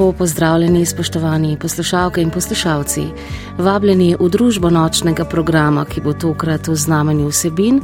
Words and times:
Lepo 0.00 0.12
pozdravljeni, 0.12 0.86
spoštovani 0.86 1.58
poslušalke 1.60 2.22
in 2.22 2.30
poslušalci. 2.30 3.02
Vabljeni 3.58 4.14
v 4.20 4.28
družbo 4.32 4.70
nočnega 4.70 5.26
programa, 5.28 5.84
ki 5.84 6.00
bo 6.00 6.14
tokrat 6.16 6.68
v 6.68 6.74
znamenju 6.74 7.28
vsebin, 7.28 7.82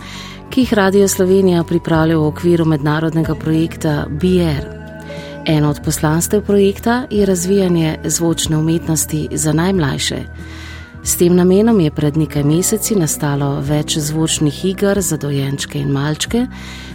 ki 0.49 0.65
jih 0.65 0.73
Radio 0.73 1.09
Slovenija 1.09 1.65
pripravlja 1.65 2.17
v 2.17 2.31
okviru 2.31 2.65
mednarodnega 2.65 3.35
projekta 3.35 4.07
BR. 4.09 4.65
Eno 5.45 5.71
od 5.71 5.83
poslanstev 5.85 6.41
projekta 6.47 7.03
je 7.11 7.27
razvijanje 7.27 7.99
zvočne 8.05 8.57
umetnosti 8.57 9.29
za 9.33 9.53
najmlajše. 9.53 10.23
S 11.07 11.17
tem 11.17 11.37
namenom 11.37 11.81
je 11.81 11.91
pred 11.91 12.17
nekaj 12.19 12.43
meseci 12.43 12.97
nastalo 12.99 13.61
več 13.63 13.95
zvočnih 14.03 14.57
iger 14.73 14.99
za 14.99 15.15
dojenčke 15.17 15.79
in 15.79 15.93
malčke, 15.95 16.41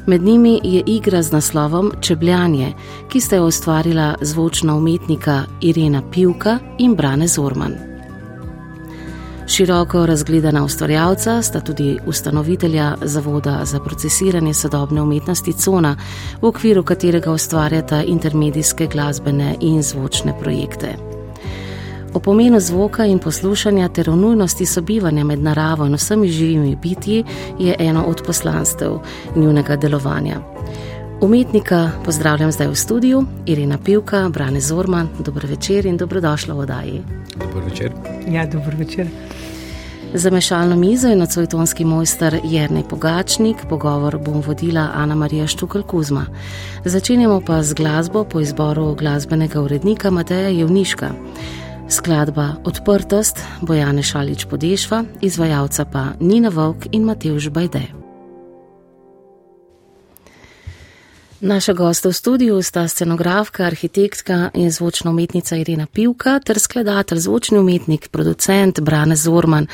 med 0.05 0.21
njimi 0.21 0.57
je 0.63 0.81
igra 0.85 1.21
z 1.23 1.31
naslovom 1.31 1.93
Čebljanje, 2.01 2.73
ki 3.07 3.21
sta 3.21 3.39
jo 3.39 3.45
ustvarila 3.47 4.15
zvočna 4.21 4.75
umetnika 4.75 5.45
Irena 5.61 6.01
Pivka 6.11 6.57
in 6.77 6.95
Brane 6.95 7.27
Zorman. 7.27 7.77
Široko 9.47 10.03
razgledana 10.05 10.65
ustvarjalca 10.65 11.41
sta 11.41 11.59
tudi 11.59 11.95
ustanovitelja 12.05 12.95
Zavoda 13.01 13.61
za 13.63 13.79
procesiranje 13.79 14.53
sodobne 14.53 15.01
umetnosti 15.01 15.53
Cona, 15.53 15.95
v 16.41 16.51
okviru 16.51 16.83
katerega 16.83 17.31
ustvarjata 17.31 18.03
intermedijske 18.03 18.87
glasbene 18.91 19.55
in 19.61 19.83
zvočne 19.83 20.35
projekte. 20.39 21.20
O 22.13 22.19
pomenu 22.19 22.59
zvoka 22.59 23.05
in 23.05 23.19
poslušanja 23.19 23.87
ter 23.87 24.09
o 24.09 24.15
nujnosti 24.15 24.65
sobivanja 24.65 25.23
med 25.23 25.39
naravo 25.39 25.85
in 25.85 25.95
vsemi 25.95 26.27
živimi 26.27 26.75
bitji 26.75 27.23
je 27.59 27.75
eno 27.79 28.03
od 28.03 28.21
poslanstev 28.25 28.99
njunega 29.35 29.75
delovanja. 29.75 30.41
Umetnika 31.21 31.91
pozdravljam 32.05 32.51
zdaj 32.51 32.67
v 32.67 32.75
studiu, 32.75 33.23
Irina 33.45 33.77
Pivka, 33.77 34.29
Brane 34.29 34.59
Zorman, 34.59 35.07
dobro 35.19 35.47
večer 35.47 35.85
in 35.85 35.97
dobrodošla 35.97 36.53
v 36.53 36.59
oddaji. 36.59 37.01
Dobro 37.39 37.65
večer. 37.69 37.91
Ja, 38.29 38.45
dobro 38.45 38.77
večer. 38.77 39.07
Za 40.13 40.29
mešalno 40.29 40.75
mizo 40.75 41.07
je 41.07 41.15
nocojtonski 41.15 41.85
mojster 41.85 42.39
Jrnej 42.43 42.83
Pogačnik, 42.89 43.57
pogovor 43.69 44.17
bom 44.17 44.43
vodila 44.47 44.89
Ana 44.95 45.15
Marija 45.15 45.47
Štukal 45.47 45.83
Kuzma. 45.83 46.25
Začenjamo 46.85 47.41
pa 47.47 47.63
z 47.63 47.73
glasbo 47.73 48.23
po 48.23 48.39
izboru 48.39 48.95
glasbenega 48.95 49.61
urednika 49.61 50.09
Mateja 50.09 50.49
Jevniška. 50.49 51.11
Skladba 51.91 52.55
Odprtost 52.63 53.39
Bojane 53.61 54.03
Šalič 54.03 54.45
Podešva, 54.45 55.03
izvajalca 55.21 55.85
pa 55.85 56.03
Nina 56.19 56.49
Vovk 56.49 56.87
in 56.91 57.03
Matevž 57.03 57.49
Bajde. 57.49 57.81
Naša 61.39 61.73
gosta 61.73 62.09
v 62.09 62.13
studiu 62.13 62.61
sta 62.61 62.87
scenografka, 62.87 63.65
arhitektka 63.65 64.49
in 64.53 64.71
zvočna 64.71 65.11
umetnica 65.11 65.55
Irina 65.55 65.85
Pivka 65.85 66.39
ter 66.39 66.59
skladatelj, 66.59 67.19
zvočni 67.19 67.59
umetnik, 67.59 68.07
producent 68.07 68.79
Brane 68.79 69.15
Zorman. 69.15 69.67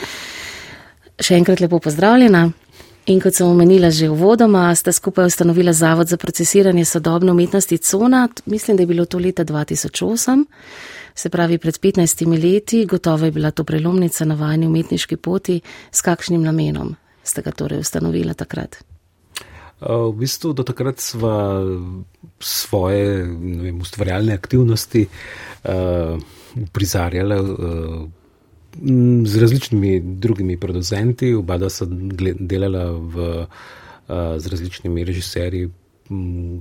Še 1.21 1.37
enkrat 1.37 1.61
lepo 1.61 1.79
pozdravljena. 1.79 2.49
In 3.07 3.21
kot 3.21 3.35
sem 3.35 3.47
omenila 3.47 3.91
že 3.91 4.09
v 4.09 4.17
vodoma, 4.17 4.73
sta 4.75 4.91
skupaj 4.91 5.29
ustanovila 5.29 5.73
Zavod 5.73 6.07
za 6.07 6.17
procesiranje 6.17 6.85
sodobne 6.85 7.31
umetnosti 7.31 7.77
Cona, 7.77 8.27
mislim, 8.45 8.77
da 8.77 8.83
je 8.83 8.87
bilo 8.87 9.05
to 9.05 9.19
leta 9.19 9.45
2008 9.45 10.45
se 11.17 11.29
pravi 11.33 11.57
pred 11.57 11.73
15 11.81 12.27
leti, 12.43 12.85
gotovo 12.85 13.25
je 13.25 13.33
bila 13.33 13.51
to 13.51 13.63
prelomnica 13.65 14.25
na 14.25 14.37
vajni 14.37 14.67
umetniški 14.69 15.17
poti, 15.17 15.61
s 15.91 16.05
kakšnim 16.05 16.43
namenom 16.45 16.95
ste 17.27 17.43
ga 17.43 17.51
torej 17.51 17.83
ustanovili 17.83 18.35
takrat? 18.37 18.79
V 19.81 20.13
bistvu 20.17 20.55
do 20.57 20.65
takrat 20.65 20.97
sva 21.03 21.61
svoje 22.41 23.27
vem, 23.27 23.77
ustvarjalne 23.81 24.33
aktivnosti 24.33 25.03
uh, 25.05 26.17
prizarjala 26.73 27.37
uh, 27.41 28.07
z 29.27 29.41
različnimi 29.41 29.99
drugimi 30.21 30.57
producenti, 30.57 31.33
oba 31.33 31.57
da 31.57 31.69
so 31.69 31.85
delala 31.89 32.91
v, 32.93 33.45
z 34.37 34.51
različnimi 34.53 35.01
režiserji 35.03 35.63
v 36.09 36.59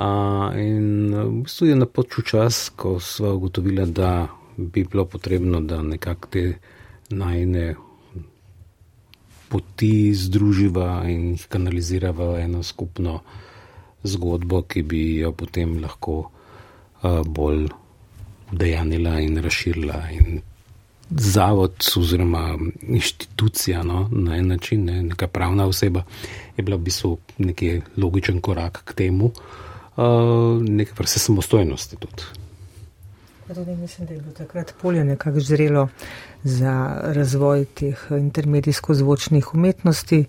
gledališčih. 0.00 0.56
In 0.56 1.14
v 1.14 1.42
bistvu 1.44 1.66
je 1.66 1.76
napočil 1.76 2.24
čas, 2.24 2.70
ko 2.76 3.00
smo 3.00 3.34
ugotovili, 3.36 3.86
da 3.86 4.28
bi 4.56 4.84
bilo 4.84 5.04
potrebno, 5.04 5.60
da 5.60 5.82
nekako 5.82 6.28
te 6.28 6.54
najne 7.10 7.74
poti 9.48 10.14
združiva 10.14 11.04
in 11.08 11.32
jih 11.32 11.46
kanalizirava 11.48 12.32
v 12.32 12.40
eno 12.40 12.62
skupno 12.62 13.20
zgodbo, 14.02 14.62
ki 14.62 14.82
bi 14.82 15.18
jo 15.18 15.32
potem 15.32 15.80
lahko 15.82 16.30
bolj 17.26 17.68
udejanila 18.52 19.20
in 19.20 19.36
razširila. 19.36 20.00
In 20.12 20.40
zavod 21.10 21.82
oziroma 21.96 22.56
inštitucija 22.82 23.82
no, 23.82 24.08
na 24.12 24.36
en 24.36 24.46
način, 24.48 24.84
ne, 24.84 25.02
neka 25.02 25.26
pravna 25.26 25.66
oseba, 25.66 26.04
je 26.56 26.62
bila 26.62 26.76
v 26.76 26.86
bistvu 26.86 27.18
neki 27.38 27.80
logičen 27.96 28.40
korak 28.40 28.82
k 28.84 28.94
temu. 28.94 29.26
Uh, 29.26 29.69
neke 30.68 30.92
vrste 30.98 31.18
samostojnosti 31.18 31.96
tudi. 31.96 32.22
Tudi 33.54 33.76
mislim, 33.76 34.06
da 34.06 34.14
je 34.14 34.20
bilo 34.20 34.32
takrat 34.32 34.74
polje 34.82 35.04
nekako 35.04 35.40
zrelo 35.40 35.88
za 36.42 37.00
razvoj 37.02 37.64
teh 37.64 38.06
intermedijsko-zvočnih 38.10 39.54
umetnosti. 39.54 40.24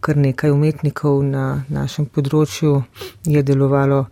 Kar 0.00 0.16
nekaj 0.16 0.50
umetnikov 0.50 1.20
na 1.22 1.62
našem 1.68 2.06
področju 2.06 2.82
je 3.24 3.42
delovalo, 3.42 4.06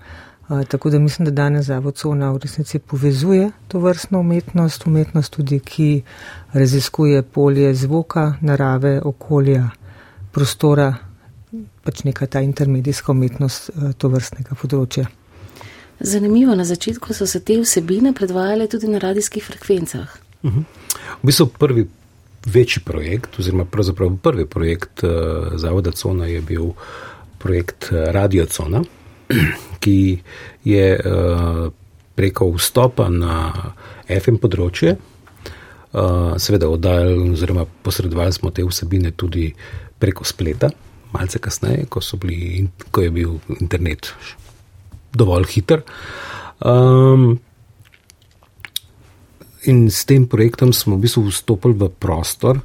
tako 0.69 0.91
da 0.91 0.99
mislim, 0.99 1.25
da 1.25 1.31
danes 1.31 1.67
Zavod 1.67 1.97
Cona 1.97 2.31
v 2.33 2.39
resnici 2.45 2.79
povezuje 2.79 3.51
to 3.69 3.79
vrstno 3.79 4.21
umetnost, 4.21 4.87
umetnost 4.87 5.33
tudi, 5.33 5.59
ki 5.59 6.03
raziskuje 6.53 7.23
polje 7.23 7.75
zvoka, 7.75 8.35
narave, 8.41 9.01
okolja, 9.03 9.71
prostora, 10.33 10.95
pač 11.85 12.05
neka 12.05 12.27
ta 12.27 12.41
intermedijska 12.41 13.13
umetnost 13.13 13.71
eh, 13.71 13.93
to 13.99 14.09
vrstnega 14.13 14.57
področja. 14.61 15.07
Zanimivo, 16.01 16.57
na 16.59 16.65
začetku 16.67 17.15
so 17.15 17.27
se 17.31 17.41
te 17.41 17.57
vsebine 17.61 18.15
predvajale 18.17 18.67
tudi 18.69 18.91
na 18.91 18.99
radijskih 18.99 19.45
frekvencah. 19.45 20.09
Uh 20.43 20.51
mhm. 20.51 20.59
-huh. 20.59 20.65
V 21.23 21.27
bistvu 21.27 21.47
prvi 21.47 21.87
večji 22.47 22.83
projekt, 22.85 23.39
oziroma 23.39 23.65
pravzaprav 23.65 24.17
prvi 24.23 24.47
projekt 24.47 25.03
uh, 25.03 25.11
Zavoda 25.57 25.93
Cona 25.93 26.27
je 26.27 26.41
bil 26.41 26.73
projekt 27.39 27.93
eh, 27.93 28.13
Radio 28.13 28.47
Cona, 28.47 28.83
ki 29.83 30.19
je 30.65 31.01
uh, 31.01 31.73
preko 32.15 32.51
vstopa 32.51 33.09
na 33.09 33.53
FM 34.09 34.37
področje, 34.37 34.97
uh, 34.97 36.37
seveda 36.37 36.69
oddajali 36.69 37.31
oziroma 37.31 37.67
posredovali 37.83 38.33
smo 38.33 38.51
te 38.51 38.65
vsebine 38.65 39.11
tudi 39.11 39.55
preko 39.99 40.25
spleta 40.25 40.71
malce 41.15 41.39
kasneje, 41.39 41.87
ko, 41.91 42.03
bili, 42.21 42.67
ko 42.91 43.05
je 43.05 43.11
bil 43.15 43.39
internet 43.61 44.13
dovolj 45.15 45.47
hiter. 45.55 45.85
Um, 46.65 47.39
in 49.65 49.87
s 49.91 50.05
tem 50.05 50.27
projektom 50.29 50.75
smo 50.77 50.99
v 50.99 51.07
bistvu 51.07 51.29
vstopili 51.31 51.79
v 51.79 51.89
prostor, 51.89 52.61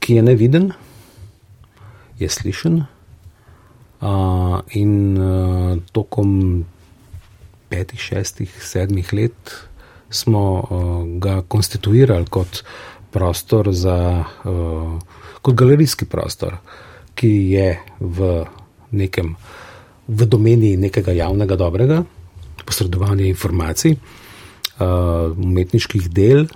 ki 0.00 0.18
je 0.18 0.22
neviden, 0.24 0.70
je 2.18 2.28
slišen. 2.28 2.82
Uh, 4.00 4.64
in 4.72 4.92
uh, 5.20 5.76
tokom 5.92 6.64
petih, 7.68 8.00
šestih, 8.00 8.50
sedmih 8.64 9.12
let 9.12 9.52
smo 10.10 10.66
ga 11.22 11.42
konstituirali 11.46 12.26
kot 12.26 12.64
prostor 13.10 13.70
za, 13.74 14.24
kot 15.42 15.54
galerijski 15.54 16.06
prostor, 16.10 16.56
ki 17.20 17.32
je 17.52 17.68
v 18.00 18.30
nekem, 18.96 19.34
v 20.08 20.20
domeni 20.24 20.72
nekega 20.80 21.12
javnega 21.12 21.56
dobrega, 21.60 22.00
posredovanja 22.64 23.28
informacij, 23.28 23.98
umetniških 24.80 26.08
del, 26.08 26.48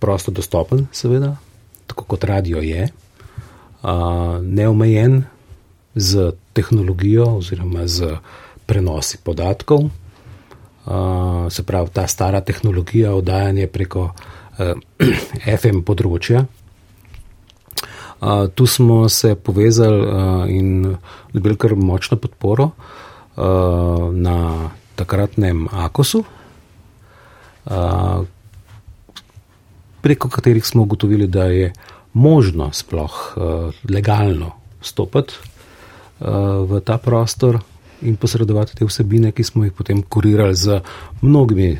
prosto 0.00 0.32
dostopen, 0.32 0.86
seveda, 0.96 1.36
tako 1.86 2.08
kot 2.14 2.24
radio 2.24 2.64
je, 2.64 2.88
neomejen 4.40 5.24
z 5.94 6.32
tehnologijo 6.56 7.36
oziroma 7.36 7.84
z 7.86 8.16
prenosi 8.66 9.18
podatkov. 9.24 9.90
Se 11.50 11.62
pravi, 11.62 11.90
ta 11.92 12.06
stara 12.06 12.40
tehnologija 12.40 13.12
oddajanja 13.14 13.68
preko 13.68 14.08
FM 15.60 15.84
področja. 15.86 16.46
Tu 18.54 18.66
smo 18.66 19.08
se 19.08 19.34
povezali 19.34 20.06
in 20.48 20.96
dobili 21.32 21.56
kar 21.56 21.74
močno 21.74 22.16
podporo 22.16 22.70
na 24.12 24.70
takratnem 24.94 25.66
Akosu, 25.72 26.22
preko 30.02 30.28
katerih 30.28 30.66
smo 30.66 30.82
ugotovili, 30.82 31.26
da 31.26 31.44
je 31.44 31.72
možno 32.12 32.72
sploh 32.72 33.34
uh, 33.36 33.74
legalno 33.90 34.52
stopiti 34.80 35.34
uh, 36.20 36.26
v 36.70 36.80
ta 36.80 36.98
prostor 36.98 37.58
in 38.02 38.16
posredovati 38.16 38.76
te 38.76 38.84
vsebine, 38.84 39.32
ki 39.32 39.44
smo 39.44 39.64
jih 39.64 39.72
potem 39.72 40.02
kurirali 40.02 40.54
z 40.54 40.80
mnogimi 41.22 41.78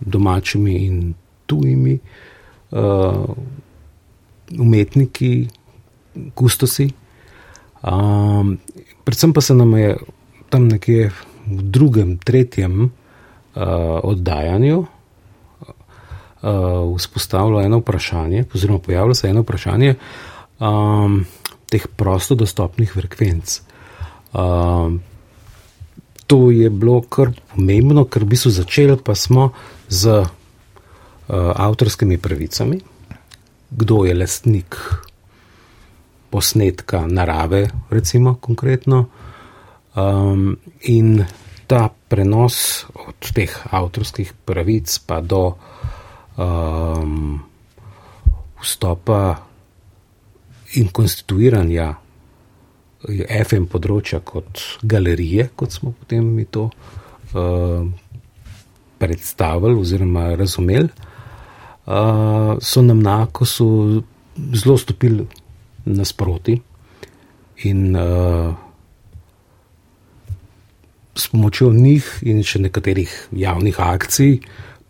domačimi 0.00 0.74
in 0.86 1.14
tujimi 1.46 1.98
uh, 2.70 3.24
umetniki, 4.58 5.48
kustosi. 6.34 6.90
Um, 7.82 8.58
predvsem 9.04 9.32
pa 9.32 9.40
se 9.40 9.54
nam 9.54 9.76
je 9.76 9.96
tam 10.50 10.68
nekje 10.68 11.10
v 11.46 11.62
drugem, 11.62 12.18
tretjem 12.18 12.84
uh, 12.84 12.90
oddajanju 14.02 14.78
uh, 16.42 16.96
vzpostavilo 16.98 17.62
eno 17.62 17.78
vprašanje, 17.78 18.44
oziroma 18.54 18.78
pojavilo 18.78 19.14
se 19.14 19.28
eno 19.28 19.40
vprašanje 19.42 19.94
um, 20.58 21.24
teh 21.70 21.86
prosto 21.96 22.34
dostopnih 22.34 22.92
frekvenc. 22.92 23.60
Um, 24.32 25.00
to 26.26 26.50
je 26.50 26.70
bilo 26.70 27.00
kar 27.02 27.32
pomembno, 27.54 28.04
ker 28.04 28.24
bi 28.24 28.36
se 28.36 28.50
začeli 28.50 28.96
pa 29.04 29.14
smo 29.14 29.50
z 29.88 30.20
uh, 30.20 30.28
avtorskimi 31.56 32.18
pravicami, 32.18 32.80
kdo 33.70 34.04
je 34.04 34.14
lastnik 34.14 34.76
posnetka 36.32 37.04
narave, 37.06 37.66
recimo 37.90 38.34
konkretno. 38.40 39.04
Um, 39.92 40.56
in 40.88 41.20
ta 41.68 41.90
prenos 42.08 42.86
od 42.96 43.32
teh 43.36 43.52
avtorskih 43.68 44.32
pravic 44.48 44.88
pa 45.04 45.20
do 45.20 45.42
um, 46.40 47.42
vstopa 48.62 49.20
in 50.80 50.88
konstituiranja 50.88 51.90
FM 53.02 53.66
področja 53.68 54.22
kot 54.24 54.80
galerije, 54.88 55.50
kot 55.58 55.74
smo 55.74 55.92
potem 55.92 56.24
mi 56.36 56.46
to 56.46 56.68
uh, 56.70 57.84
predstavili 59.02 59.80
oziroma 59.80 60.30
razumeli, 60.38 60.88
uh, 60.88 62.56
so 62.62 62.82
nam 62.86 63.02
na 63.02 63.22
Akosu 63.26 63.68
zelo 64.54 64.78
stopili 64.78 65.26
nasproti. 65.84 66.60
In 67.64 67.96
uh, 67.96 68.54
s 71.14 71.28
pomočjo 71.28 71.72
njih 71.72 72.06
in 72.26 72.42
še 72.42 72.62
nekaterih 72.64 73.10
javnih 73.36 73.80
akcij, 73.80 74.40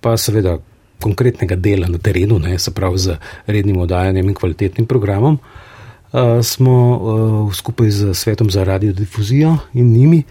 pa 0.01 0.17
seveda 0.17 0.59
konkretnega 1.03 1.57
dela 1.59 1.89
na 1.91 1.99
terenu, 1.99 2.39
ne, 2.39 2.59
se 2.59 2.71
pravi 2.71 2.99
z 2.99 3.17
rednim 3.47 3.81
oddajanjem 3.83 4.29
in 4.31 4.39
kvalitetnim 4.39 4.87
programom, 4.87 5.39
uh, 5.39 6.39
smo 6.47 6.77
uh, 6.77 7.55
skupaj 7.55 7.91
z 7.91 8.15
Svetom 8.15 8.51
za 8.51 8.65
radiodifuzijo 8.65 9.57
in 9.75 9.93
njimi 9.93 10.23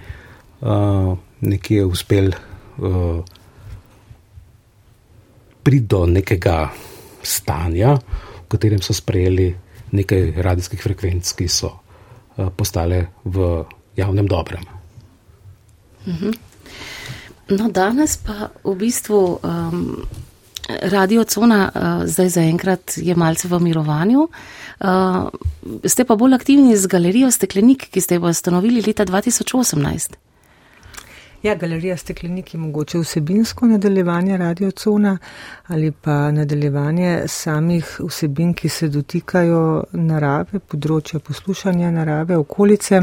uh, 0.61 1.17
nekje 1.41 1.85
uspeli 1.85 2.31
uh, 2.77 3.19
priti 5.63 5.85
do 5.85 6.05
nekega 6.05 6.71
stanja, 7.23 7.97
v 8.41 8.47
katerem 8.49 8.81
so 8.81 8.93
sprejeli 8.93 9.51
nekaj 9.91 10.33
radijskih 10.43 10.81
frekvenc, 10.83 11.33
ki 11.37 11.47
so 11.51 11.71
uh, 11.71 12.49
postale 12.55 13.05
v 13.23 13.63
javnem 13.95 14.27
dobrem. 14.27 14.63
Mhm. 16.07 16.31
No, 17.51 17.67
danes 17.67 18.15
pa 18.17 18.47
v 18.63 18.75
bistvu 18.79 19.19
um, 19.43 20.07
Radio 20.87 21.23
Cona 21.27 21.67
uh, 21.67 22.07
zdaj 22.07 22.29
zaenkrat 22.37 22.95
je 22.95 23.15
malce 23.15 23.47
v 23.47 23.59
mirovanju. 23.59 24.29
Uh, 24.79 25.27
ste 25.83 26.07
pa 26.07 26.15
bolj 26.15 26.37
aktivni 26.39 26.77
z 26.77 26.87
galerijo 26.87 27.31
Steklenik, 27.31 27.89
ki 27.91 28.01
ste 28.01 28.15
jo 28.15 28.31
ustanovili 28.31 28.79
leta 28.81 29.05
2018. 29.05 30.30
Ja, 31.41 31.55
galerija 31.55 31.97
Steklenik 31.97 32.53
je 32.53 32.59
mogoče 32.59 32.99
vsebinsko 32.99 33.67
nadaljevanje 33.67 34.37
Radio 34.37 34.71
Cona 34.71 35.17
ali 35.67 35.91
pa 35.91 36.31
nadaljevanje 36.31 37.23
samih 37.27 37.99
vsebin, 37.99 38.53
ki 38.53 38.69
se 38.69 38.89
dotikajo 38.93 39.63
narave, 39.93 40.59
področja 40.59 41.19
poslušanja 41.19 41.89
narave, 41.95 42.37
okolice. 42.37 43.01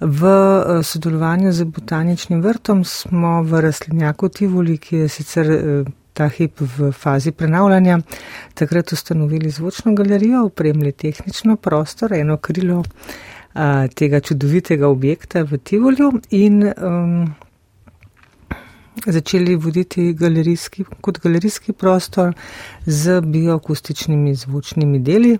V 0.00 0.30
uh, 0.30 0.78
sodelovanju 0.86 1.50
z 1.52 1.66
botaničnim 1.66 2.46
vrtom 2.46 2.84
smo 2.86 3.40
v 3.42 3.66
rastlinjaku 3.66 4.28
Tivoli, 4.28 4.78
ki 4.78 5.04
je 5.04 5.12
sicer. 5.18 5.54
Uh, 5.58 5.92
ta 6.14 6.28
hip 6.30 6.60
v 6.60 6.92
fazi 6.94 7.32
prenavljanja, 7.34 7.96
takrat 8.54 8.92
ustanovili 8.94 9.50
zvočno 9.50 9.96
galerijo, 9.98 10.44
opremili 10.46 10.92
tehnično 10.92 11.56
prostor, 11.56 12.12
eno 12.14 12.36
krilo 12.36 12.84
a, 13.54 13.88
tega 13.88 14.20
čudovitega 14.20 14.86
objekta 14.88 15.42
v 15.42 15.58
Tivolju 15.58 16.12
in 16.30 16.62
um, 16.62 17.34
začeli 19.06 19.56
voditi 19.56 20.12
galerijski, 20.12 20.84
kot 21.00 21.18
galerijski 21.18 21.72
prostor 21.72 22.34
z 22.86 23.20
bioakustičnimi 23.20 24.34
zvočnimi 24.34 24.98
deli 24.98 25.38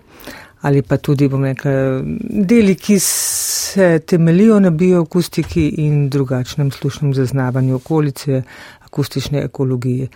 ali 0.65 0.81
pa 0.81 0.97
tudi, 0.97 1.27
bom 1.29 1.43
rekel, 1.45 2.01
deli, 2.49 2.73
ki 2.75 2.95
se 2.99 3.99
temelijo 3.99 4.59
na 4.59 4.71
bioakustiki 4.73 5.67
in 5.83 6.07
drugačnem 6.09 6.71
slušnem 6.71 7.13
zaznavanju 7.13 7.75
okolice, 7.75 8.41
akustične 8.85 9.43
ekologije. 9.45 10.07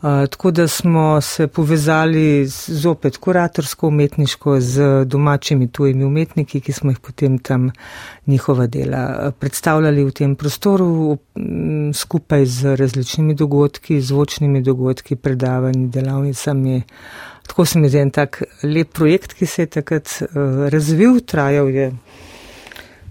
Tako 0.00 0.50
da 0.50 0.68
smo 0.68 1.20
se 1.20 1.46
povezali 1.46 2.46
zopet 2.66 3.16
kuratorsko 3.16 3.88
umetniško 3.88 4.60
z 4.60 5.04
domačimi 5.04 5.68
tujimi 5.68 6.04
umetniki, 6.04 6.60
ki 6.60 6.72
smo 6.72 6.90
jih 6.90 6.98
potem 7.00 7.38
tam 7.38 7.70
njihova 8.26 8.66
dela 8.66 9.32
predstavljali 9.38 10.04
v 10.04 10.10
tem 10.10 10.34
prostoru 10.36 11.18
skupaj 11.94 12.46
z 12.46 12.76
različnimi 12.76 13.34
dogodki, 13.34 14.00
zvočnimi 14.00 14.62
dogodki, 14.62 15.16
predavanji, 15.16 15.88
delavnicami. 15.88 16.82
Tako 17.46 17.64
se 17.64 17.78
mi 17.78 17.88
zdi 17.88 17.98
en 17.98 18.10
tak 18.10 18.42
lep 18.62 18.92
projekt, 18.92 19.32
ki 19.32 19.46
se 19.46 19.62
je 19.62 19.66
takrat 19.80 20.08
razvil, 20.70 21.20
trajal 21.20 21.70
je 21.70 21.92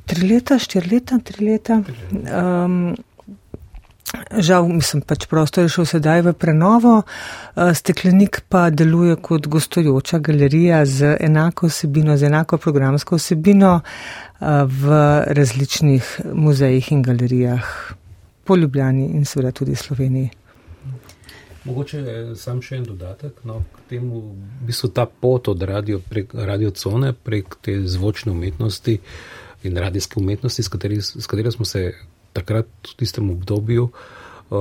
tri 0.06 0.28
leta, 0.28 0.60
štiri 0.60 0.90
leta, 0.92 1.20
tri 1.24 1.46
leta. 1.46 1.82
Um, 2.12 2.96
Žal, 4.14 4.68
mislim, 4.70 5.02
pač 5.02 5.26
prostor 5.26 5.66
je 5.66 5.74
šel 5.74 5.88
sedaj 5.90 6.22
v 6.28 6.34
prenovo, 6.38 7.02
eh, 7.02 7.74
steklenik 7.74 8.44
pa 8.50 8.70
deluje 8.70 9.16
kot 9.16 9.48
gostujoča 9.48 10.20
galerija 10.20 10.86
z 10.86 11.18
enako 11.20 11.68
vsebino, 11.68 12.18
z 12.18 12.30
enako 12.30 12.58
programsko 12.58 13.18
vsebino 13.18 13.82
eh, 13.82 14.46
v 14.64 15.02
različnih 15.28 16.22
muzejih 16.34 16.92
in 16.92 17.02
galerijah 17.02 17.66
po 18.46 18.56
Ljubljani 18.56 19.10
in 19.18 19.26
seveda 19.26 19.52
tudi 19.52 19.76
Sloveniji. 19.76 20.30
Mogoče 21.66 22.36
sam 22.38 22.62
še 22.62 22.76
en 22.78 22.84
dodatek, 22.86 23.40
no, 23.44 23.64
k 23.74 23.88
temu, 23.90 24.20
v 24.62 24.68
bistvu 24.68 24.92
ta 24.94 25.08
pot 25.10 25.48
od 25.50 25.64
radio, 25.66 25.98
prek 26.00 26.36
radio 26.38 26.70
cone 26.70 27.14
prek 27.14 27.58
te 27.62 27.80
zvočne 27.90 28.32
umetnosti 28.32 29.00
in 29.64 29.78
radijske 29.78 30.20
umetnosti, 30.22 30.64
s 30.64 31.26
katero 31.26 31.52
smo 31.52 31.66
se 31.66 31.90
takrat 32.36 32.68
v 32.84 32.96
tistem 33.00 33.30
obdobju 33.32 33.88
uh, 33.88 34.58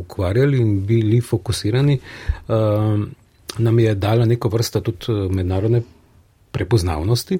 ukvarjali 0.00 0.60
in 0.62 0.86
bili 0.86 1.20
fokusirani, 1.20 1.98
uh, 1.98 3.02
nam 3.58 3.78
je 3.78 3.94
dala 3.94 4.26
neko 4.26 4.48
vrsta 4.48 4.80
tudi 4.80 5.10
uh, 5.10 5.26
mednarodne 5.32 5.82
prepoznavnosti, 6.50 7.38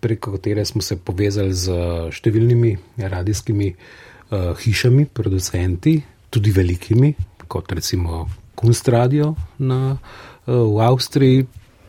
preko 0.00 0.32
katere 0.32 0.64
smo 0.64 0.82
se 0.82 0.96
povezali 0.96 1.54
z 1.54 1.76
številnimi 2.10 2.76
radijskimi 2.98 3.70
uh, 3.70 4.52
hišami, 4.58 5.06
producenti, 5.14 5.98
tudi 6.30 6.54
velikimi, 6.54 7.14
kot 7.50 7.72
recimo 7.72 8.26
Kunstradio 8.54 9.32
na, 9.64 9.96
v 10.46 10.78
Avstriji, 10.84 11.46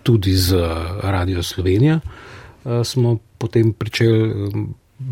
tudi 0.08 0.32
z 0.34 0.56
Radio 1.04 1.44
Slovenija, 1.44 2.00
smo 2.84 3.18
potem 3.38 3.74
pričeli 3.74 4.32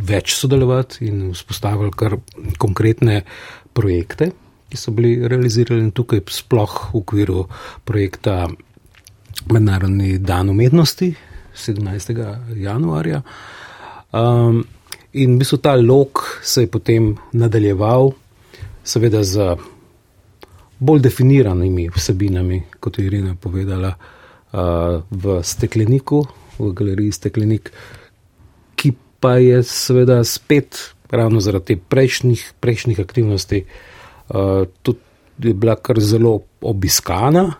več 0.10 0.36
sodelovati 0.38 1.08
in 1.08 1.31
vzpostavili 1.34 1.91
kar 1.96 2.17
konkretne 2.62 3.24
projekte, 3.74 4.31
ki 4.69 4.77
so 4.77 4.93
bili 4.93 5.15
realizirani 5.27 5.91
tukaj, 5.96 6.24
sploh 6.29 6.75
v 6.91 7.01
okviru 7.01 7.46
projekta 7.86 8.48
Mednarodni 9.50 10.17
dan 10.19 10.50
umetnosti 10.51 11.13
17. 11.55 12.13
januarja. 12.60 13.22
Um, 14.12 14.63
in 15.13 15.36
v 15.36 15.41
bistvu 15.41 15.60
ta 15.63 15.75
lok 15.75 16.24
se 16.43 16.65
je 16.65 16.72
potem 16.72 17.13
nadaljeval, 17.34 18.12
seveda 18.84 19.24
z 19.24 19.55
bolj 20.79 21.01
definiranimi 21.03 21.89
vsebinami, 21.96 22.63
kot 22.79 23.00
je 23.00 23.05
Irina 23.05 23.36
povedala, 23.36 23.93
uh, 23.96 25.01
v 25.10 25.39
stekleniku, 25.43 26.24
v 26.60 26.72
galeriji 26.75 27.12
Steklenik, 27.15 27.72
ki 27.72 27.98
pa 29.19 29.35
je 29.38 29.63
seveda 29.63 30.23
spet 30.23 30.93
ravno 31.11 31.39
zaradi 31.39 31.75
prejšnjih, 31.75 32.53
prejšnjih 32.59 32.99
aktivnosti 32.99 33.63
uh, 34.29 34.67
tudi 34.81 35.53
bila 35.53 35.75
kar 35.75 35.99
zelo 35.99 36.39
obiskana 36.61 37.53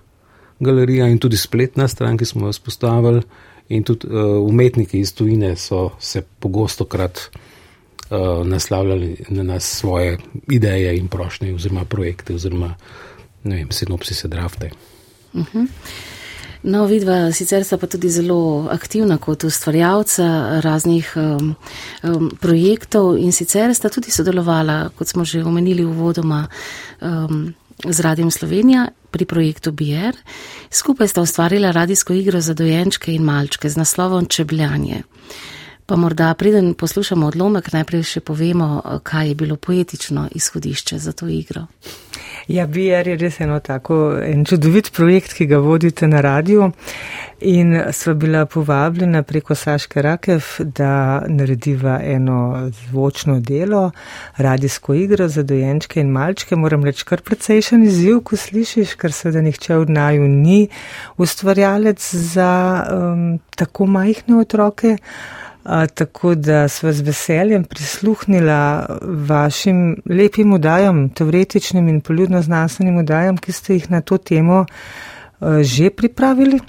galerija 0.60 1.08
in 1.08 1.20
tudi 1.20 1.38
spletna 1.38 1.88
stran, 1.88 2.18
ki 2.18 2.26
smo 2.26 2.48
jo 2.48 2.54
spostavili, 2.54 3.22
in 3.70 3.84
tudi 3.84 4.08
uh, 4.08 4.48
umetniki 4.50 5.00
iz 5.00 5.14
tujine 5.14 5.56
so 5.56 5.90
se 6.00 6.22
pogosto 6.40 6.86
krat 6.86 7.20
uh, 7.20 8.48
naslavljali 8.48 9.26
na 9.30 9.44
nas 9.44 9.64
svoje 9.64 10.18
ideje 10.52 10.98
in 10.98 11.08
prošnje 11.08 11.54
oziroma 11.56 11.86
projekte 11.86 12.36
oziroma 12.36 12.76
ne 13.44 13.56
vem, 13.56 13.72
sinopsise 13.72 14.28
drafte. 14.28 14.72
Uh 15.34 15.40
mhm. 15.40 15.58
-huh. 15.58 15.68
No, 16.64 16.84
vidva 16.86 17.32
sicer 17.32 17.64
sta 17.64 17.78
pa 17.80 17.88
tudi 17.88 18.10
zelo 18.12 18.68
aktivna 18.72 19.16
kot 19.18 19.44
ustvarjalca 19.48 20.60
raznih 20.64 21.14
um, 21.16 21.54
um, 22.04 22.32
projektov 22.40 23.16
in 23.18 23.32
sicer 23.32 23.72
sta 23.76 23.90
tudi 23.90 24.12
sodelovala, 24.12 24.90
kot 24.98 25.08
smo 25.08 25.24
že 25.26 25.44
omenili 25.44 25.86
v 25.88 25.96
vodoma, 25.96 26.48
um, 27.02 27.54
z 27.80 28.00
Radijem 28.00 28.32
Slovenija 28.32 28.88
pri 29.12 29.26
projektu 29.26 29.72
BR. 29.72 30.18
Skupaj 30.72 31.08
sta 31.08 31.22
ustvarila 31.22 31.72
radijsko 31.72 32.14
igro 32.14 32.42
za 32.42 32.54
dojenčke 32.54 33.14
in 33.16 33.24
malčke 33.24 33.70
z 33.70 33.78
naslovom 33.78 34.26
Čebljanje. 34.26 35.04
Pa 35.86 35.96
morda 35.96 36.34
preden 36.34 36.74
poslušamo 36.74 37.28
odlomek, 37.28 37.72
najprej 37.74 38.04
še 38.04 38.20
povemo, 38.20 39.00
kaj 39.04 39.28
je 39.28 39.36
bilo 39.36 39.56
poetično 39.56 40.28
izhodišče 40.36 41.00
za 41.00 41.12
to 41.12 41.28
igro. 41.28 41.66
Ja, 42.50 42.64
BR 42.66 43.06
je 43.06 43.16
res 43.22 43.36
eno 43.46 43.60
tako 43.62 43.96
en 44.26 44.42
čudovit 44.50 44.88
projekt, 44.96 45.36
ki 45.38 45.46
ga 45.52 45.60
vodite 45.62 46.08
na 46.10 46.18
radiju. 46.26 46.72
In 47.46 47.76
sva 47.94 48.16
bila 48.18 48.42
povabljena 48.50 49.22
preko 49.24 49.54
Saške 49.56 50.02
Rakev, 50.02 50.48
da 50.60 51.22
narediva 51.28 52.00
eno 52.04 52.40
zvočno 52.80 53.38
delo, 53.40 53.92
radijsko 54.38 54.98
igro 54.98 55.28
za 55.28 55.44
dojenčke 55.44 56.02
in 56.02 56.10
malčke. 56.10 56.58
Moram 56.58 56.90
reči, 56.90 57.06
kar 57.06 57.22
precejšen 57.22 57.86
izziv, 57.86 58.24
ko 58.26 58.38
slišiš, 58.38 58.96
ker 58.98 59.14
se 59.14 59.32
da 59.32 59.46
nihče 59.46 59.76
od 59.76 59.94
naju 59.94 60.26
ni 60.28 60.68
ustvarjalec 61.18 62.10
za 62.34 62.52
um, 62.90 63.38
tako 63.62 63.86
majhne 63.86 64.42
otroke 64.42 64.98
tako 65.94 66.36
da 66.36 66.68
sva 66.68 66.92
z 66.94 67.02
veseljem 67.06 67.64
prisluhnila 67.64 68.86
vašim 69.30 70.02
lepim 70.06 70.54
udajam, 70.54 71.10
teoretičnim 71.10 71.88
in 71.88 72.02
poljudno 72.02 72.42
znanstvenim 72.42 72.98
udajam, 72.98 73.38
ki 73.38 73.52
ste 73.52 73.74
jih 73.74 73.92
na 73.92 74.02
to 74.02 74.18
temo 74.18 74.66
že 75.62 75.90
pripravili. 75.90 76.60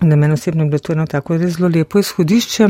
Na 0.00 0.16
meni 0.16 0.34
osebno 0.34 0.62
je 0.62 0.68
bilo 0.68 0.78
to 0.78 0.92
eno 0.92 1.06
tako 1.06 1.38
zelo 1.38 1.68
lepo 1.68 1.98
izhodišče. 1.98 2.68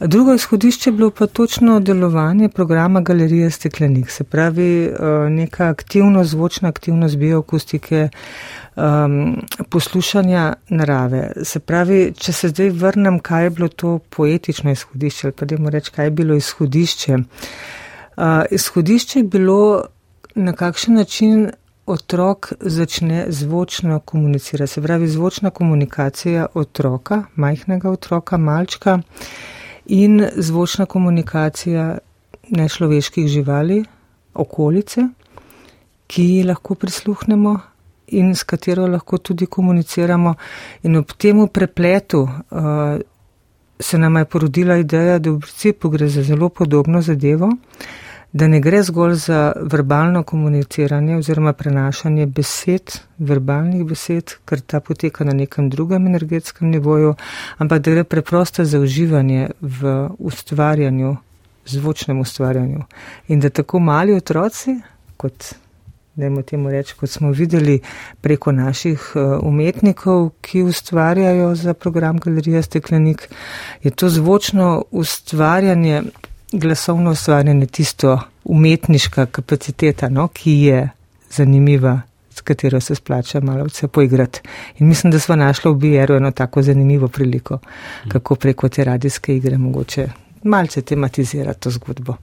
Drugo 0.00 0.34
izhodišče 0.34 0.90
je 0.90 0.94
bilo 0.94 1.10
pa 1.10 1.26
točno 1.26 1.80
delovanje 1.80 2.48
programa 2.48 3.00
Galerije 3.00 3.50
Steklenik, 3.50 4.10
se 4.10 4.24
pravi 4.24 4.92
neka 5.30 5.68
aktivnost, 5.68 6.30
zvočna 6.30 6.68
aktivnost 6.68 7.16
bioakustike, 7.16 8.08
um, 8.76 9.42
poslušanja 9.68 10.54
narave. 10.68 11.32
Se 11.42 11.60
pravi, 11.60 12.12
če 12.16 12.32
se 12.32 12.48
zdaj 12.48 12.70
vrnem, 12.70 13.18
kaj 13.18 13.44
je 13.44 13.50
bilo 13.50 13.68
to 13.68 13.98
poetično 13.98 14.72
izhodišče, 14.72 15.26
ali 15.26 15.34
pa 15.38 15.46
da 15.46 15.58
mu 15.58 15.70
reč, 15.70 15.88
kaj 15.88 16.06
je 16.06 16.10
bilo 16.10 16.34
izhodišče. 16.34 17.16
Uh, 18.16 18.24
izhodišče 18.50 19.18
je 19.18 19.24
bilo 19.24 19.84
na 20.34 20.52
kakšen 20.52 20.94
način 20.94 21.50
otrok 21.92 22.52
začne 22.60 23.26
zvočno 23.28 24.00
komunicirati. 24.00 24.72
Se 24.72 24.82
pravi, 24.82 25.08
zvočna 25.08 25.50
komunikacija 25.50 26.46
otroka, 26.54 27.24
majhnega 27.36 27.90
otroka, 27.90 28.36
malčka 28.36 28.98
in 29.86 30.28
zvočna 30.36 30.86
komunikacija 30.86 31.98
nečloveških 32.48 33.28
živali, 33.28 33.84
okolice, 34.34 35.06
ki 36.06 36.44
lahko 36.48 36.74
prisluhnemo 36.74 37.58
in 38.06 38.34
s 38.34 38.42
katero 38.42 38.86
lahko 38.86 39.18
tudi 39.18 39.46
komuniciramo. 39.46 40.34
In 40.82 40.96
ob 40.96 41.12
temu 41.18 41.46
prepletu 41.46 42.20
uh, 42.20 43.00
se 43.80 43.98
nam 43.98 44.16
je 44.16 44.24
porodila 44.24 44.76
ideja, 44.76 45.18
da 45.18 45.30
v 45.30 45.40
principu 45.40 45.90
gre 45.90 46.08
za 46.08 46.22
zelo 46.22 46.48
podobno 46.48 47.02
zadevo, 47.02 47.50
da 48.32 48.48
ne 48.48 48.60
gre 48.60 48.82
zgolj 48.82 49.14
za 49.14 49.52
verbalno 49.62 50.22
komuniciranje 50.22 51.16
oziroma 51.16 51.52
prenašanje 51.52 52.26
besed, 52.26 52.92
verbalnih 53.18 53.84
besed, 53.84 54.36
ker 54.48 54.60
ta 54.60 54.80
poteka 54.80 55.24
na 55.24 55.32
nekem 55.32 55.70
drugem 55.70 56.06
energetskem 56.06 56.70
nivoju, 56.70 57.14
ampak 57.58 57.82
da 57.82 57.90
gre 57.90 58.04
preprosto 58.04 58.64
za 58.64 58.80
uživanje 58.80 59.50
v 59.60 60.08
ustvarjanju, 60.18 61.16
zvočnem 61.66 62.20
ustvarjanju. 62.20 62.84
In 63.28 63.40
da 63.40 63.50
tako 63.50 63.78
mali 63.78 64.14
otroci, 64.14 64.80
kot 65.16 65.54
da 66.14 66.24
jim 66.24 66.42
temu 66.42 66.70
reči, 66.70 66.94
kot 66.96 67.10
smo 67.10 67.30
videli 67.30 67.80
preko 68.20 68.52
naših 68.52 69.12
eh, 69.14 69.20
umetnikov, 69.42 70.30
ki 70.40 70.62
ustvarjajo 70.62 71.54
za 71.54 71.74
program 71.74 72.18
Galerija 72.18 72.62
Steklenik, 72.62 73.28
je 73.82 73.90
to 73.90 74.08
zvočno 74.08 74.84
ustvarjanje, 74.90 76.02
glasovno 76.52 77.10
ustvarjanje 77.10 77.66
tisto 77.66 78.20
umetniška 78.44 79.26
kapaciteta, 79.26 80.08
no, 80.08 80.28
ki 80.28 80.52
je 80.52 80.90
zanimiva, 81.30 82.00
s 82.34 82.40
katero 82.40 82.80
se 82.80 82.94
splača 82.94 83.40
malo 83.40 83.64
vse 83.64 83.88
poigrati. 83.88 84.40
In 84.78 84.88
mislim, 84.88 85.10
da 85.10 85.18
smo 85.18 85.36
našli 85.36 85.70
v 85.70 85.74
BR-u 85.74 86.16
eno 86.16 86.30
tako 86.30 86.62
zanimivo 86.62 87.08
priliko, 87.08 87.58
kako 88.08 88.34
preko 88.34 88.68
te 88.68 88.84
radijske 88.84 89.36
igre 89.36 89.58
mogoče 89.58 90.08
malce 90.42 90.82
tematizirati 90.82 91.60
to 91.60 91.70
zgodbo. 91.70 92.16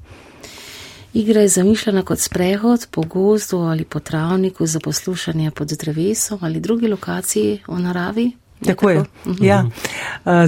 Igra 1.13 1.41
je 1.41 1.47
zamišljena 1.47 2.03
kot 2.03 2.19
sprehod 2.19 2.87
po 2.91 3.01
gozdu 3.01 3.57
ali 3.57 3.83
po 3.83 3.99
travniku 3.99 4.65
za 4.65 4.79
poslušanje 4.79 5.51
pod 5.51 5.67
drevesom 5.67 6.39
ali 6.41 6.59
drugi 6.59 6.87
lokaciji 6.87 7.59
v 7.67 7.79
naravi. 7.79 8.31
Je 8.61 8.67
tako 8.67 8.89
je. 8.89 8.97
Tako? 8.97 9.29
Mhm. 9.29 9.43
Ja. 9.45 9.65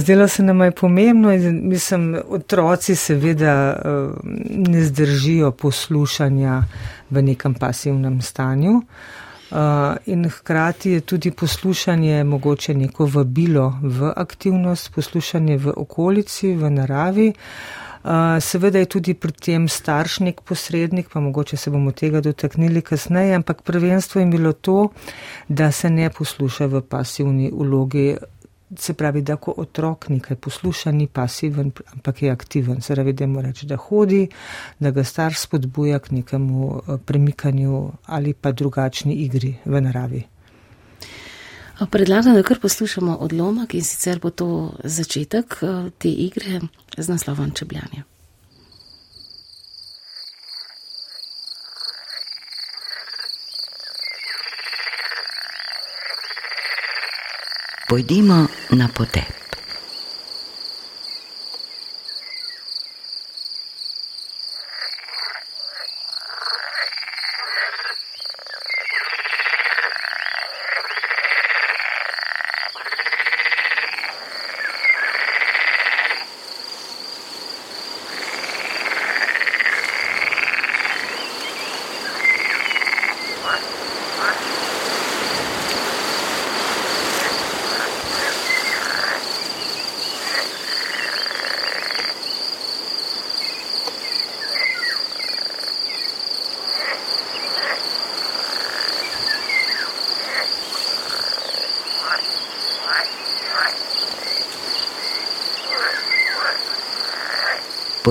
Zdelo 0.00 0.28
se 0.28 0.42
nam 0.42 0.60
je 0.60 0.70
pomembno 0.70 1.32
in 1.32 1.60
mislim, 1.68 2.16
otroci 2.28 2.96
seveda 2.96 3.82
ne 4.50 4.84
zdržijo 4.84 5.50
poslušanja 5.50 6.62
v 7.10 7.22
nekem 7.22 7.54
pasivnem 7.54 8.22
stanju. 8.22 8.82
In 10.06 10.30
hkrati 10.30 10.90
je 10.90 11.00
tudi 11.00 11.30
poslušanje 11.30 12.24
mogoče 12.24 12.74
neko 12.74 13.06
vabilo 13.06 13.78
v 13.82 14.12
aktivnost, 14.16 14.94
poslušanje 14.94 15.56
v 15.56 15.72
okolici, 15.76 16.54
v 16.54 16.70
naravi. 16.70 17.32
Seveda 18.40 18.78
je 18.78 18.86
tudi 18.86 19.14
pri 19.14 19.32
tem 19.32 19.68
staršnik 19.68 20.40
posrednik, 20.40 21.08
pa 21.12 21.20
mogoče 21.20 21.56
se 21.56 21.70
bomo 21.70 21.92
tega 21.92 22.20
dotaknili 22.20 22.82
kasneje, 22.82 23.34
ampak 23.34 23.62
prvenstvo 23.62 24.20
je 24.20 24.26
bilo 24.26 24.52
to, 24.52 24.88
da 25.48 25.72
se 25.72 25.90
ne 25.90 26.10
posluša 26.10 26.66
v 26.66 26.82
pasivni 26.82 27.50
ulogi. 27.52 28.16
Se 28.78 28.94
pravi, 28.94 29.20
da 29.22 29.36
ko 29.36 29.52
otrok 29.56 30.08
nekaj 30.08 30.36
posluša, 30.36 30.92
ni 30.92 31.06
pasiven, 31.06 31.72
ampak 31.92 32.22
je 32.22 32.30
aktiven. 32.30 32.80
Se 32.80 32.94
pravi, 32.94 33.12
da 33.12 33.26
mu 33.26 33.42
reče, 33.42 33.66
da 33.66 33.76
hodi, 33.76 34.28
da 34.80 34.90
ga 34.90 35.04
starš 35.04 35.44
spodbuja 35.44 35.98
k 35.98 36.10
nekemu 36.10 36.72
eh, 36.76 36.98
premikanju 37.06 37.90
ali 38.06 38.34
pa 38.34 38.52
drugačni 38.52 39.14
igri 39.14 39.54
v 39.64 39.80
naravi. 39.80 40.31
Predlagam, 41.90 42.34
da 42.34 42.42
kar 42.42 42.60
poslušamo 42.60 43.16
odlomek 43.16 43.74
in 43.74 43.84
sicer 43.84 44.18
bo 44.18 44.30
to 44.30 44.72
začetek 44.84 45.58
eh, 45.62 45.90
te 45.98 46.08
igre 46.08 46.60
z 46.96 47.08
naslovom 47.08 47.50
Čebljanje. 47.50 48.02
Pojdimo 57.88 58.46
na 58.70 58.88
potep. 58.96 59.41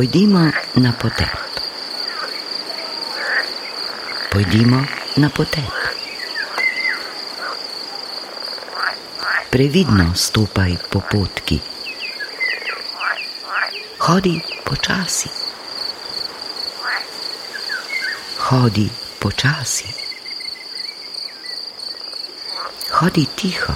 Pojdimo 0.01 0.49
na 0.81 0.93
potep. 0.97 1.37
Pojdimo 4.31 4.81
na 5.21 5.29
potep. 5.29 5.77
Previdno 9.51 10.15
stopaj 10.15 10.73
po 10.89 11.01
potki. 11.11 11.59
Hodi 13.99 14.41
počasi. 14.65 15.29
Hodi 18.37 18.89
počasi. 19.19 19.93
Hodi 22.89 23.27
tiho. 23.35 23.73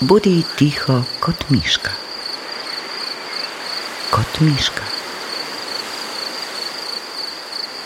Bodi 0.00 0.44
tiho 0.54 1.02
kot 1.18 1.50
miška 1.50 2.01
kot 4.12 4.40
miška. 4.40 4.82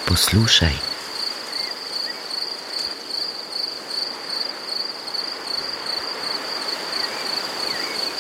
Poslušaj. 0.06 0.74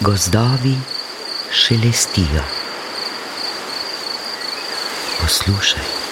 Gozdovi 0.00 0.76
šelestijo. 1.50 2.42
Poslušaj. 5.20 6.05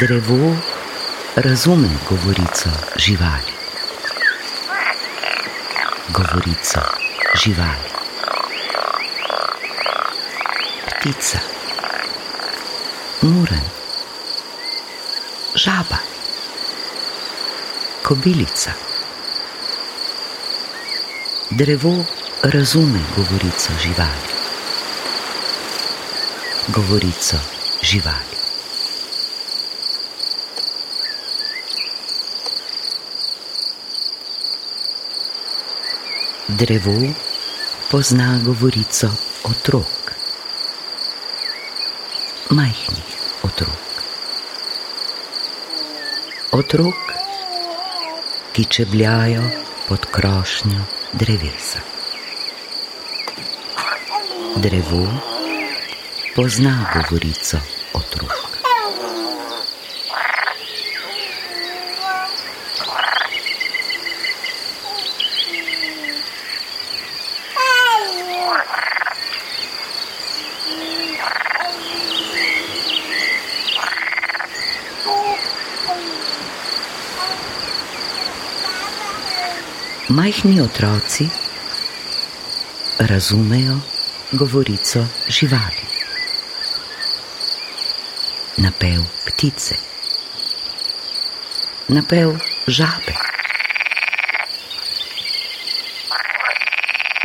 Drevo 0.00 0.56
razume 1.36 1.88
govorico 2.08 2.70
živali. 2.96 3.52
Govorico 6.08 6.80
živali. 7.44 7.90
Ptica, 10.88 11.38
muren, 13.20 13.64
žaba, 15.54 15.98
kobilica. 18.02 18.72
Drevo 21.50 22.04
razume 22.42 23.00
govorico 23.16 23.72
živali. 23.82 24.28
Govorico 26.68 27.36
živali. 27.82 28.39
Drevo 36.60 36.92
pozna 37.90 38.40
govorico 38.44 39.08
otrok, 39.44 40.12
majhnih 42.50 43.16
otrok. 43.42 43.88
Otrok, 46.52 47.00
ki 48.52 48.64
čebljajo 48.64 49.42
pod 49.88 50.06
krošnjo 50.12 50.84
drevesa. 51.12 51.80
Drevo 54.56 55.06
pozna 56.36 56.76
govorico 56.94 57.56
otrok. 57.92 58.49
Majhni 80.40 80.60
otroci? 80.60 81.28
Razumejo 82.98 83.80
govorico 84.32 85.06
živali, 85.28 85.84
napev 88.56 89.02
ptice, 89.26 89.74
napev 91.88 92.32
žabe, 92.66 93.14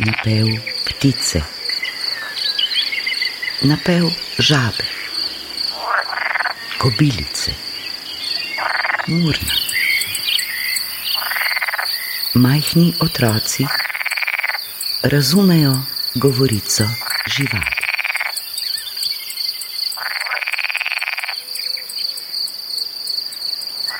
napev 0.06 0.46
ptice, 0.84 1.40
napev 3.62 4.10
žabe, 4.38 4.84
kobilice, 6.78 7.52
murna 9.06 9.65
majhni 12.36 12.94
otroci 13.00 13.66
razumejo 15.02 15.82
govorico 16.14 16.84
živali. 17.26 17.76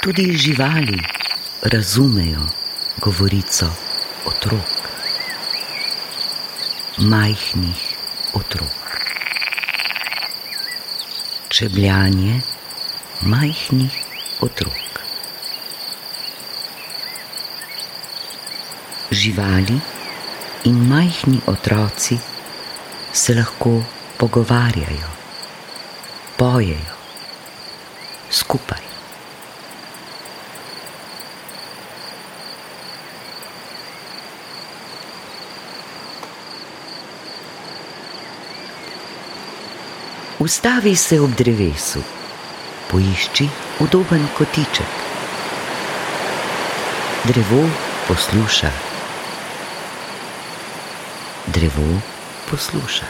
Tudi 0.03 0.37
živali 0.37 1.01
razumejo 1.63 2.41
govorico 2.97 3.67
otrok, 4.27 4.69
majhnih 6.99 7.97
otrok. 8.33 9.01
Čebljanje 11.49 12.41
majhnih 13.21 13.93
otrok. 14.41 14.86
Živali 19.27 19.81
in 20.65 20.77
majhni 20.89 21.41
otroci 21.47 22.19
se 23.13 23.35
lahko 23.35 23.83
pogovarjajo, 24.17 25.11
pojejo 26.37 26.95
skupaj. 28.31 28.85
Ustavi 40.39 40.97
se 40.97 41.21
ob 41.21 41.31
drevesu, 41.35 42.03
poišči 42.91 43.49
udoben 43.81 44.29
kotiček. 44.39 44.93
Drevo 47.25 47.65
posluša 48.09 48.86
drevo 51.67 52.01
posluša. 52.51 53.07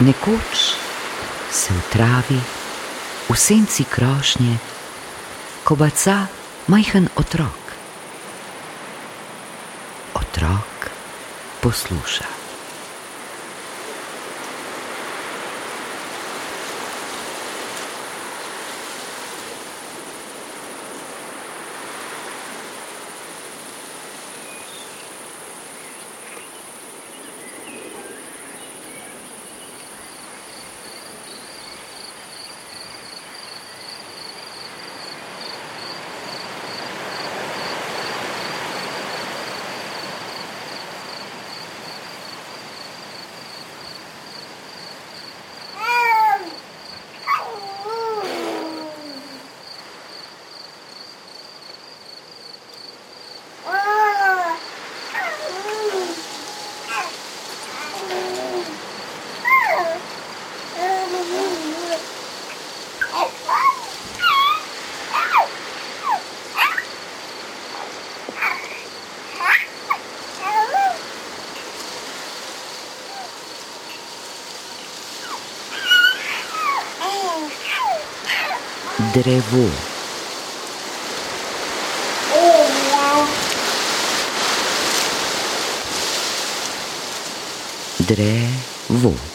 Nekoč 0.00 0.76
se 1.50 1.72
v 1.72 1.80
travi, 1.92 2.40
v 3.30 3.36
senci 3.36 3.84
krošnje, 3.84 4.58
kobaca 5.64 6.26
majhen 6.68 7.08
otrok. 7.16 7.60
Otrok 10.14 10.90
posluša. 11.62 12.43
Drevo. 79.14 79.70
Drevo. 87.98 89.33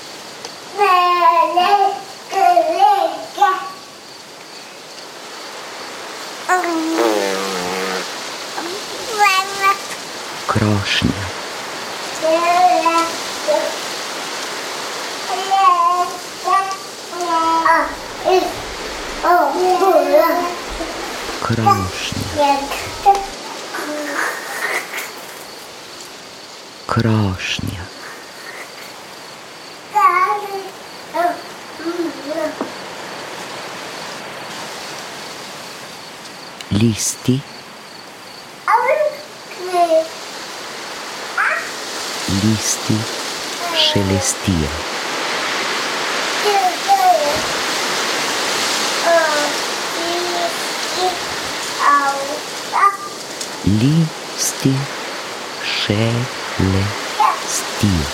Šelestijo. 56.70 58.06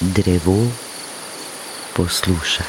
Drevo 0.00 0.66
posluša. 1.96 2.64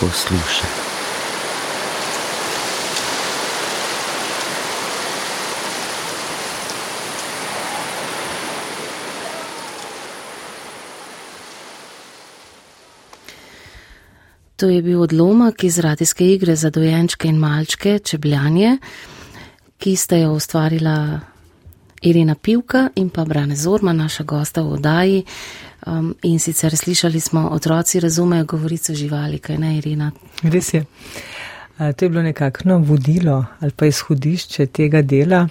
Posluša. 0.00 0.91
To 14.62 14.68
je 14.68 14.82
bil 14.82 15.00
odlomek 15.02 15.64
iz 15.64 15.78
radijske 15.78 16.26
igre 16.34 16.56
za 16.56 16.70
dojenčke 16.70 17.28
in 17.28 17.36
malčke 17.36 17.98
Čebljanje, 17.98 18.78
ki 19.78 19.96
sta 19.96 20.16
jo 20.16 20.32
ustvarila 20.32 21.20
Irina 22.02 22.34
Pivka 22.34 22.88
in 22.94 23.08
pa 23.10 23.24
Brane 23.24 23.56
Zorma, 23.56 23.92
naša 23.92 24.22
gosta 24.22 24.62
v 24.62 24.72
odaji. 24.72 25.24
Um, 25.86 26.14
in 26.22 26.38
sicer 26.38 26.76
slišali 26.76 27.20
smo, 27.20 27.48
otroci 27.48 28.00
razumejo 28.00 28.44
govorico 28.44 28.94
živali, 28.94 29.38
kaj 29.38 29.58
ne 29.58 29.78
Irina. 29.78 30.12
Res 30.42 30.74
je. 30.74 30.84
To 31.78 32.04
je 32.04 32.08
bilo 32.08 32.22
nekakšno 32.22 32.78
vodilo 32.78 33.44
ali 33.60 33.70
pa 33.70 33.86
izhodišče 33.86 34.66
tega 34.66 35.02
dela, 35.02 35.48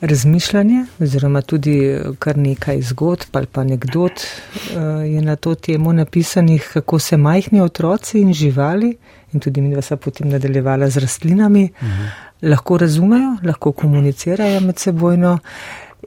razmišljanje 0.00 0.84
oziroma 1.00 1.42
tudi 1.42 1.98
kar 2.18 2.38
nekaj 2.38 2.82
zgodb 2.82 3.36
ali 3.36 3.46
pa 3.46 3.60
anegdot 3.60 4.12
uh, 4.12 4.76
je 5.04 5.22
na 5.22 5.36
to 5.36 5.54
temo 5.54 5.92
napisanih, 5.92 6.70
kako 6.72 6.98
se 6.98 7.16
majhni 7.16 7.60
otroci 7.60 8.20
in 8.20 8.32
živali 8.32 8.96
in 9.32 9.40
tudi 9.40 9.60
mi 9.60 9.72
dva 9.72 9.82
sva 9.82 9.96
potem 9.96 10.28
nadaljevala 10.28 10.88
z 10.90 10.96
rastlinami, 10.96 11.68
mhm. 11.82 12.06
lahko 12.42 12.78
razumejo, 12.78 13.36
lahko 13.42 13.72
komunicirajo 13.72 14.60
med 14.60 14.78
sebojno 14.78 15.38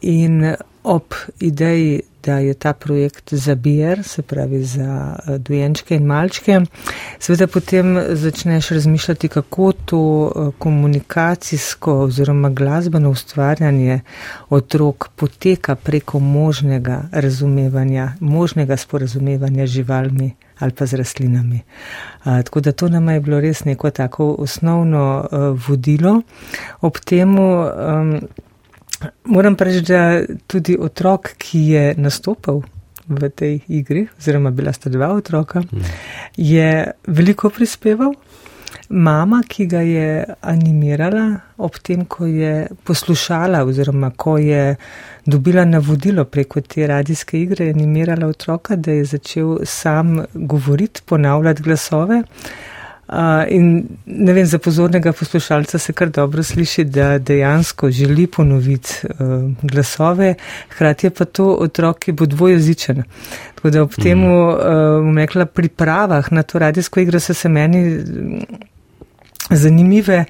in 0.01 0.55
ob 0.83 1.13
ideji, 1.39 2.01
da 2.23 2.37
je 2.37 2.53
ta 2.53 2.73
projekt 2.73 3.33
za 3.33 3.55
BR, 3.55 4.03
se 4.03 4.21
pravi 4.21 4.63
za 4.63 5.15
eh, 5.27 5.37
dojenčke 5.37 5.95
in 5.95 6.05
malčke, 6.05 6.61
seveda 7.19 7.47
potem 7.47 7.99
začneš 8.09 8.69
razmišljati, 8.69 9.27
kako 9.27 9.71
to 9.71 10.31
eh, 10.35 10.51
komunikacijsko 10.57 11.99
oziroma 11.99 12.49
glasbeno 12.49 13.09
ustvarjanje 13.09 13.99
otrok 14.49 15.07
poteka 15.15 15.75
preko 15.75 16.19
možnega 16.19 17.03
razumevanja, 17.11 18.13
možnega 18.19 18.77
sporazumevanja 18.77 19.65
živalmi 19.65 20.31
ali 20.59 20.71
pa 20.71 20.85
z 20.85 20.93
rastlinami. 20.93 21.59
A, 22.23 22.41
tako 22.41 22.61
da 22.61 22.71
to 22.71 22.89
nam 22.89 23.09
je 23.09 23.19
bilo 23.19 23.39
res 23.39 23.65
neko 23.65 23.89
tako 23.89 24.35
osnovno 24.39 25.27
uh, 25.31 25.67
vodilo. 25.67 26.21
Ob 26.81 26.97
temu 26.97 27.65
um, 27.65 28.21
moram 29.23 29.55
reči, 29.59 29.81
da 29.81 30.21
tudi 30.47 30.77
otrok, 30.79 31.33
ki 31.37 31.59
je 31.59 31.83
nastopal 31.97 32.61
v 33.07 33.29
tej 33.29 33.59
igri, 33.67 34.07
oziroma 34.19 34.51
bila 34.51 34.73
sta 34.73 34.89
dva 34.89 35.11
otroka, 35.13 35.61
mm. 35.61 35.89
je 36.37 36.91
veliko 37.07 37.49
prispeval. 37.49 38.13
Mama, 38.89 39.39
ki 39.47 39.65
ga 39.65 39.79
je 39.81 40.25
animirala 40.41 41.39
ob 41.57 41.77
tem, 41.81 42.03
ko 42.05 42.27
je 42.27 42.67
poslušala 42.83 43.63
oziroma 43.65 44.11
ko 44.11 44.35
je 44.37 44.75
dobila 45.25 45.63
navodilo 45.65 46.25
preko 46.25 46.61
te 46.61 46.87
radijske 46.87 47.39
igre, 47.39 47.69
animirala 47.69 48.27
otroka, 48.27 48.75
da 48.75 48.91
je 48.91 49.05
začel 49.05 49.63
sam 49.65 50.19
govoriti, 50.33 51.01
ponavljati 51.05 51.63
glasove. 51.63 52.21
Uh, 52.21 52.72
in 53.49 53.83
ne 54.05 54.33
vem, 54.33 54.45
za 54.45 54.57
pozornega 54.59 55.11
poslušalca 55.13 55.79
se 55.79 55.93
kar 55.93 56.09
dobro 56.09 56.43
sliši, 56.43 56.83
da 56.83 57.17
dejansko 57.17 57.91
želi 57.91 58.27
ponoviti 58.27 58.89
uh, 59.03 59.51
glasove, 59.61 60.35
hkrati 60.69 61.07
je 61.07 61.11
pa 61.11 61.25
to 61.25 61.45
otrok, 61.53 61.99
ki 61.99 62.11
bo 62.11 62.25
dvojezičen. 62.25 63.03
Tako 63.55 63.69
da 63.69 63.83
ob 63.83 63.91
mm. 63.97 64.03
temu, 64.03 64.49
uh, 64.49 64.57
bom 65.03 65.17
rekla, 65.17 65.45
pripravah 65.45 66.31
na 66.31 66.43
to 66.43 66.59
radijsko 66.59 66.99
igro 66.99 67.19
so 67.19 67.33
se 67.33 67.49
meni 67.49 67.99
zanimive 69.49 70.25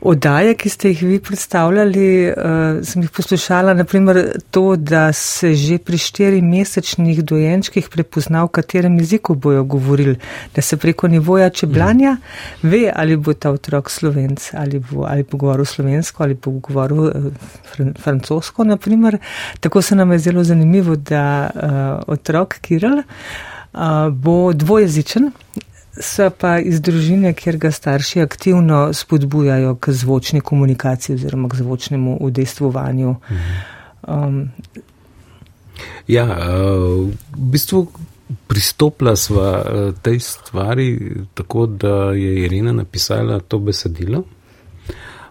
oddaje, 0.00 0.54
ki 0.54 0.68
ste 0.68 0.88
jih 0.88 1.02
vi 1.02 1.18
predstavljali. 1.20 2.06
Uh, 2.28 2.84
sem 2.86 3.02
jih 3.02 3.10
poslušala, 3.10 3.74
naprimer 3.74 4.20
to, 4.50 4.76
da 4.76 5.12
se 5.12 5.54
že 5.54 5.78
pri 5.78 5.98
štiri 5.98 6.42
mesečnih 6.42 7.22
dojenčkih 7.24 7.88
prepozna, 7.88 8.44
v 8.44 8.48
katerem 8.58 8.98
jeziku 8.98 9.34
bojo 9.34 9.64
govorili, 9.64 10.16
da 10.54 10.62
se 10.62 10.76
preko 10.76 11.08
nivoja 11.08 11.50
čeblanja 11.50 12.12
mm. 12.12 12.68
ve, 12.68 12.92
ali 12.94 13.16
bo 13.16 13.34
ta 13.34 13.50
otrok 13.50 13.90
slovenc, 13.90 14.50
ali 14.54 14.78
bo, 14.78 15.04
ali 15.08 15.22
bo 15.22 15.38
govoril 15.38 15.64
slovensko, 15.64 16.22
ali 16.22 16.34
bo 16.34 16.50
govoril 16.50 17.02
uh, 17.06 17.32
fran 17.72 17.94
francosko, 17.94 18.64
naprimer. 18.64 19.18
Tako 19.60 19.82
se 19.82 19.96
nam 19.96 20.12
je 20.12 20.18
zelo 20.18 20.44
zanimivo, 20.44 20.96
da 20.96 21.50
uh, 21.54 22.02
otrok 22.06 22.58
Kiril 22.60 22.98
uh, 22.98 23.80
bo 24.12 24.52
dvojezičen 24.52 25.30
so 26.00 26.30
pa 26.30 26.58
iz 26.58 26.80
družine, 26.80 27.32
kjer 27.34 27.56
ga 27.56 27.70
starši 27.72 28.20
aktivno 28.20 28.92
spodbujajo 28.92 29.74
k 29.80 29.92
zvočni 29.92 30.40
komunikaciji 30.40 31.14
oziroma 31.14 31.48
k 31.48 31.56
zvočnemu 31.56 32.18
udejstvovanju. 32.20 33.14
Um, 34.08 34.48
ja, 36.08 36.24
uh, 36.24 37.08
v 37.36 37.50
bistvu 37.52 37.86
pristopila 38.46 39.16
sva 39.16 39.50
uh, 39.60 39.94
tej 40.02 40.20
stvari 40.20 40.88
tako, 41.34 41.66
da 41.66 42.12
je 42.12 42.44
Irina 42.44 42.72
napisala 42.72 43.40
to 43.40 43.58
besedilo. 43.58 44.24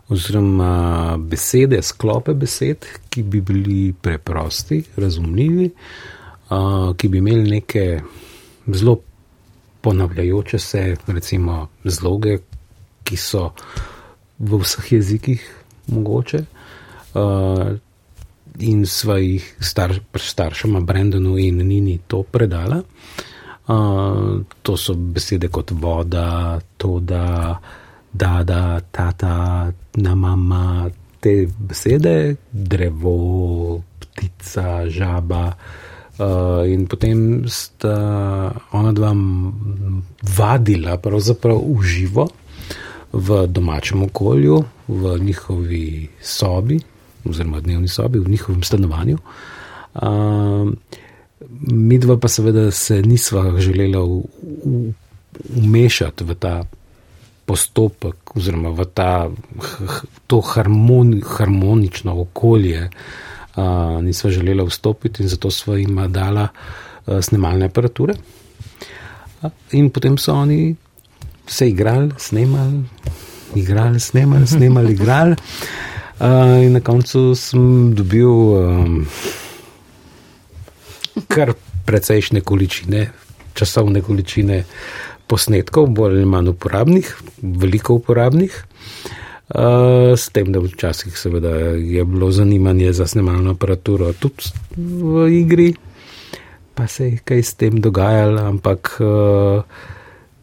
Oziroma, 0.10 1.18
besede, 1.18 1.82
sklope 1.82 2.34
besed, 2.34 2.86
ki 3.10 3.24
bi 3.24 3.42
bili 3.42 3.94
preprosti, 4.02 4.84
razumljivi, 4.98 5.72
uh, 6.50 6.94
ki 6.98 7.10
bi 7.10 7.18
imeli 7.18 7.50
neke 7.50 8.02
zelo 8.68 9.00
ponavljajoče 9.86 10.60
se, 10.60 10.96
recimo, 11.08 11.68
zloge, 11.84 12.38
ki 13.06 13.18
so 13.18 13.52
v 14.40 14.58
vseh 14.64 14.88
jezikih 14.98 15.44
mogoče. 15.94 16.42
Uh, 17.14 17.78
in 18.66 18.82
sva 18.90 19.20
jih 19.22 19.46
star, 19.62 19.94
staršema 20.16 20.82
Brendonu 20.82 21.38
in 21.38 21.62
Nini 21.68 22.00
to 22.08 22.24
predala. 22.24 22.82
Uh, 23.68 24.42
to 24.62 24.78
so 24.78 24.98
besede 24.98 25.52
kot 25.54 25.72
voda, 25.72 26.60
to 26.78 27.00
da, 27.00 27.54
da, 28.14 28.42
da, 28.44 28.80
tata, 28.92 29.72
na 30.02 30.16
mama, 30.16 30.90
te 31.22 31.44
besede, 31.46 32.36
drevo, 32.52 33.18
ptica, 34.02 34.90
žaba. 34.90 35.46
Uh, 35.48 35.85
in 36.68 36.88
potem 36.88 37.44
sta 37.48 37.96
ona 38.72 38.92
dva 38.96 39.12
vadila, 40.24 40.96
pravzaprav 40.96 41.60
v 41.60 41.84
živo, 41.84 42.28
v 43.12 43.48
domačem 43.48 44.04
okolju, 44.04 44.64
v 44.88 45.20
njihovi 45.20 46.10
sobi, 46.24 46.80
oziroma 47.28 47.60
dnevni 47.60 47.88
sobi, 47.88 48.20
v 48.20 48.30
njihovem 48.30 48.64
stanovanju. 48.64 49.18
Uh, 49.96 50.72
midva 51.68 52.18
pa 52.18 52.28
seveda 52.28 52.72
se 52.72 53.02
nisva 53.02 53.60
želela 53.60 54.04
umešati 55.56 56.24
v 56.24 56.36
ta 56.36 56.64
postopek, 57.46 58.36
oziroma 58.36 58.70
v 58.72 58.86
ta, 58.94 59.30
to 60.28 60.42
harmoni, 60.42 61.22
harmonično 61.24 62.20
okolje, 62.22 62.88
uh, 62.88 63.35
nisva 64.02 64.30
želela 64.30 64.64
vstopiti 64.64 65.24
in 65.24 65.30
zato 65.30 65.52
sva 65.52 65.78
jim 65.78 66.00
dala 66.12 66.48
uh, 67.06 67.22
snemalne 67.22 67.66
aparature. 67.66 68.14
Uh, 69.42 69.52
in 69.72 69.90
potem 69.90 70.18
so 70.18 70.34
oni 70.34 70.76
se 71.48 71.70
igrali, 71.70 72.12
snemali, 72.18 72.84
igrali, 73.56 74.00
snemali, 74.00 74.48
snemali, 74.48 74.94
igrali. 74.98 75.36
Uh, 76.20 76.64
in 76.64 76.74
na 76.74 76.80
koncu 76.80 77.36
sem 77.36 77.94
dobil 77.96 78.28
um, 78.28 79.08
kar 81.28 81.54
precejšnje 81.86 82.42
količine, 82.42 83.10
časovne 83.54 84.02
količine 84.02 84.64
posnetkov, 85.28 85.88
bolj 85.88 86.18
ali 86.18 86.26
manj 86.26 86.50
uporabnih, 86.56 87.16
veliko 87.42 88.00
uporabnih. 88.00 88.56
Uh, 88.56 89.25
s 90.18 90.30
tem, 90.34 90.52
da 90.52 90.60
včasih 90.60 91.14
seveda 91.14 91.50
je 91.78 92.06
bilo 92.06 92.32
zanimanje 92.32 92.94
za 92.94 93.08
snemalno 93.08 93.52
aparaturo 93.54 94.14
tudi 94.14 94.50
v 94.78 95.28
igri, 95.30 95.74
pa 96.74 96.88
se 96.88 97.06
je 97.06 97.18
kaj 97.18 97.44
s 97.44 97.54
tem 97.54 97.78
dogajalo, 97.82 98.42
ampak 98.42 98.98
uh, 99.00 99.62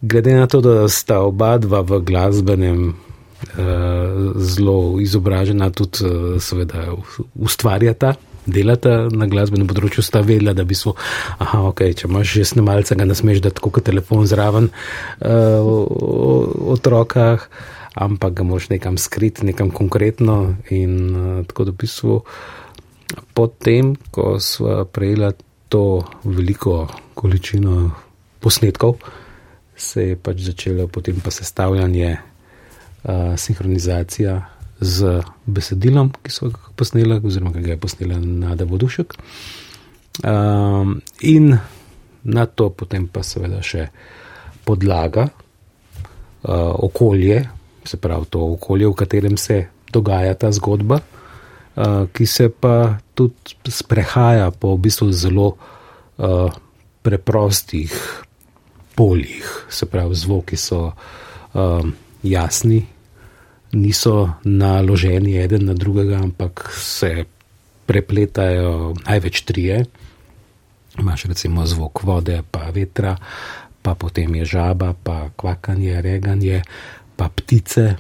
glede 0.02 0.34
na 0.34 0.46
to, 0.46 0.60
da 0.60 0.88
sta 0.88 1.20
oba 1.20 1.58
dva 1.58 1.80
v 1.80 2.00
glasbenem 2.00 2.88
uh, 2.88 4.32
zelo 4.36 5.00
izobražena, 5.00 5.70
tudi 5.70 6.06
uh, 6.06 6.38
seveda 6.40 6.94
ustvarjata 7.34 8.14
delata 8.46 9.06
na 9.10 9.28
glasbenem 9.30 9.68
področju, 9.70 10.02
sta 10.02 10.22
vedela, 10.26 10.54
da 10.54 10.64
bi 10.66 10.74
so, 10.74 10.96
aha, 11.38 11.62
ok, 11.70 11.84
če 11.94 12.08
imaš 12.08 12.32
že 12.38 12.48
snemalce, 12.54 12.96
ga 12.98 13.06
ne 13.06 13.14
smeš 13.14 13.42
dati 13.44 13.62
kot 13.62 13.82
telefon 13.86 14.26
zraven 14.26 14.70
uh, 14.70 15.62
o 15.62 16.72
otrokah, 16.74 17.46
ampak 17.94 18.34
ga 18.40 18.42
moraš 18.42 18.68
nekam 18.72 18.98
skriti, 18.98 19.46
nekam 19.46 19.70
konkretno. 19.70 20.56
In 20.70 20.94
uh, 21.16 21.46
tako 21.46 21.64
da 21.64 21.70
v 21.70 21.80
bistvu 21.84 22.20
potem, 23.34 23.96
ko 24.10 24.40
smo 24.40 24.84
prejela 24.84 25.32
to 25.68 26.04
veliko 26.24 26.88
količino 27.14 27.90
posnetkov, 28.40 28.96
se 29.76 30.12
je 30.12 30.16
pač 30.16 30.44
začelo 30.44 30.86
potem 30.86 31.20
pa 31.20 31.30
sestavljanje, 31.30 32.16
uh, 32.16 33.36
sinhronizacija 33.36 34.40
z 34.82 35.22
besedilom, 35.46 36.10
ki 36.22 36.30
so 36.30 36.50
ga 36.50 36.72
posneli, 36.76 37.20
oziroma 37.22 37.52
ki 37.54 37.62
ga 37.62 37.74
je 37.74 37.80
posnela 37.80 38.18
Nada 38.20 38.66
Vodušek. 38.66 39.14
Um, 40.26 41.00
in 41.20 41.54
na 42.22 42.46
to 42.46 42.68
potem 42.70 43.06
pa 43.08 43.22
seveda 43.24 43.62
še 43.64 43.88
podlaga, 44.66 45.28
uh, 45.30 46.74
okolje, 46.82 47.40
se 47.84 47.96
pravi 47.96 48.26
to 48.30 48.40
okolje, 48.52 48.86
v 48.86 48.94
katerem 48.94 49.36
se 49.36 49.66
dogaja 49.92 50.34
ta 50.34 50.52
zgodba, 50.52 51.00
uh, 51.00 52.08
ki 52.12 52.26
se 52.26 52.48
pa 52.48 52.98
tudi 53.14 53.56
sprehaja 53.68 54.50
po 54.50 54.74
v 54.76 54.88
bistvu 54.88 55.12
zelo 55.12 55.54
uh, 55.54 56.52
preprostih 57.02 57.92
poljih, 58.94 59.66
se 59.68 59.86
pravi 59.86 60.14
zvoki 60.14 60.56
so 60.56 60.92
uh, 60.92 61.84
jasni, 62.22 62.86
niso 63.72 64.30
naloženi 64.44 65.38
eden 65.40 65.64
na 65.66 65.74
drugega, 65.74 66.20
ampak 66.22 66.72
se 66.76 67.24
prepletajo 67.86 68.94
največ 69.06 69.42
trije. 69.42 69.84
Imáš 70.98 71.24
recimo 71.24 71.66
zvok 71.66 72.02
vode, 72.04 72.42
pa 72.50 72.68
vetra, 72.70 73.16
pa 73.82 73.94
potem 73.94 74.34
je 74.34 74.44
žaba, 74.44 74.92
pa 74.94 75.32
kvakanje, 75.36 76.02
reganje, 76.02 76.62
pa 77.16 77.28
ptice, 77.28 77.94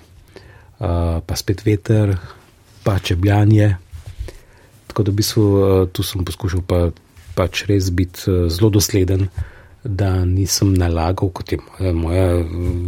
pa 1.26 1.36
spet 1.36 1.64
veter, 1.66 2.16
pa 2.82 2.98
čebljanje. 2.98 3.76
Tako 4.86 5.02
da 5.02 5.10
v 5.10 5.14
bistvu 5.14 5.44
tu 5.92 6.02
sem 6.02 6.24
poskušal 6.24 6.64
pa, 6.66 6.90
pač 7.34 7.64
res 7.70 7.90
biti 7.94 8.28
zelo 8.50 8.70
dosleden 8.70 9.28
da 9.84 10.24
nisem 10.24 10.74
nalagal, 10.74 11.28
kot 11.34 11.52
je 11.52 11.58
moja 11.92 12.26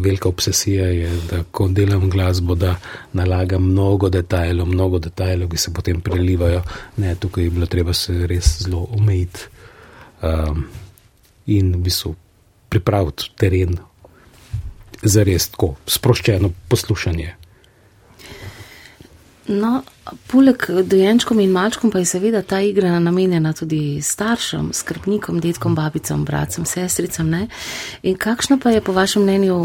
velika 0.02 0.28
obsesija, 0.28 0.86
je, 0.86 1.10
da 1.30 1.42
ko 1.50 1.68
delam 1.68 2.10
glasbo, 2.10 2.54
da 2.54 2.76
nalagam 3.12 3.66
mnogo 3.70 4.08
detajlov, 4.08 4.68
mnogo 4.68 4.98
detajlov, 4.98 5.50
ki 5.50 5.56
se 5.56 5.72
potem 5.74 6.00
prelivajo. 6.00 6.62
Ne, 6.96 7.14
tukaj 7.14 7.44
je 7.44 7.50
bilo 7.50 7.66
treba 7.66 7.92
se 7.92 8.26
res 8.26 8.62
zelo 8.62 8.86
omejiti 8.94 9.48
um, 10.22 10.64
in 11.46 11.74
v 11.74 11.82
bistvu 11.88 12.14
pripraviti 12.68 13.30
teren 13.36 13.76
za 15.04 15.22
res 15.22 15.48
tako 15.52 15.74
sproščeno 15.86 16.50
poslušanje. 16.68 17.34
No, 19.44 19.82
poleg 20.32 20.62
dojenčkom 20.88 21.40
in 21.40 21.50
malčkom 21.52 21.90
pa 21.92 22.00
je 22.00 22.08
seveda 22.08 22.40
ta 22.42 22.62
igra 22.64 22.96
namenjena 22.98 23.52
tudi 23.52 24.00
staršem, 24.02 24.70
skrbnikom, 24.72 25.40
detkom, 25.40 25.74
babicam, 25.76 26.24
bratcem, 26.24 26.64
sestricam. 26.64 27.28
Ne? 27.28 27.48
In 28.02 28.16
kakšna 28.16 28.56
pa 28.62 28.72
je 28.72 28.80
po 28.80 28.92
vašem 28.96 29.22
mnenju 29.22 29.58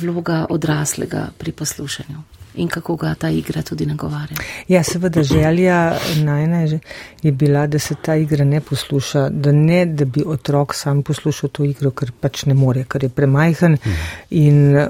vloga 0.00 0.46
odraslega 0.48 1.28
pri 1.38 1.52
poslušanju? 1.52 2.24
In 2.54 2.68
kako 2.68 2.96
ga 2.96 3.14
ta 3.14 3.30
igra 3.30 3.62
tudi 3.62 3.86
nagovarja. 3.86 4.36
Ja, 4.68 4.82
seveda 4.82 5.22
želja 5.22 5.98
najna 6.22 6.60
je, 6.60 6.78
je 7.22 7.32
bila, 7.32 7.66
da 7.66 7.78
se 7.78 7.94
ta 8.02 8.16
igra 8.16 8.44
ne 8.44 8.60
posluša, 8.60 9.28
da 9.28 9.52
ne, 9.52 9.86
da 9.86 10.04
bi 10.04 10.22
otrok 10.26 10.74
sam 10.74 11.02
poslušal 11.02 11.50
to 11.50 11.64
igro, 11.64 11.90
ker 11.90 12.12
pač 12.20 12.44
ne 12.46 12.54
more, 12.54 12.84
ker 12.84 13.04
je 13.04 13.08
premajhen 13.08 13.72
mhm. 13.72 13.94
in 14.30 14.76
uh, 14.76 14.88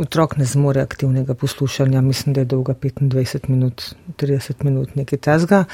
otrok 0.00 0.36
ne 0.36 0.44
zmore 0.44 0.80
aktivnega 0.80 1.34
poslušanja. 1.34 2.00
Mislim, 2.00 2.34
da 2.34 2.40
je 2.40 2.44
dolga 2.44 2.74
25 2.74 3.48
minut, 3.48 3.94
30 4.18 4.64
minut 4.64 4.94
nekaj 4.94 5.18
tazga. 5.18 5.64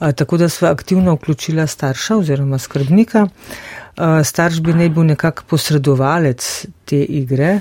Uh, 0.00 0.12
tako 0.12 0.36
da 0.36 0.48
sva 0.48 0.70
aktivno 0.70 1.14
vključila 1.14 1.66
starša 1.66 2.16
oziroma 2.16 2.58
skrbnika. 2.58 3.26
Uh, 3.26 4.22
starš 4.24 4.60
bi 4.60 4.74
naj 4.74 4.88
bil 4.88 5.04
nekak 5.04 5.42
posredovalec 5.48 6.66
te 6.84 7.02
igre 7.02 7.60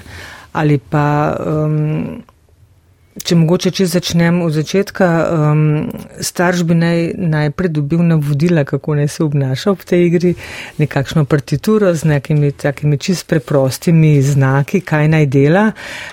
ali 0.52 0.78
pa. 0.78 1.36
Um, 1.46 2.24
Če 3.16 3.38
mogoče, 3.40 3.72
če 3.72 3.86
začnem 3.88 4.42
od 4.44 4.52
začetka, 4.52 5.06
um, 5.32 5.60
starš 6.20 6.66
bi 6.68 6.76
naj, 6.76 6.98
najprej 7.16 7.70
dobil 7.78 8.02
navodila, 8.04 8.66
kako 8.68 8.98
naj 9.00 9.08
se 9.14 9.22
obnaša 9.24 9.72
ob 9.72 9.86
tej 9.88 10.04
igri, 10.10 10.32
nekakšno 10.82 11.24
partituro 11.24 11.94
z 11.96 12.10
nekimi 12.12 12.52
takimi 12.52 13.00
čist 13.00 13.24
preprostimi 13.32 14.18
znaki, 14.20 14.82
kaj 14.84 15.08
naj 15.14 15.28
dela, 15.32 15.64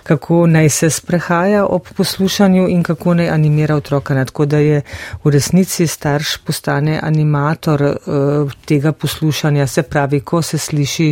kako 0.07 0.45
naj 0.47 0.71
se 0.71 0.91
sprehaja 0.95 1.65
ob 1.67 1.91
poslušanju 1.97 2.69
in 2.71 2.87
kako 2.87 3.17
naj 3.19 3.33
animira 3.35 3.81
otroka. 3.83 4.15
Tako 4.23 4.47
da 4.47 4.63
je 4.63 4.85
v 5.25 5.35
resnici 5.35 5.89
starš 5.91 6.37
postane 6.47 7.01
animator 7.03 7.83
uh, 7.83 8.55
tega 8.63 8.93
poslušanja, 8.93 9.67
se 9.67 9.83
pravi, 9.83 10.21
ko 10.21 10.43
se 10.43 10.59
sliši 10.59 11.11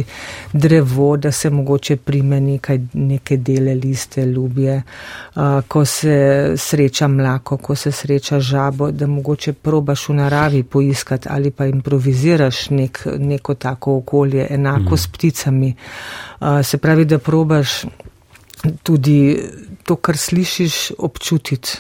drevo, 0.53 1.17
da 1.17 1.35
se 1.35 1.51
mogoče 1.51 1.97
prime 1.97 2.41
nekaj, 2.41 2.79
neke 2.95 3.43
dele, 3.43 3.75
liste, 3.75 4.27
ljubje. 4.27 4.83
Uh, 5.35 5.59
ko 5.80 5.80
se 5.85 6.53
sreča 6.57 7.09
mlako, 7.09 7.57
ko 7.57 7.75
se 7.75 7.93
sreča 7.93 8.41
žabo, 8.41 8.91
da 8.91 9.07
mogoče 9.07 9.53
probaš 9.53 10.09
v 10.09 10.15
naravi 10.15 10.63
poiskati 10.63 11.29
ali 11.31 11.51
pa 11.51 11.67
improviziraš 11.67 12.71
nek, 12.71 13.07
neko 13.19 13.55
tako 13.55 13.97
okolje, 13.97 14.47
enako 14.51 14.95
mm. 14.95 14.99
s 14.99 15.07
pticami. 15.07 15.75
Uh, 16.41 16.47
se 16.63 16.79
pravi, 16.79 17.05
da 17.05 17.19
probaš 17.19 17.85
tudi 18.83 19.43
to, 19.85 19.97
kar 19.97 20.17
slišiš, 20.17 20.93
občutiti 20.99 21.79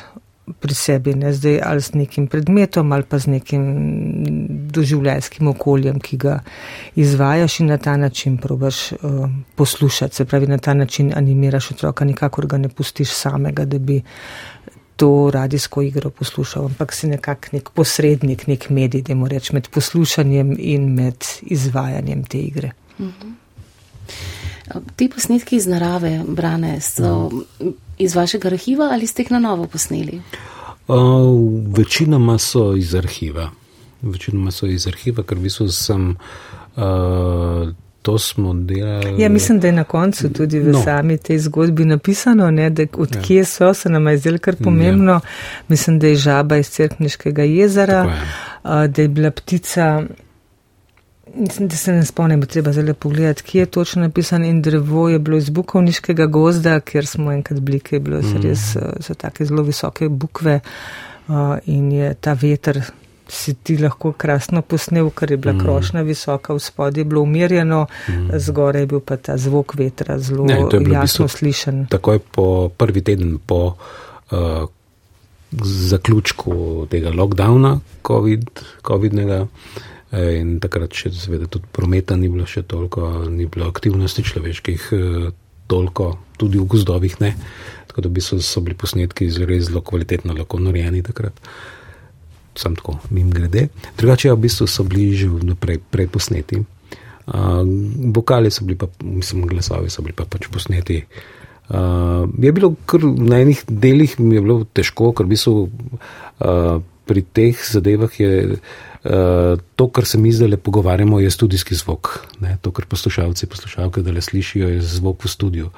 pri 0.60 0.74
sebi, 0.74 1.14
ne 1.14 1.32
zdaj 1.32 1.60
ali 1.64 1.80
z 1.80 1.94
nekim 1.94 2.26
predmetom 2.26 2.92
ali 2.92 3.02
pa 3.02 3.18
z 3.18 3.26
nekim 3.26 3.62
doživljajskim 4.70 5.48
okoljem, 5.48 6.00
ki 6.00 6.16
ga 6.16 6.40
izvajaš 6.96 7.60
in 7.60 7.66
na 7.66 7.78
ta 7.78 7.96
način 7.96 8.36
probaš 8.38 8.92
uh, 8.92 8.98
poslušati, 9.54 10.16
se 10.16 10.24
pravi, 10.24 10.46
na 10.46 10.58
ta 10.58 10.74
način 10.74 11.12
animiraš 11.16 11.70
otroka, 11.70 12.04
nikakor 12.04 12.46
ga 12.46 12.58
ne 12.58 12.68
pustiš 12.68 13.10
samega, 13.10 13.64
da 13.64 13.78
bi 13.78 14.02
to 14.96 15.30
radijsko 15.32 15.82
igro 15.82 16.10
poslušal, 16.10 16.64
ampak 16.64 16.92
si 16.92 17.08
nekak 17.08 17.52
nek 17.52 17.70
posrednik, 17.70 18.46
nek 18.46 18.70
medij, 18.70 19.02
da 19.02 19.14
moram 19.14 19.38
reči, 19.38 19.54
med 19.56 19.68
poslušanjem 19.72 20.56
in 20.58 20.90
med 20.94 21.24
izvajanjem 21.42 22.24
te 22.24 22.38
igre. 22.38 22.72
Mhm. 22.98 23.32
Ti 24.96 25.08
posnetki 25.08 25.56
iz 25.56 25.66
narave, 25.66 26.20
brane, 26.28 26.80
so 26.80 27.02
no. 27.02 27.42
iz 27.98 28.14
vašega 28.14 28.48
arhiva 28.48 28.90
ali 28.92 29.06
ste 29.06 29.22
jih 29.22 29.30
na 29.30 29.38
novo 29.38 29.66
posneli? 29.66 30.20
Uh, 30.88 30.96
večinoma 31.76 32.38
so 32.38 32.74
iz 32.76 32.94
arhiva. 32.94 33.50
Večinoma 34.02 34.50
so 34.50 34.66
iz 34.66 34.86
arhiva, 34.86 35.22
ker 35.22 35.38
v 35.38 35.42
bistvu 35.42 35.68
sem 35.68 36.16
uh, 36.76 37.68
to 38.02 38.18
smo 38.18 38.54
delali. 38.54 39.22
Ja, 39.22 39.28
mislim, 39.28 39.60
da 39.60 39.66
je 39.66 39.72
na 39.72 39.84
koncu 39.84 40.32
tudi 40.32 40.58
v 40.58 40.72
no. 40.72 40.82
sami 40.82 41.18
tej 41.18 41.38
zgodbi 41.38 41.84
napisano, 41.84 42.50
ne, 42.50 42.70
da 42.70 42.86
odkje 42.92 43.36
ja. 43.36 43.44
so, 43.44 43.74
se 43.74 43.88
nam 43.88 44.06
je 44.06 44.18
zdelo 44.18 44.38
kar 44.38 44.56
pomembno. 44.56 45.12
Ja. 45.12 45.20
Mislim, 45.68 45.98
da 45.98 46.06
je 46.06 46.16
žaba 46.16 46.56
iz 46.56 46.70
Cerkniškega 46.70 47.42
jezera, 47.42 48.04
je. 48.04 48.88
da 48.88 49.02
je 49.02 49.08
bila 49.08 49.30
ptica. 49.30 50.02
Mislim, 51.34 51.68
da 51.68 51.76
se 51.76 51.92
ne 51.92 52.04
spomnim, 52.06 52.42
treba 52.42 52.72
zelo 52.72 52.94
pogledati, 52.94 53.42
kje 53.42 53.60
je 53.60 53.66
točno 53.66 54.02
napisano 54.02 54.46
in 54.46 54.62
drevo 54.62 55.08
je 55.08 55.18
bilo 55.18 55.36
iz 55.36 55.50
bukovniškega 55.50 56.26
gozda, 56.26 56.80
ker 56.80 57.06
smo 57.06 57.32
enkrat 57.32 57.60
bili, 57.60 57.80
ki 57.80 57.94
je 57.94 58.00
bilo 58.00 58.18
mm. 58.18 58.42
res, 58.42 58.76
so 59.00 59.14
take 59.14 59.44
zelo 59.44 59.62
visoke 59.62 60.08
bukve 60.08 60.60
uh, 61.28 61.58
in 61.66 61.92
je 61.92 62.14
ta 62.14 62.32
veter 62.32 62.82
si 63.30 63.54
ti 63.54 63.76
lahko 63.78 64.12
krasno 64.12 64.62
posnel, 64.62 65.10
ker 65.14 65.30
je 65.30 65.36
bila 65.36 65.54
mm. 65.54 65.60
krošnja 65.60 66.02
visoka, 66.02 66.54
v 66.54 66.60
spodje 66.60 67.00
je 67.00 67.04
bilo 67.04 67.22
umirjeno, 67.22 67.86
mm. 68.08 68.38
zgoraj 68.38 68.82
je 68.82 68.86
bil 68.86 69.00
pa 69.00 69.16
ta 69.16 69.36
zvok 69.36 69.74
vetra 69.78 70.18
zelo 70.18 70.44
ne, 70.44 70.58
jasno 70.92 71.28
slišen. 71.28 71.86
Takoj 71.90 72.18
po 72.18 72.68
prvi 72.68 73.04
teden 73.06 73.38
po 73.46 73.74
uh, 74.30 74.66
zaključku 75.62 76.86
tega 76.90 77.10
lockdowna 77.10 77.78
COVID, 78.06 78.50
COVID-nega 78.86 79.40
eh, 79.42 79.46
in 80.10 80.56
takrat 80.62 80.94
še 80.96 81.12
seveda 81.14 81.46
tudi 81.46 81.70
prometa 81.70 82.16
ni 82.18 82.30
bilo 82.30 82.46
še 82.48 82.64
toliko, 82.66 83.28
ni 83.30 83.46
bilo 83.46 83.68
aktivnosti 83.70 84.24
človeških 84.26 84.88
uh, 84.96 85.28
toliko, 85.70 86.16
tudi 86.34 86.58
v 86.58 86.66
gozdovih 86.66 87.20
ne. 87.22 87.34
Tako 87.90 88.06
da 88.06 88.10
bi 88.10 88.22
so, 88.22 88.40
so 88.42 88.62
bili 88.62 88.74
posnetki 88.78 89.30
zelo, 89.30 89.54
zelo 89.62 89.82
kvalitetno 89.86 90.34
lahko 90.34 90.58
narejeni 90.58 91.04
takrat. 91.06 91.38
Sem 92.58 92.74
tako 92.74 92.98
mim 93.14 93.30
grede. 93.30 93.68
Drugače, 93.98 94.32
v 94.34 94.42
bistvu 94.46 94.66
so 94.66 94.86
bili 94.86 95.14
že 95.14 95.30
vnaprej 95.30 95.78
preposneti. 95.94 96.58
Uh, 97.30 97.62
vokali 98.10 98.50
so 98.50 98.66
bili 98.66 98.78
pa, 98.78 98.90
mislim, 99.06 99.46
glasovi 99.46 99.90
so 99.90 100.02
bili 100.02 100.16
pa 100.18 100.26
pač 100.26 100.50
posneti. 100.50 101.04
Uh, 101.70 102.26
je 102.42 102.50
bilo 102.50 102.74
kar 102.90 103.06
na 103.06 103.38
enih 103.38 103.62
delih 103.70 104.18
mi 104.18 104.34
je 104.34 104.42
bilo 104.42 104.64
težko, 104.74 105.14
ker 105.14 105.30
v 105.30 105.38
bistvu 105.38 105.54
uh, 105.70 106.82
pri 107.06 107.22
teh 107.22 107.54
zadevah 107.54 108.10
je 108.18 108.58
uh, 108.58 108.78
to, 109.76 109.88
kar 109.88 110.04
se 110.04 110.18
mi 110.18 110.32
zdaj 110.32 110.56
pogovarjamo, 110.56 111.20
je 111.20 111.30
studijski 111.30 111.74
zvok. 111.74 112.26
Ne? 112.40 112.58
To, 112.60 112.70
kar 112.70 112.84
poslušalci, 112.84 113.46
poslušalke, 113.46 114.02
da 114.02 114.12
le 114.12 114.20
slišijo, 114.20 114.68
je 114.68 114.82
zvok 114.82 115.24
v 115.24 115.28
studiu. 115.28 115.70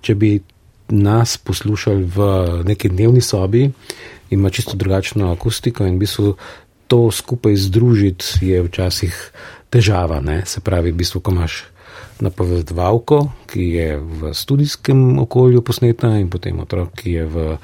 Če 0.00 0.14
bi 0.14 0.40
nas 0.88 1.38
poslušali 1.38 2.04
v 2.04 2.26
neki 2.64 2.88
dnevni 2.88 3.20
sobi, 3.20 3.70
ima 4.30 4.50
čisto 4.50 4.76
drugačno 4.76 5.32
akustiko 5.32 5.86
in 5.86 5.96
v 5.96 6.04
bistvu 6.04 6.34
to 6.86 7.10
skupaj 7.10 7.56
združiti 7.56 8.46
je 8.46 8.62
včasih 8.62 9.14
težava. 9.70 10.20
Ne? 10.20 10.42
Se 10.46 10.60
pravi, 10.60 10.92
v 10.92 11.00
bistvu, 11.02 11.20
ko 11.20 11.34
imaš 11.34 11.64
napovedovalko, 12.20 13.26
ki 13.50 13.62
je 13.62 13.88
v 13.98 14.32
studijskem 14.34 15.18
okolju 15.18 15.62
posneta 15.62 16.14
in 16.20 16.30
potem 16.30 16.60
otrok, 16.60 16.94
ki 16.96 17.12
je 17.12 17.24
v 17.26 17.56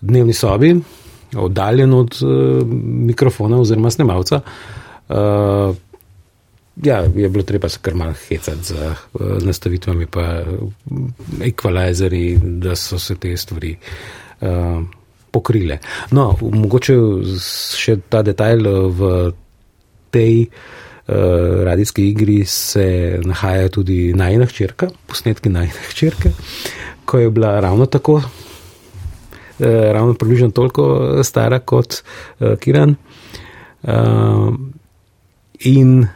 dnevni 0.00 0.34
sobi, 0.34 0.74
oddaljen 1.34 1.94
od 1.94 2.18
uh, 2.22 2.66
mikrofona 3.08 3.60
oziroma 3.60 3.90
snemalca. 3.90 4.40
Uh, 5.08 5.76
ja, 6.82 6.98
je 7.16 7.28
bilo 7.28 7.44
treba 7.44 7.68
se 7.68 7.78
kar 7.82 7.94
malo 7.94 8.14
hecati 8.28 8.62
z 8.62 8.72
uh, 8.72 9.42
nastavitvami, 9.42 10.06
pa 10.06 10.42
ekvalizeri, 11.42 12.38
da 12.42 12.76
so 12.76 12.98
se 12.98 13.14
te 13.14 13.36
stvari 13.36 13.76
uh, 14.40 14.82
pokrile. 15.30 15.78
No, 16.10 16.30
mogoče 16.40 16.96
še 17.76 17.98
ta 18.08 18.22
detajl 18.22 18.68
v 18.96 19.12
tej 20.10 20.46
uh, 20.46 21.64
radijski 21.64 22.08
igri 22.10 22.44
se 22.44 23.18
nahaja 23.24 23.68
tudi 23.68 24.12
najna 24.16 24.46
hčerka, 24.46 24.90
posnetki 25.06 25.52
najna 25.52 25.88
hčerke, 25.90 26.32
ko 27.04 27.18
je 27.18 27.30
bila 27.30 27.60
ravno 27.60 27.86
tako, 27.86 28.20
ravno 29.58 30.14
približno 30.14 30.50
toliko 30.50 31.22
stara 31.24 31.58
kot 31.58 32.02
uh, 32.40 32.56
Kiran. 32.60 32.96
Uh, 33.82 34.52
in 35.64 36.08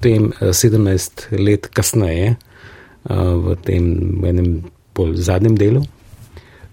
potem 0.00 0.32
17 0.32 1.28
eh, 1.32 1.36
let 1.36 1.68
kasneje, 1.68 2.36
eh, 2.36 3.34
v 3.44 3.56
tem 3.60 3.84
enem 4.24 4.64
bolj 4.96 5.20
zadnjem 5.20 5.56
delu, 5.60 5.84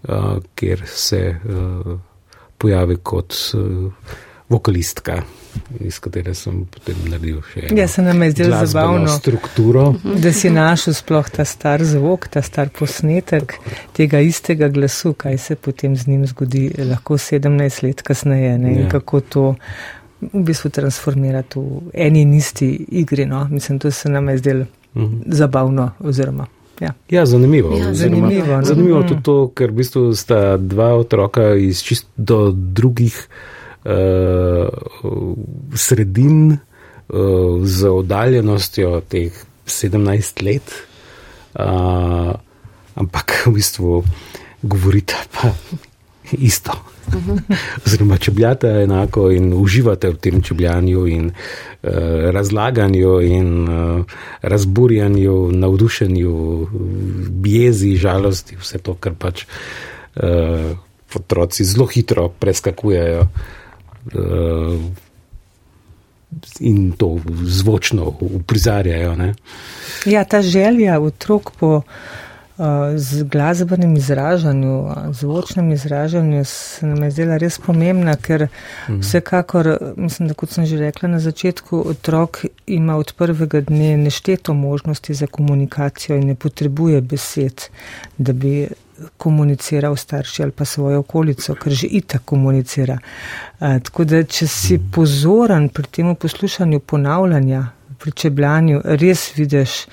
eh, 0.08 0.40
kjer 0.56 0.84
se 0.88 1.36
pojavi 2.58 2.98
kot 3.04 3.36
vokalistka. 4.50 5.22
Iz 5.80 6.00
katere 6.00 6.34
sem 6.38 6.64
potem 6.72 6.96
naredil 7.10 7.42
še 7.52 7.68
eno. 7.68 7.78
Ja, 7.80 7.88
se 7.88 8.02
nam 8.02 8.24
je 8.24 8.32
zdelo 8.32 8.60
zabavno, 8.66 9.12
strukturo. 9.18 9.84
da 10.24 10.34
si 10.34 10.50
našel 10.50 10.94
sploh 10.98 11.30
ta 11.30 11.46
star 11.46 11.84
zvok, 11.84 12.28
ta 12.34 12.42
star 12.42 12.70
posnetek 12.70 13.58
tega 13.98 14.20
istega 14.20 14.70
glasu, 14.74 15.14
kaj 15.14 15.38
se 15.38 15.56
potem 15.56 15.96
z 15.96 16.08
njim 16.08 16.26
zgodi, 16.28 16.70
lahko 16.90 17.18
17 17.22 17.84
let 17.84 18.02
kasneje. 18.02 18.58
Ne, 18.58 18.76
ja. 18.82 18.90
Kako 18.90 19.22
to 19.22 19.46
v 20.22 20.44
bistvu 20.44 20.70
transformirati 20.74 21.60
v 21.60 21.92
eni 21.94 22.22
in 22.26 22.34
isti 22.34 22.72
igri. 23.02 23.26
No? 23.26 23.48
Mislim, 23.52 23.80
to 23.80 23.92
se 23.92 24.10
nam 24.10 24.30
je 24.30 24.38
zdelo 24.38 24.66
uh 24.94 25.02
mhm. 25.02 25.16
-huh. 25.16 25.34
zabavno. 25.34 25.92
Oziroma, 26.00 26.48
ja. 26.80 26.94
Ja, 27.10 27.26
zanimivo. 27.26 27.78
Ja, 27.78 27.94
zanimivo, 27.94 28.58
no? 28.58 28.66
zanimivo 28.66 29.04
tudi 29.04 29.24
to, 29.24 29.52
ker 29.56 29.72
v 29.72 29.74
bistvu 29.74 30.16
sta 30.16 30.58
dva 30.58 30.96
otroka 30.96 31.54
iz 31.56 31.82
čisto 31.84 32.52
drugih 32.52 33.28
sredin 35.76 36.52
uh, 36.52 36.60
z 37.64 37.90
oddaljenostjo 37.90 39.02
teh 39.08 39.32
17 39.66 40.44
let, 40.44 40.68
uh, 41.60 42.34
ampak 42.96 43.48
v 43.48 43.56
bistvu 43.60 44.04
govorita 44.64 45.16
pa 45.32 45.52
isto. 46.32 46.72
Oziroma, 47.86 48.18
čebljate 48.18 48.68
enako 48.68 49.32
in 49.32 49.54
uživate 49.54 50.10
v 50.10 50.16
tem 50.16 50.42
čebljanju 50.42 51.08
in 51.08 51.26
uh, 51.26 51.92
razlaganju 52.32 53.22
in 53.22 53.70
uh, 53.70 54.04
razburjanju, 54.42 55.52
navdušenju, 55.52 56.68
jezi, 57.46 57.96
žalosti, 57.96 58.58
vse 58.60 58.78
to, 58.78 58.94
kar 59.00 59.16
pač 59.16 59.46
uh, 59.48 60.76
otroci 61.16 61.64
zelo 61.64 61.86
hitro 61.86 62.30
preskakujejo. 62.30 63.28
Uh, 64.14 64.82
In 66.60 66.92
to 66.92 67.20
zvočno 67.44 68.14
uprizarjajo. 68.20 69.16
Ja, 70.06 70.24
ta 70.24 70.42
želja 70.42 71.00
otrok 71.00 71.52
po 71.60 71.82
z 72.96 73.24
glasbenim 73.24 73.96
izražanjem, 73.96 74.86
zvočnim 75.12 75.72
izražanjem 75.72 76.46
se 76.46 76.86
nam 76.88 77.04
je 77.04 77.12
zdela 77.12 77.38
res 77.38 77.60
pomembna, 77.60 78.16
ker 78.16 78.48
mhm. 78.90 79.00
vsekakor, 79.00 79.78
mislim, 79.96 80.28
da 80.28 80.34
kot 80.34 80.50
sem 80.50 80.66
že 80.66 80.78
rekla 80.78 81.10
na 81.10 81.20
začetku, 81.20 81.84
otrok 81.90 82.46
ima 82.68 82.98
od 82.98 83.14
prvega 83.18 83.62
dne 83.62 83.98
nešteto 83.98 84.54
možnosti 84.54 85.14
za 85.14 85.28
komunikacijo 85.28 86.18
in 86.18 86.28
ne 86.28 86.36
potrebuje 86.36 87.02
besed, 87.02 87.70
da 88.18 88.34
bi 88.34 88.68
komuniciral 89.18 89.96
starši 89.96 90.44
ali 90.44 90.52
pa 90.52 90.66
svojo 90.66 91.00
okolico, 91.00 91.56
ker 91.56 91.74
že 91.74 91.88
itak 91.88 92.22
komunicira. 92.26 92.98
Tako 93.60 94.04
da, 94.04 94.24
če 94.24 94.48
si 94.48 94.80
pozoren 94.94 95.70
pri 95.70 95.88
tem 95.92 96.16
poslušanju 96.16 96.80
ponavljanja, 96.80 97.64
pri 97.98 98.12
čebljanju, 98.12 98.82
res 98.86 99.32
vidiš 99.36 99.86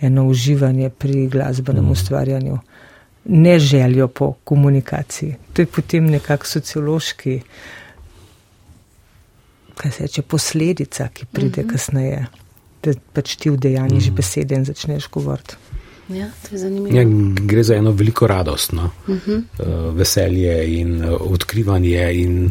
eno 0.00 0.26
uživanje 0.26 0.90
pri 0.90 1.26
glasbenem 1.30 1.84
mm. 1.84 1.90
ustvarjanju, 1.90 2.58
ne 3.24 3.58
željo 3.58 4.08
po 4.08 4.32
komunikaciji. 4.44 5.36
To 5.52 5.62
je 5.62 5.66
potem 5.66 6.06
nekak 6.10 6.46
sociološki, 6.46 7.40
kaj 9.76 9.90
se 9.90 10.02
reče, 10.02 10.22
posledica, 10.22 11.08
ki 11.08 11.26
pride 11.26 11.62
mm 11.62 11.66
-hmm. 11.66 11.72
kasneje, 11.72 12.26
da 12.82 12.92
pač 13.12 13.36
ti 13.36 13.50
vdejaniš 13.50 14.10
mm. 14.10 14.14
besede 14.14 14.54
in 14.54 14.64
začneš 14.64 15.08
govoriti. 15.08 15.56
Ja, 16.08 16.26
ja, 16.90 17.04
gre 17.46 17.62
za 17.62 17.74
eno 17.74 17.92
veliko 17.92 18.26
radost, 18.26 18.72
no? 18.72 18.90
uh 19.06 19.16
-huh. 19.16 19.42
uh, 19.58 19.94
veselje 19.94 20.80
in 20.80 21.04
uh, 21.04 21.20
odkrivanje. 21.20 22.12
In 22.14 22.50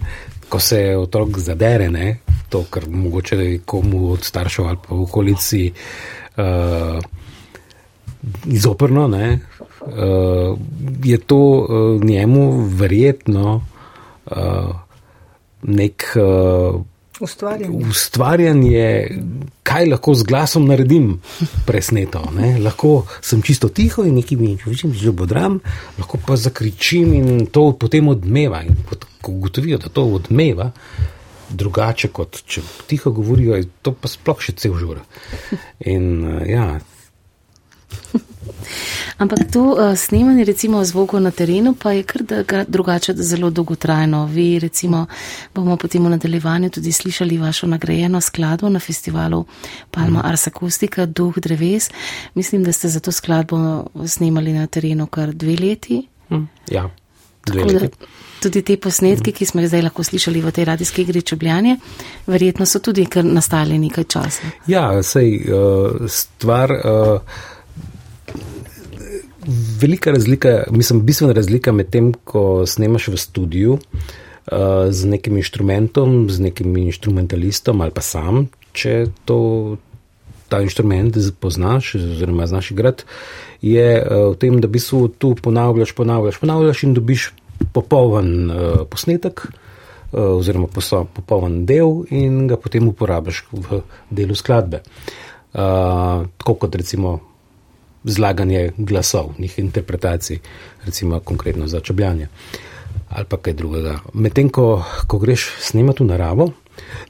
ko 0.49 0.60
se 0.60 0.97
otrok 0.97 1.38
zadere, 1.38 1.91
ne? 1.91 2.18
to, 2.52 2.64
kar 2.70 2.84
mogoče 2.89 3.60
komu 3.66 4.12
od 4.12 4.24
staršev 4.24 4.66
ali 4.68 4.78
pa 4.88 4.95
v 4.95 5.02
okolici 5.02 5.72
uh, 6.38 6.99
izoprno, 8.45 9.08
ne, 9.08 9.39
uh, 9.82 10.58
je 11.04 11.18
to 11.18 11.38
uh, 11.38 12.04
njemu 12.04 12.68
verjetno 12.68 13.66
uh, 14.26 14.76
nek 15.64 16.04
uh, 16.16 16.82
ustvarjanje. 17.22 17.86
ustvarjanje, 17.89 18.86
kaj 19.63 19.89
lahko 19.89 20.15
z 20.15 20.24
glasom 20.24 20.67
naredim, 20.67 21.22
presneto. 21.67 22.24
Ne. 22.36 22.57
Lahko 22.59 23.05
sem 23.22 23.41
čisto 23.41 23.69
tiho 23.69 24.05
in 24.07 24.15
nekaj 24.19 24.38
mi 24.38 24.57
čutim, 24.57 24.93
že 24.93 25.11
bodram, 25.11 25.59
lahko 25.99 26.19
pa 26.26 26.36
zakričim 26.36 27.13
in 27.13 27.45
to 27.45 27.72
potem 27.80 28.07
odmeva. 28.07 28.63
In 28.63 28.78
ko 29.22 29.32
ugotovijo, 29.32 29.78
da 29.78 29.89
to 29.89 30.05
odmeva, 30.17 30.72
drugače, 31.49 32.07
kot 32.07 32.41
če 32.47 32.61
tiho 32.88 33.11
govorijo, 33.11 33.55
je 33.59 33.67
to 33.82 33.93
pa 33.93 34.09
sploh 34.09 34.41
še 34.41 34.55
cel 34.57 34.78
žur. 34.80 35.01
In 35.80 36.24
uh, 36.24 36.41
ja. 36.47 36.80
Ampak 39.18 39.39
to 39.52 39.62
uh, 39.62 39.96
snemanje, 39.96 40.44
recimo 40.44 40.84
zvoka 40.84 41.20
na 41.20 41.32
terenu, 41.32 41.76
pa 41.76 41.92
je 41.92 42.04
kar 42.04 42.66
drugače, 42.68 43.14
da 43.14 43.24
zelo 43.24 43.50
dolgotrajno. 43.50 44.26
Vi, 44.26 44.60
recimo, 44.60 45.06
bomo 45.56 45.78
potem 45.78 46.06
v 46.06 46.10
nadaljevanju 46.10 46.70
tudi 46.70 46.92
slišali 46.92 47.38
vašo 47.38 47.68
nagrajeno 47.68 48.22
skladbo 48.22 48.70
na 48.70 48.80
festivalu 48.80 49.46
Palma 49.92 50.20
mm. 50.20 50.26
Ars 50.26 50.48
Acustica, 50.48 51.06
Duh 51.06 51.38
dreves. 51.38 51.89
Mislim, 52.34 52.64
da 52.64 52.72
ste 52.72 52.89
za 52.89 53.00
to 53.00 53.12
skladbo 53.12 53.86
snemali 54.08 54.54
na 54.54 54.68
terenu 54.68 55.08
kar 55.08 55.34
dve 55.34 55.56
leti. 55.56 56.08
Mm. 56.30 56.48
Ja, 56.72 56.89
dve 57.46 57.64
leti. 57.64 57.98
Tudi 58.42 58.62
te 58.66 58.78
posnetke, 58.78 59.32
ki 59.32 59.46
smo 59.46 59.62
jih 59.62 59.70
zdaj 59.70 59.82
lahko 59.86 60.04
slišali 60.04 60.42
v 60.42 60.52
tej 60.52 60.66
radijski 60.66 61.02
igri 61.02 61.22
Čebljanje, 61.22 61.76
verjetno 62.28 62.66
so 62.66 62.80
tudi 62.80 63.06
kar 63.06 63.26
nastali 63.26 63.78
nekaj 63.78 64.04
časa. 64.04 64.50
Ja, 64.68 65.04
sej 65.04 65.44
uh, 65.46 66.10
stvar. 66.10 66.74
Velika 69.48 70.12
razlika, 70.12 70.64
mislim, 70.72 71.02
bistvena 71.06 71.34
razlika 71.34 71.72
med 71.72 71.89
tem, 71.89 72.12
ko 72.14 72.66
snemaš 72.66 73.08
v 73.08 73.18
studiu 73.18 73.74
uh, 73.74 73.82
z 74.89 75.06
nekim 75.10 75.38
inštrumentom, 75.42 76.30
z 76.30 76.39
nekim 76.39 76.78
instrumentalistom 76.78 77.82
ali 77.82 77.92
pa 77.92 78.04
sam, 78.06 78.46
če 78.78 79.08
to, 79.26 79.78
ta 80.50 80.62
inštrument 80.62 81.18
poznaš, 81.39 81.96
oziroma 81.96 82.46
znaš 82.46 82.72
igrati, 82.72 83.08
je 83.66 83.88
uh, 83.98 84.30
v 84.36 84.38
tem, 84.38 84.60
da 84.62 84.70
v 84.70 84.78
bistvu 84.78 85.08
tu 85.18 85.34
ponavljaš, 85.34 85.96
ponavljaš, 85.98 86.38
ponavljaš 86.38 86.84
in 86.86 86.94
dobiš 86.94 87.32
popoln 87.74 88.52
uh, 88.52 88.86
posnetek, 88.94 89.48
uh, 89.50 90.38
oziroma 90.38 90.70
popoln 90.70 91.64
del, 91.66 92.04
in 92.14 92.46
ga 92.46 92.62
potem 92.62 92.86
uporabiš 92.94 93.48
v 93.52 93.82
delu 94.14 94.38
skladbe. 94.38 94.86
Uh, 95.52 96.30
tako 96.38 96.60
kot 96.62 96.78
recimo 96.78 97.30
zlaganje 98.04 98.72
glasov, 98.78 99.34
njih 99.39 99.60
interpretacij, 99.60 100.39
recimo 100.86 101.20
konkretno 101.20 101.68
za 101.68 101.80
čebljanje 101.80 102.28
ali 103.10 103.26
pa 103.28 103.38
kaj 103.38 103.54
drugega. 103.54 103.99
Medtem 104.14 104.49
ko, 104.49 104.84
ko 105.08 105.18
greš 105.20 105.49
snemati 105.60 106.04
v 106.04 106.08
naravo, 106.08 106.45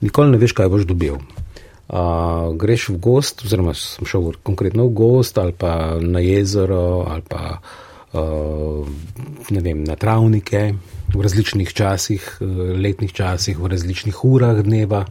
nikoli 0.02 0.32
ne 0.32 0.38
veš, 0.42 0.54
kaj 0.58 0.70
boš 0.70 0.88
dobil. 0.89 1.20
Uh, 1.89 2.56
greš 2.58 2.88
v 2.89 2.98
gost, 2.98 3.44
oziroma 3.46 3.74
sem 3.78 4.06
šel 4.10 4.32
konkretno 4.44 4.88
v 4.88 4.94
gost 4.98 5.38
ali 5.38 5.54
pa 5.54 5.98
na 6.02 6.20
jezero 6.20 7.06
ali 7.06 7.22
pa 7.30 7.60
uh, 7.60 7.92
uh, 8.14 8.88
vem, 9.50 9.84
na 9.84 9.96
travnike 9.96 10.76
v 11.12 11.22
različnih 11.22 11.74
časih, 11.74 12.24
uh, 12.42 12.48
letnih 12.80 13.14
časih, 13.14 13.60
v 13.60 13.72
različnih 13.72 14.24
urah 14.26 14.62
dneva. 14.64 15.06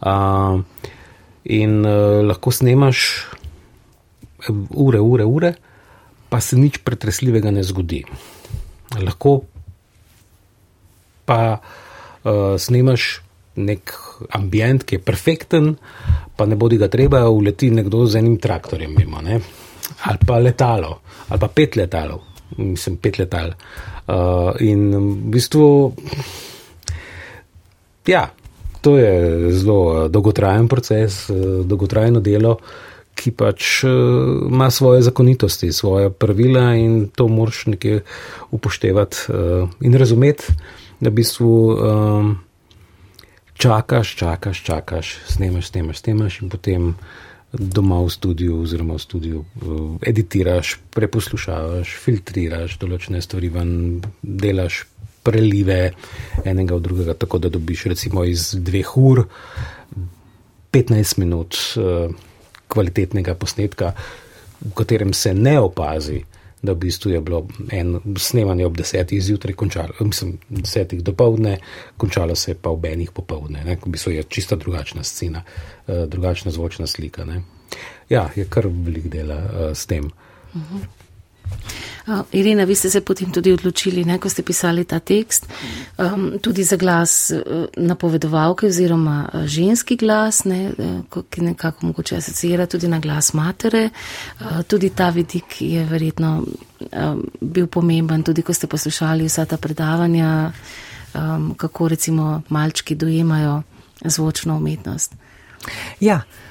Uh, 0.00 0.60
in 1.44 1.84
uh, 1.86 2.20
lahko 2.26 2.52
snemaš 2.52 3.26
ure, 4.70 5.00
ure, 5.00 5.24
ure, 5.24 5.52
pa 6.28 6.40
se 6.40 6.58
nič 6.58 6.80
pretresljivega 6.84 7.50
ne 7.50 7.62
zgodi. 7.62 8.02
Lahko 9.00 9.40
pa 11.26 11.58
uh, 11.58 12.56
snemaš 12.58 13.20
nek 13.56 13.92
ambient, 14.36 14.84
ki 14.84 14.98
je 14.98 15.02
perfekten, 15.02 15.70
pa 16.36 16.46
ne 16.46 16.58
bodi 16.60 16.76
ga 16.78 16.90
treba, 16.92 17.24
uleti 17.32 17.70
nekdo 17.72 18.04
z 18.06 18.20
enim 18.20 18.36
traktorjem 18.42 18.92
mimo. 18.94 19.22
Ne? 19.24 19.40
ali 20.02 20.18
pa 20.26 20.38
letalo, 20.38 21.00
ali 21.28 21.40
pa 21.40 21.48
pet 21.48 21.76
letalov, 21.76 22.20
mislim, 22.56 22.96
pet 22.96 23.18
letal. 23.18 23.52
Uh, 24.06 24.54
in 24.62 24.90
v 24.94 25.30
bistvu, 25.34 25.92
ja, 28.06 28.26
to 28.80 28.96
je 28.98 29.12
zelo 29.52 29.78
uh, 29.82 30.10
dolgotrajen 30.10 30.68
proces, 30.68 31.26
uh, 31.30 31.64
dolgotrajno 31.66 32.20
delo, 32.20 32.58
ki 33.16 33.32
pač 33.32 33.82
uh, 33.84 33.90
ima 34.50 34.70
svoje 34.70 35.02
zakonitosti, 35.02 35.72
svoje 35.72 36.10
pravila 36.12 36.74
in 36.76 37.08
to 37.08 37.28
moraš 37.28 37.66
nekje 37.72 38.02
upoštevati 38.50 39.16
uh, 39.28 39.70
in 39.80 39.94
razumeti, 39.94 40.52
da 41.00 41.10
v 41.10 41.22
bistvu. 41.22 41.54
Um, 41.76 42.36
Čakaš, 43.56 44.10
čakaš, 44.20 44.58
čakaš, 44.68 45.14
snemaš, 45.32 45.70
snemaš, 45.72 46.02
snemaš 46.04 46.42
in 46.42 46.50
potem 46.52 46.90
doma 47.52 48.02
v 48.04 48.10
studiu, 48.10 48.60
oziroma 48.62 48.94
v 48.94 49.02
studiu, 49.02 49.44
eh, 49.44 50.10
editiraš, 50.10 50.76
preposlušavaš, 50.92 51.96
filtriraš 52.04 52.78
določene 52.78 53.22
stvari, 53.22 53.48
ven, 53.48 54.02
delaš 54.22 54.84
prelive 55.26 55.92
enega 56.44 56.76
v 56.76 56.80
drugega, 56.80 57.14
tako 57.14 57.38
da 57.38 57.50
dobiš 57.50 57.88
recimo 57.90 58.24
iz 58.24 58.54
dveh 58.54 58.96
ur 58.96 59.26
15 60.70 61.18
minut 61.18 61.56
eh, 61.76 62.12
kvalitetnega 62.68 63.34
posnetka, 63.34 63.92
v 64.60 64.72
katerem 64.74 65.12
se 65.12 65.34
ne 65.34 65.58
opazi. 65.60 66.22
Da 66.62 66.72
v 66.72 66.80
bistvu 66.86 67.10
je 67.12 67.20
bilo 67.20 67.46
eno 67.70 68.00
snemanje 68.18 68.64
ob 68.66 68.78
desetih 68.78 69.20
zjutraj, 69.22 69.54
končalo, 69.54 69.92
mislim, 70.00 70.38
desetih 70.48 71.02
do 71.04 71.12
povdne, 71.12 71.58
končalo 71.96 72.34
se 72.34 72.54
pa 72.54 72.72
ob 72.72 72.84
enih 72.84 73.12
popovdne. 73.14 73.76
V 73.84 73.90
bistvu 73.92 74.12
je 74.16 74.22
čista 74.22 74.56
drugačna 74.56 75.04
scena, 75.04 75.44
uh, 75.44 76.08
drugačna 76.08 76.50
zvočna 76.50 76.86
slika. 76.86 77.24
Ne. 77.24 77.42
Ja, 78.08 78.30
je 78.36 78.48
kar 78.48 78.66
velik 78.66 79.06
dela 79.12 79.36
uh, 79.36 79.76
s 79.76 79.86
tem. 79.86 80.10
Uh 80.54 80.60
-huh. 80.60 81.05
Uh, 82.06 82.20
Irina, 82.32 82.64
vi 82.64 82.74
ste 82.74 82.90
se 82.90 83.00
potem 83.00 83.32
tudi 83.32 83.52
odločili, 83.52 84.04
ne, 84.04 84.18
ko 84.22 84.30
ste 84.30 84.42
pisali 84.46 84.84
ta 84.84 85.00
tekst, 85.02 85.48
um, 85.98 86.38
tudi 86.38 86.62
za 86.62 86.76
glas 86.76 87.32
uh, 87.34 87.64
napovedovalke 87.76 88.66
oziroma 88.66 89.28
uh, 89.32 89.46
ženski 89.46 89.96
glas, 89.96 90.44
ne, 90.44 90.70
uh, 90.78 91.22
ki 91.30 91.42
nekako 91.42 91.86
mogoče 91.86 92.16
asocira 92.16 92.66
tudi 92.66 92.88
na 92.88 93.00
glas 93.02 93.32
matere. 93.34 93.88
Uh, 94.40 94.62
tudi 94.62 94.90
ta 94.94 95.10
vidik 95.10 95.60
je 95.60 95.84
verjetno 95.84 96.44
um, 96.46 97.26
bil 97.40 97.66
pomemben, 97.66 98.22
tudi 98.22 98.42
ko 98.42 98.54
ste 98.54 98.70
poslušali 98.70 99.26
vsa 99.26 99.44
ta 99.44 99.56
predavanja, 99.56 100.52
um, 101.14 101.54
kako 101.58 101.88
recimo 101.88 102.42
malčki 102.48 102.94
dojemajo 102.94 103.62
zvočno 104.04 104.56
umetnost. 104.56 105.14
Ja. 106.00 106.22
Eh, 106.22 106.45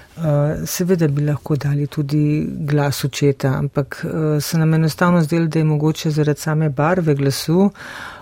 seveda 0.66 1.08
bi 1.08 1.26
lahko 1.26 1.56
dali 1.56 1.88
tudi 1.88 2.48
glas 2.60 3.04
očeta, 3.04 3.58
ampak 3.58 4.06
eh, 4.06 4.42
se 4.42 4.58
nam 4.58 4.74
enostavno 4.74 5.22
zdelo, 5.22 5.48
da 5.48 5.60
je 5.60 5.66
mogoče 5.66 6.12
zaradi 6.12 6.40
same 6.40 6.70
barve 6.70 7.16
glasu 7.16 7.70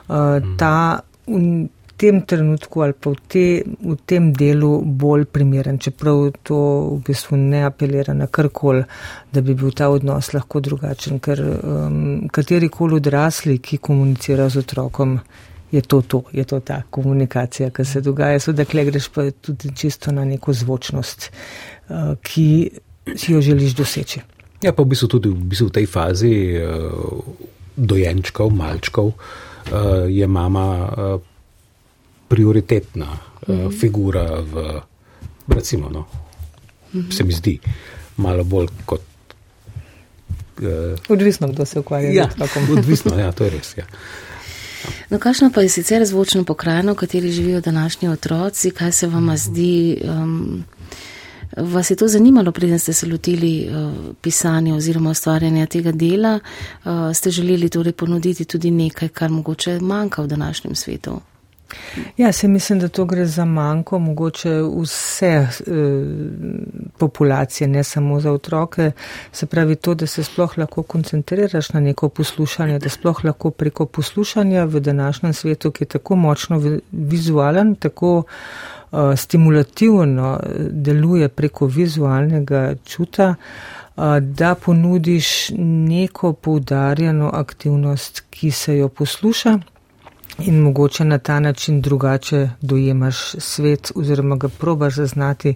eh, 0.09 0.41
ta 0.57 0.99
v 1.27 1.67
tem 1.97 2.21
trenutku 2.25 2.81
ali 2.81 2.93
pa 2.93 3.09
v, 3.09 3.15
te, 3.27 3.63
v 3.85 3.95
tem 4.05 4.31
delu 4.33 4.81
bolj 4.83 5.25
primeren, 5.25 5.77
čeprav 5.79 6.31
to 6.43 6.57
v 6.89 6.97
bistvu 7.05 7.37
ne 7.37 7.61
apelira 7.63 8.13
na 8.17 8.27
karkoli, 8.27 8.83
da 9.31 9.41
bi 9.41 9.53
bil 9.53 9.71
ta 9.71 9.87
odnos 9.93 10.33
lahko 10.33 10.59
drugačen, 10.59 11.21
ker 11.23 11.39
um, 11.39 12.27
katerikoli 12.33 12.97
odrasli, 12.97 13.59
ki 13.59 13.77
komunicira 13.77 14.49
z 14.49 14.65
otrokom, 14.65 15.19
je 15.73 15.81
to 15.81 16.01
to, 16.01 16.21
je 16.31 16.43
to 16.45 16.59
ta 16.59 16.81
komunikacija, 16.89 17.71
ki 17.73 17.85
se 17.85 18.01
dogaja. 18.01 18.39
Seveda, 18.39 18.65
kle 18.69 18.85
greš 18.85 19.09
pa 19.09 19.25
tudi 19.31 19.73
čisto 19.75 20.11
na 20.13 20.25
neko 20.25 20.53
zvočnost. 20.53 21.31
Eh, 21.89 22.15
ki 22.21 22.69
si 23.15 23.33
jo 23.33 23.41
želiš 23.41 23.73
doseči. 23.75 24.21
Ja, 24.61 24.71
pa 24.71 24.85
v 24.85 24.93
bistvu 24.93 25.09
tudi 25.17 25.33
v, 25.33 25.49
bistvu 25.51 25.67
v 25.67 25.75
tej 25.75 25.87
fazi 25.91 26.35
uh, 26.55 27.19
dojenčkov, 27.75 28.53
malčkov, 28.55 29.09
uh, 29.11 30.07
je 30.07 30.27
mama 30.27 30.87
prioritetna 32.31 33.09
-hmm. 33.47 33.79
figura 33.79 34.39
v, 34.39 34.81
recimo, 35.47 35.89
no, 35.89 36.05
-hmm. 36.93 37.11
se 37.11 37.23
mi 37.23 37.33
zdi, 37.33 37.59
malo 38.17 38.43
bolj 38.43 38.67
kot. 38.85 39.01
Odvisno, 41.09 41.47
kdo 41.47 41.65
se 41.65 41.79
ukvarja 41.79 42.11
ja, 42.11 42.23
z 42.23 42.33
otrokom. 42.33 42.77
odvisno, 42.77 43.19
ja, 43.19 43.31
to 43.31 43.43
je 43.43 43.49
res. 43.49 43.77
Ja. 43.77 43.83
No, 45.09 45.19
kakšno 45.19 45.51
pa 45.53 45.61
je 45.61 45.69
sicer 45.69 46.05
zvočno 46.05 46.43
pokrajino, 46.43 46.93
v 46.93 46.95
kateri 46.95 47.31
živijo 47.31 47.61
današnji 47.61 48.09
otroci, 48.09 48.71
kaj 48.71 48.91
se 48.91 49.07
vam 49.07 49.37
zdi? 49.37 49.97
Um, 50.03 50.63
Vas 51.57 51.91
je 51.91 51.95
to 51.95 52.07
zanimalo, 52.07 52.51
preden 52.51 52.79
ste 52.79 52.93
se 52.93 53.05
lotili 53.05 53.69
uh, 53.69 53.93
pisanja 54.21 54.75
oziroma 54.75 55.09
ustvarjanja 55.09 55.65
tega 55.65 55.91
dela? 55.91 56.39
Uh, 56.85 56.91
ste 57.13 57.31
želeli 57.31 57.69
torej 57.69 57.93
ponuditi 57.93 58.45
tudi 58.45 58.71
nekaj, 58.71 59.09
kar 59.09 59.29
mogoče 59.29 59.79
manjka 59.79 60.21
v 60.21 60.27
današnjem 60.27 60.75
svetu? 60.75 61.19
Ja, 62.17 62.31
se 62.31 62.47
mislim, 62.47 62.79
da 62.79 62.87
to 62.87 63.05
gre 63.05 63.25
za 63.25 63.45
manjko, 63.45 63.99
mogoče 63.99 64.61
vse 64.81 65.27
e, 65.27 65.47
populacije, 66.97 67.67
ne 67.67 67.83
samo 67.83 68.19
za 68.19 68.31
otroke. 68.31 68.91
Se 69.31 69.45
pravi 69.45 69.75
to, 69.75 69.93
da 69.93 70.07
se 70.07 70.23
sploh 70.23 70.57
lahko 70.57 70.83
koncentriraš 70.83 71.69
na 71.73 71.79
neko 71.79 72.09
poslušanje, 72.09 72.79
da 72.79 72.89
sploh 72.89 73.25
lahko 73.25 73.51
preko 73.51 73.85
poslušanja 73.85 74.63
v 74.63 74.79
današnjem 74.79 75.33
svetu, 75.33 75.71
ki 75.71 75.83
je 75.83 75.87
tako 75.87 76.15
močno 76.15 76.79
vizualen, 76.91 77.75
tako 77.75 78.23
Eh, 78.93 79.17
stimulativno 79.17 80.39
deluje 80.69 81.29
preko 81.29 81.65
vizualnega 81.65 82.75
čuta, 82.85 83.35
eh, 83.35 84.01
da 84.19 84.55
ponudiš 84.55 85.49
neko 85.57 86.33
poudarjeno 86.33 87.29
aktivnost, 87.33 88.23
ki 88.29 88.51
se 88.51 88.77
jo 88.77 88.89
posluša 88.89 89.59
in 90.39 90.59
mogoče 90.61 91.05
na 91.05 91.17
ta 91.17 91.39
način 91.39 91.81
drugače 91.81 92.49
dojemaš 92.61 93.35
svet 93.37 93.91
oziroma 93.95 94.35
ga 94.35 94.49
probaš 94.49 94.95
zaznati 94.95 95.55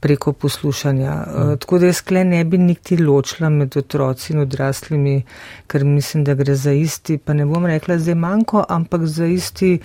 preko 0.00 0.32
poslušanja. 0.32 1.12
Mm. 1.12 1.56
Tako 1.58 1.78
da 1.78 1.86
jaz 1.86 2.00
kle 2.00 2.24
ne 2.24 2.44
bi 2.44 2.58
nikti 2.58 2.96
ločila 2.96 3.48
med 3.48 3.76
otroci 3.76 4.32
in 4.32 4.38
odraslimi, 4.40 5.22
ker 5.66 5.84
mislim, 5.84 6.24
da 6.24 6.34
gre 6.34 6.54
za 6.54 6.72
isti, 6.72 7.18
pa 7.18 7.32
ne 7.32 7.46
bom 7.46 7.66
rekla 7.66 7.98
zdaj 7.98 8.14
manjko, 8.14 8.64
ampak 8.68 9.06
za 9.06 9.26
isti. 9.26 9.78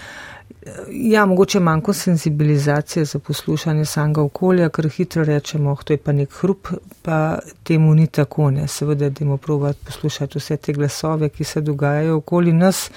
Ja, 0.92 1.26
mogoče 1.26 1.60
manjko 1.60 1.94
senzibilizacije 1.94 3.06
za 3.06 3.20
poslušanje 3.20 3.86
samega 3.86 4.22
okolja, 4.22 4.70
ker 4.70 4.90
hitro 4.90 5.24
rečemo, 5.24 5.72
oh, 5.72 5.84
to 5.84 5.94
je 5.94 5.98
pa 5.98 6.12
nek 6.12 6.32
hrup, 6.42 6.68
pa 7.02 7.40
temu 7.64 7.94
ni 7.96 8.08
tako, 8.08 8.50
ne. 8.52 8.68
Seveda, 8.68 9.10
da 9.10 9.22
imamo 9.22 9.38
provat 9.38 9.78
poslušati 9.86 10.40
vse 10.40 10.58
te 10.58 10.74
glasove, 10.74 11.30
ki 11.30 11.44
se 11.44 11.62
dogajajo 11.62 12.16
okoli 12.18 12.54
nas, 12.54 12.90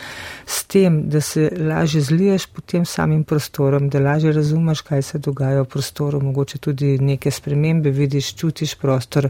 s 0.47 0.65
tem, 0.65 1.03
da 1.11 1.21
se 1.21 1.51
lažje 1.59 2.01
zliješ 2.01 2.47
pod 2.47 2.65
tem 2.65 2.85
samim 2.85 3.25
prostorom, 3.25 3.89
da 3.89 4.01
lažje 4.01 4.33
razumeš, 4.33 4.81
kaj 4.81 5.03
se 5.03 5.19
dogaja 5.19 5.61
v 5.63 5.69
prostoru, 5.69 6.21
mogoče 6.21 6.59
tudi 6.59 6.99
neke 6.99 7.31
spremembe 7.31 7.91
vidiš, 7.91 8.35
čutiš 8.35 8.75
prostor 8.75 9.29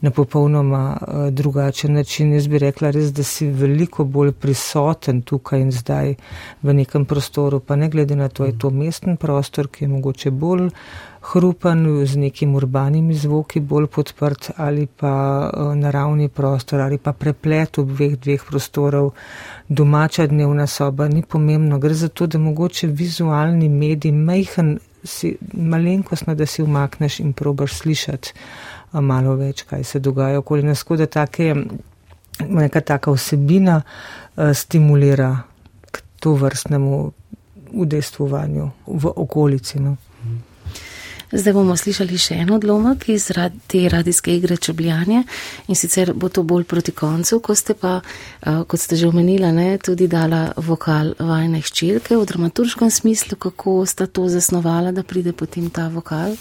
na 0.00 0.10
popolnoma 0.10 0.98
uh, 1.00 1.28
drugačen 1.30 1.94
način. 1.94 2.34
Jaz 2.34 2.48
bi 2.48 2.58
rekla 2.58 2.90
res, 2.90 3.12
da 3.12 3.22
si 3.22 3.48
veliko 3.48 4.04
bolj 4.04 4.32
prisoten 4.32 5.22
tukaj 5.22 5.60
in 5.60 5.72
zdaj 5.72 6.14
v 6.62 6.74
nekem 6.74 7.04
prostoru, 7.04 7.60
pa 7.60 7.77
ne 7.78 7.88
glede 7.88 8.16
na 8.16 8.28
to, 8.28 8.44
je 8.44 8.58
to 8.58 8.70
mesten 8.70 9.16
prostor, 9.16 9.68
ki 9.72 9.84
je 9.84 9.88
mogoče 9.88 10.30
bolj 10.30 10.68
hrupen 11.32 12.06
z 12.06 12.16
nekim 12.16 12.54
urbanimi 12.54 13.14
zvoki, 13.14 13.60
bolj 13.60 13.86
podprt 13.86 14.50
ali 14.56 14.86
pa 14.86 15.12
uh, 15.50 15.74
naravni 15.76 16.28
prostor 16.28 16.80
ali 16.80 16.98
pa 16.98 17.12
preplet 17.12 17.76
v 17.78 18.16
dveh, 18.16 18.44
prostorov, 18.48 19.12
domača 19.68 20.26
dnevna 20.26 20.66
soba, 20.66 21.08
ni 21.08 21.22
pomembno. 21.22 21.78
Gre 21.78 21.94
za 21.94 22.08
to, 22.08 22.26
da 22.26 22.38
mogoče 22.38 22.86
vizualni 22.86 23.68
medij 23.68 24.12
majhen, 24.12 24.78
si, 25.04 25.36
malenkostno, 25.52 26.34
da 26.34 26.46
si 26.46 26.62
umakneš 26.62 27.20
in 27.20 27.32
probaš 27.32 27.74
slišati 27.82 28.32
uh, 28.92 29.00
malo 29.00 29.36
več, 29.36 29.66
kaj 29.68 29.84
se 29.84 30.00
dogaja 30.00 30.38
okoli 30.38 30.62
nas, 30.62 30.84
da 30.88 31.06
take, 31.06 31.54
neka 32.48 32.80
taka 32.80 33.12
vsebina 33.12 33.82
uh, 33.82 34.52
stimulira 34.54 35.36
k 35.90 36.02
to 36.20 36.34
vrstnemu 36.34 37.12
udejstvovanju 37.72 38.70
v 38.86 39.12
okolici. 39.16 39.78
No. 39.80 39.96
Zdaj 41.28 41.52
bomo 41.52 41.74
slišali 41.76 42.16
še 42.16 42.38
en 42.40 42.54
odlomek 42.56 43.02
iz 43.12 43.26
te 43.68 43.80
radijske 43.92 44.32
igre 44.32 44.56
Čebljanje 44.56 45.26
in 45.68 45.76
sicer 45.76 46.14
bo 46.16 46.30
to 46.32 46.40
bolj 46.42 46.64
proti 46.64 46.94
koncu, 46.96 47.40
ko 47.44 47.54
ste 47.54 47.74
pa, 47.76 48.00
eh, 48.00 48.64
kot 48.64 48.80
ste 48.80 48.96
že 48.96 49.08
omenila, 49.08 49.52
ne, 49.52 49.76
tudi 49.78 50.08
dala 50.08 50.52
vokal 50.56 51.12
vajne 51.18 51.60
hčerke 51.60 52.16
v 52.16 52.24
dramaturškem 52.24 52.90
smislu, 52.90 53.36
kako 53.36 53.84
sta 53.86 54.06
to 54.06 54.28
zasnovala, 54.28 54.92
da 54.92 55.02
pride 55.02 55.32
potem 55.32 55.68
ta 55.70 55.88
vokal. 55.88 56.32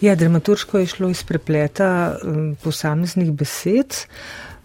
Ja, 0.00 0.14
dramaturško 0.14 0.78
je 0.78 0.86
šlo 0.86 1.08
iz 1.10 1.22
prepleta 1.22 2.16
eh, 2.16 2.56
posameznih 2.64 3.32
besed 3.32 4.08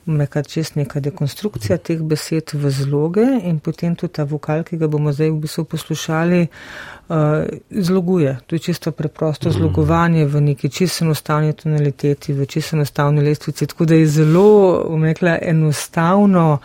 nekaj 0.05 0.43
čez 0.43 0.75
neka 0.75 0.99
dekonstrukcija 0.99 1.77
teh 1.77 2.01
besed 2.01 2.53
v 2.53 2.71
zloge 2.71 3.25
in 3.43 3.59
potem 3.59 3.95
tudi 3.95 4.13
ta 4.13 4.23
vokal, 4.23 4.63
ki 4.63 4.77
ga 4.77 4.87
bomo 4.87 5.11
zdaj 5.11 5.29
v 5.29 5.39
bistvu 5.43 5.63
poslušali, 5.63 6.41
uh, 6.47 7.15
zloguje. 7.69 8.37
To 8.47 8.55
je 8.55 8.59
čisto 8.59 8.91
preprosto 8.91 9.51
zlogovanje 9.51 10.25
v 10.25 10.41
neki 10.41 10.69
čisto 10.69 11.05
enostavni 11.05 11.53
tonaliteti, 11.53 12.33
v 12.33 12.45
čisto 12.45 12.75
enostavni 12.75 13.21
lestvici, 13.21 13.67
tako 13.67 13.85
da 13.85 13.95
je 13.95 14.07
zelo, 14.07 14.83
bom 14.89 15.03
rekla, 15.03 15.37
enostavno 15.41 16.59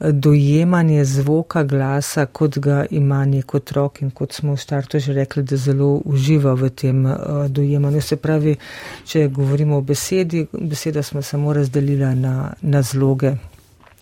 dojemanje 0.00 1.04
zvoka 1.04 1.62
glasa, 1.62 2.26
kot 2.26 2.58
ga 2.58 2.84
ima 2.90 3.24
nek 3.24 3.54
otrok 3.54 4.02
in 4.02 4.10
kot 4.10 4.32
smo 4.32 4.54
v 4.54 4.60
startu 4.60 4.98
že 4.98 5.12
rekli, 5.12 5.42
da 5.42 5.56
zelo 5.56 6.00
uživa 6.04 6.54
v 6.54 6.70
tem 6.70 7.06
uh, 7.06 7.16
dojemanju. 7.48 8.00
Se 8.00 8.16
pravi, 8.16 8.56
če 9.04 9.28
govorimo 9.28 9.76
o 9.76 9.80
besedi, 9.80 10.46
beseda 10.52 11.02
smo 11.02 11.22
samo 11.22 11.52
razdelila 11.52 12.14
na, 12.14 12.52
na 12.62 12.82
zloge 12.82 13.34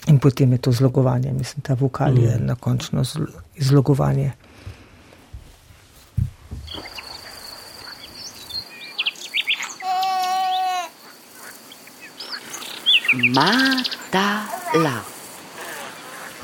in 0.07 0.19
potem 0.19 0.53
je 0.53 0.59
to 0.59 0.73
zlogovanje. 0.73 1.33
Mislim, 1.33 1.63
ta 1.63 1.75
vokal 1.75 2.19
je 2.19 2.37
mm. 2.39 2.47
na 2.47 2.55
končno 2.55 3.03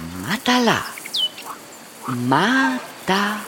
Mata 0.03 0.59
la, 0.59 0.83
mata 2.27 3.39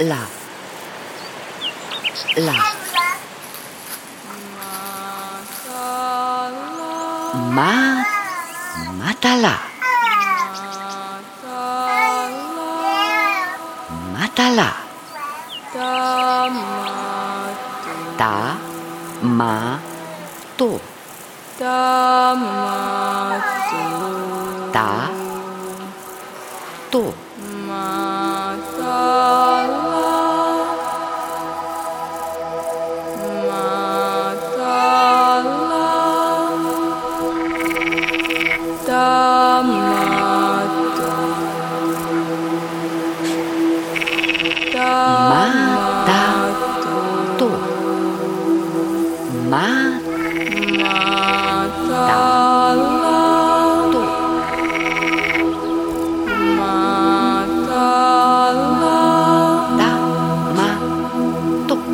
la, 0.00 0.20
la, 2.36 2.52
la, 2.52 2.56
mata 8.98 9.32
la, 9.32 9.32
mata 9.32 9.32
la, 9.40 9.56
mata 14.12 14.46
la, 14.50 14.70
ta 18.18 18.56
ma 19.22 19.78
to. 20.58 20.97
Ta. 21.58 22.38
To. 26.90 27.14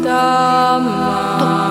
Dhamma. 0.04 1.63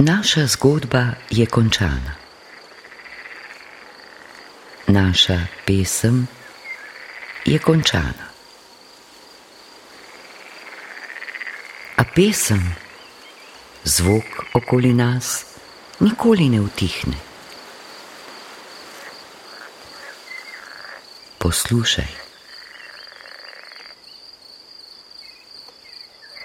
Naša 0.00 0.46
zgodba 0.46 1.12
je 1.30 1.46
končana. 1.46 2.14
Naša 4.86 5.46
pesem 5.66 6.26
je 7.44 7.58
končana. 7.58 8.26
A 11.96 12.04
pesem, 12.16 12.74
zvok 13.84 14.24
okoli 14.54 14.92
nas, 14.92 15.44
nikoli 16.00 16.48
ne 16.48 16.60
utihne. 16.60 17.16
Poslušaj. 21.38 22.12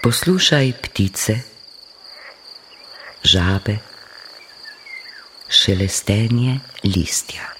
Poslušaj 0.02 0.72
ptice 0.82 1.55
žabe, 3.26 3.78
šelestenje 5.50 6.60
listja. 6.84 7.50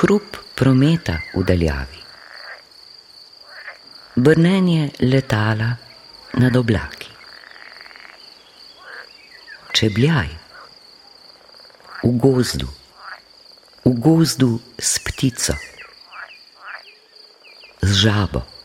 Hrup 0.00 0.36
prometa 0.58 1.20
v 1.34 1.44
daljavi, 1.46 2.02
brnenje 4.16 4.90
letala 5.00 5.70
nad 6.34 6.56
oblaki. 6.56 7.10
Čebljaj 9.72 10.28
v 12.02 12.10
gozdu, 12.18 12.68
v 13.84 13.92
gozdu 14.02 14.58
s 14.78 14.98
ptico, 14.98 15.54
z 17.82 17.90
žabo. 18.02 18.59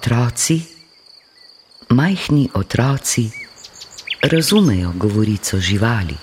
Otroci, 0.00 0.62
majhni 1.88 2.48
otroci, 2.54 3.30
razumejo 4.22 4.92
govorico 4.96 5.60
živali, 5.60 6.16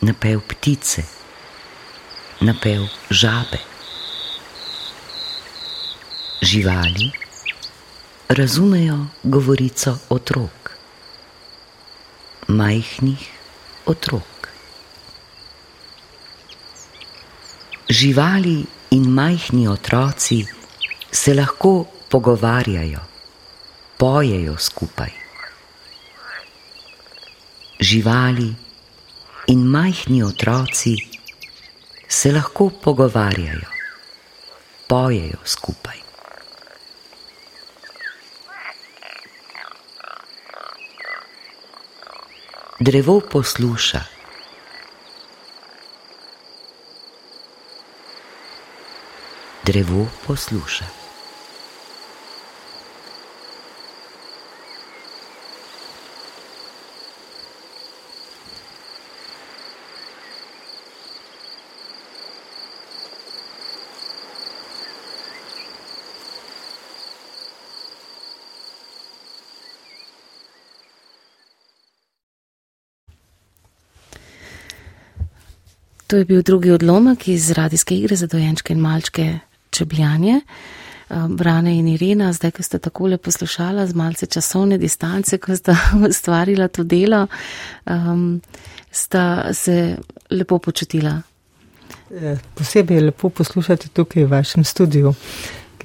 napev 0.00 0.40
ptice, 0.48 1.02
napev 2.40 2.84
žabe. 3.10 3.58
Živali 6.42 7.10
razumejo 8.28 9.06
govorico 9.22 9.96
otrok, 10.08 10.76
majhnih 12.48 13.28
otrok. 13.86 14.52
Živali 17.88 18.64
in 18.90 19.08
majhni 19.08 19.68
otroci 19.68 20.44
se 21.10 21.34
lahko 21.34 21.95
pogovarjajo, 22.08 23.00
pojejo 23.96 24.58
skupaj. 24.58 25.10
Živali 27.80 28.54
in 29.46 29.66
majhni 29.66 30.22
otroci 30.22 30.96
se 32.08 32.32
lahko 32.32 32.70
pogovarjajo, 32.82 33.70
pojejo 34.86 35.38
skupaj. 35.44 35.96
Drevo 42.80 43.20
posluša. 43.20 44.00
Drevo 49.64 50.06
posluša. 50.26 51.05
To 76.16 76.20
je 76.20 76.24
bil 76.24 76.42
drugi 76.42 76.70
odlomek 76.70 77.28
iz 77.28 77.50
radijske 77.50 77.94
igre 77.94 78.16
za 78.16 78.26
dojenčke 78.26 78.72
in 78.72 78.78
malčke 78.80 79.38
Čebljanje. 79.70 80.40
Um, 81.08 81.36
Brane 81.36 81.74
in 81.78 81.88
Irena, 81.88 82.32
zdaj, 82.32 82.50
ko 82.50 82.62
ste 82.62 82.78
takole 82.78 83.18
poslušala 83.18 83.86
z 83.86 83.94
malce 83.94 84.26
časovne 84.26 84.78
distance, 84.78 85.38
ko 85.38 85.56
sta 85.56 85.76
ustvarila 86.08 86.68
to 86.68 86.84
delo, 86.84 87.26
um, 87.84 88.40
sta 88.90 89.52
se 89.52 89.96
lepo 90.30 90.58
počutila. 90.58 91.20
Eh, 92.10 92.38
posebej 92.54 92.96
je 92.96 93.04
lepo 93.10 93.28
poslušati 93.28 93.88
tukaj 93.88 94.24
v 94.24 94.30
vašem 94.30 94.64
studiu 94.64 95.14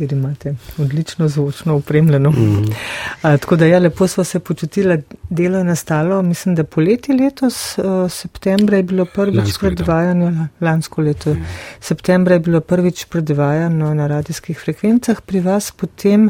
ker 0.01 0.13
imate 0.13 0.55
odlično 0.77 1.27
zvočno 1.27 1.75
upremljeno. 1.75 2.31
Mm 2.31 2.35
-hmm. 2.35 2.73
A, 3.21 3.37
tako 3.37 3.55
da 3.55 3.65
ja, 3.65 3.79
lepo 3.79 4.07
smo 4.07 4.23
se 4.23 4.39
počutili, 4.39 5.01
delo 5.29 5.57
je 5.57 5.63
nastalo, 5.63 6.21
mislim, 6.21 6.55
da 6.55 6.63
poleti 6.63 7.13
letos, 7.13 7.77
uh, 7.77 8.11
septembra 8.11 8.77
je 8.77 8.83
bilo 8.83 9.05
prvič 9.05 9.59
predvajano, 9.59 10.47
lansko 10.61 11.01
leto, 11.01 11.33
mm. 11.33 11.45
septembra 11.79 12.33
je 12.33 12.39
bilo 12.39 12.61
prvič 12.61 13.05
predvajano 13.05 13.93
na 13.93 14.07
radijskih 14.07 14.59
frekvencah 14.59 15.21
pri 15.21 15.39
vas, 15.39 15.71
potem 15.71 16.29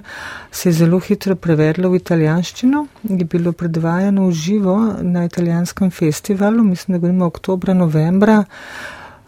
se 0.51 0.69
je 0.69 0.73
zelo 0.73 0.99
hitro 0.99 1.35
prevedlo 1.35 1.89
v 1.89 1.95
italijanščino, 1.95 2.87
je 3.03 3.25
bilo 3.25 3.51
predvajano 3.51 4.27
v 4.27 4.31
živo 4.31 4.95
na 5.01 5.25
italijanskem 5.25 5.91
festivalu, 5.91 6.63
mislim, 6.63 6.95
da 6.95 6.99
govorimo 6.99 7.25
oktobra, 7.25 7.73
novembra. 7.73 8.43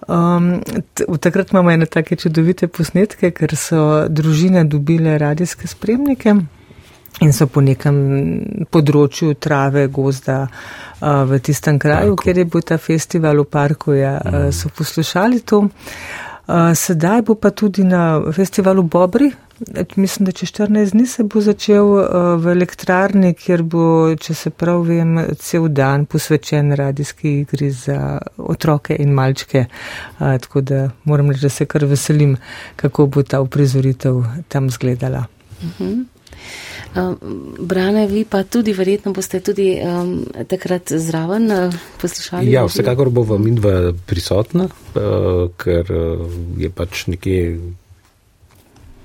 Um, 0.07 0.61
v 1.07 1.17
takrat 1.17 1.51
imamo 1.51 1.71
ene 1.71 1.85
take 1.85 2.15
čudovite 2.15 2.67
posnetke, 2.67 3.31
ker 3.31 3.55
so 3.55 4.07
družine 4.09 4.65
dobile 4.67 5.17
radijske 5.17 5.67
spremnike 5.67 6.35
in 7.21 7.33
so 7.33 7.45
po 7.47 7.61
nekem 7.61 7.97
področju 8.73 9.35
trave, 9.39 9.85
gozda 9.93 10.47
uh, 10.47 11.23
v 11.29 11.39
tistem 11.39 11.77
kraju, 11.79 12.15
parku. 12.15 12.23
kjer 12.23 12.41
je 12.41 12.45
bil 12.45 12.65
ta 12.65 12.77
festival 12.81 13.43
v 13.43 13.47
parku, 13.47 13.93
ja, 13.93 14.17
mm. 14.17 14.51
so 14.51 14.73
poslušali 14.73 15.43
to. 15.45 15.65
Uh, 15.67 16.32
sedaj 16.75 17.21
bo 17.21 17.35
pa 17.35 17.49
tudi 17.49 17.83
na 17.83 18.21
festivalu 18.31 18.83
Bobri. 18.83 19.31
Mislim, 19.95 20.25
da 20.25 20.31
če 20.35 20.45
14 20.45 20.91
dni 20.91 21.05
se 21.07 21.23
bo 21.23 21.41
začel 21.41 21.87
v 22.41 22.51
elektrarni, 22.51 23.31
kjer 23.37 23.63
bo, 23.63 23.85
če 24.19 24.33
se 24.35 24.49
prav 24.49 24.81
vem, 24.87 25.13
cel 25.39 25.69
dan 25.71 26.03
posvečen 26.05 26.73
radijski 26.75 27.37
igri 27.43 27.69
za 27.71 28.17
otroke 28.37 28.97
in 28.99 29.13
malčke. 29.15 29.65
Tako 30.19 30.61
da 30.61 30.89
moram 31.03 31.31
reči, 31.31 31.45
da 31.45 31.53
se 31.53 31.65
kar 31.65 31.85
veselim, 31.87 32.35
kako 32.75 33.07
bo 33.07 33.23
ta 33.23 33.39
uprizoritev 33.41 34.23
tam 34.47 34.69
zgledala. 34.69 35.25
Uh 35.61 35.69
mhm. 35.69 35.83
-huh. 35.83 36.03
Um, 36.95 37.55
Brane, 37.59 38.07
vi 38.07 38.25
pa 38.25 38.43
tudi 38.43 38.73
verjetno 38.73 39.13
boste 39.13 39.39
tudi 39.41 39.73
um, 39.81 40.25
takrat 40.47 40.91
zraven 40.93 41.51
uh, 41.51 41.73
poslušali. 42.01 42.51
Ja, 42.51 42.65
vsekakor 42.69 43.09
bo 43.09 43.23
v 43.25 43.39
Mindva 43.41 43.93
prisotna, 44.05 44.67
uh, 44.69 45.49
ker 45.57 45.89
uh, 45.89 46.27
je 46.57 46.69
pač 46.69 47.07
nekje 47.09 47.57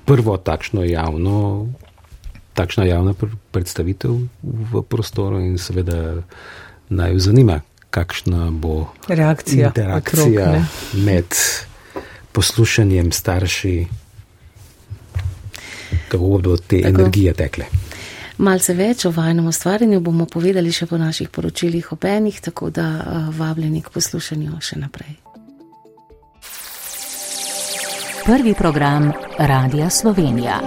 prvo 0.05 0.37
takšno 0.37 0.85
javno, 0.85 1.69
takšna 2.53 2.85
javna 2.85 3.13
predstavitev 3.51 4.21
v 4.43 4.83
prostoru 4.85 5.41
in 5.41 5.57
seveda 5.57 6.21
naj 6.89 7.13
jo 7.13 7.19
zanima, 7.25 7.61
kakšna 7.89 8.51
bo 8.53 8.89
reakcija 9.09 9.73
interakcija 9.73 10.49
okrog, 10.49 11.05
med 11.05 11.33
poslušanjem 12.37 13.11
starši 13.11 13.75
kako 16.07 16.23
bodo 16.23 16.57
te 16.57 16.81
tako. 16.81 16.89
energije 16.89 17.33
tekle. 17.33 17.65
Malce 18.37 18.73
več 18.73 19.05
o 19.05 19.11
vajnem 19.11 19.47
ustvarjanju 19.47 19.99
bomo 19.99 20.25
povedali 20.25 20.71
še 20.71 20.85
po 20.87 20.97
naših 20.97 21.29
poročilih 21.29 21.91
o 21.91 21.95
penih, 21.95 22.39
tako 22.41 22.69
da 22.69 22.87
uh, 22.87 23.35
vabljeni 23.35 23.81
k 23.81 23.91
poslušanju 23.91 24.61
še 24.61 24.79
naprej. 24.79 25.17
Prvi 28.25 28.53
program 28.53 29.11
Radia 29.37 29.89
Slovenija. 29.89 30.59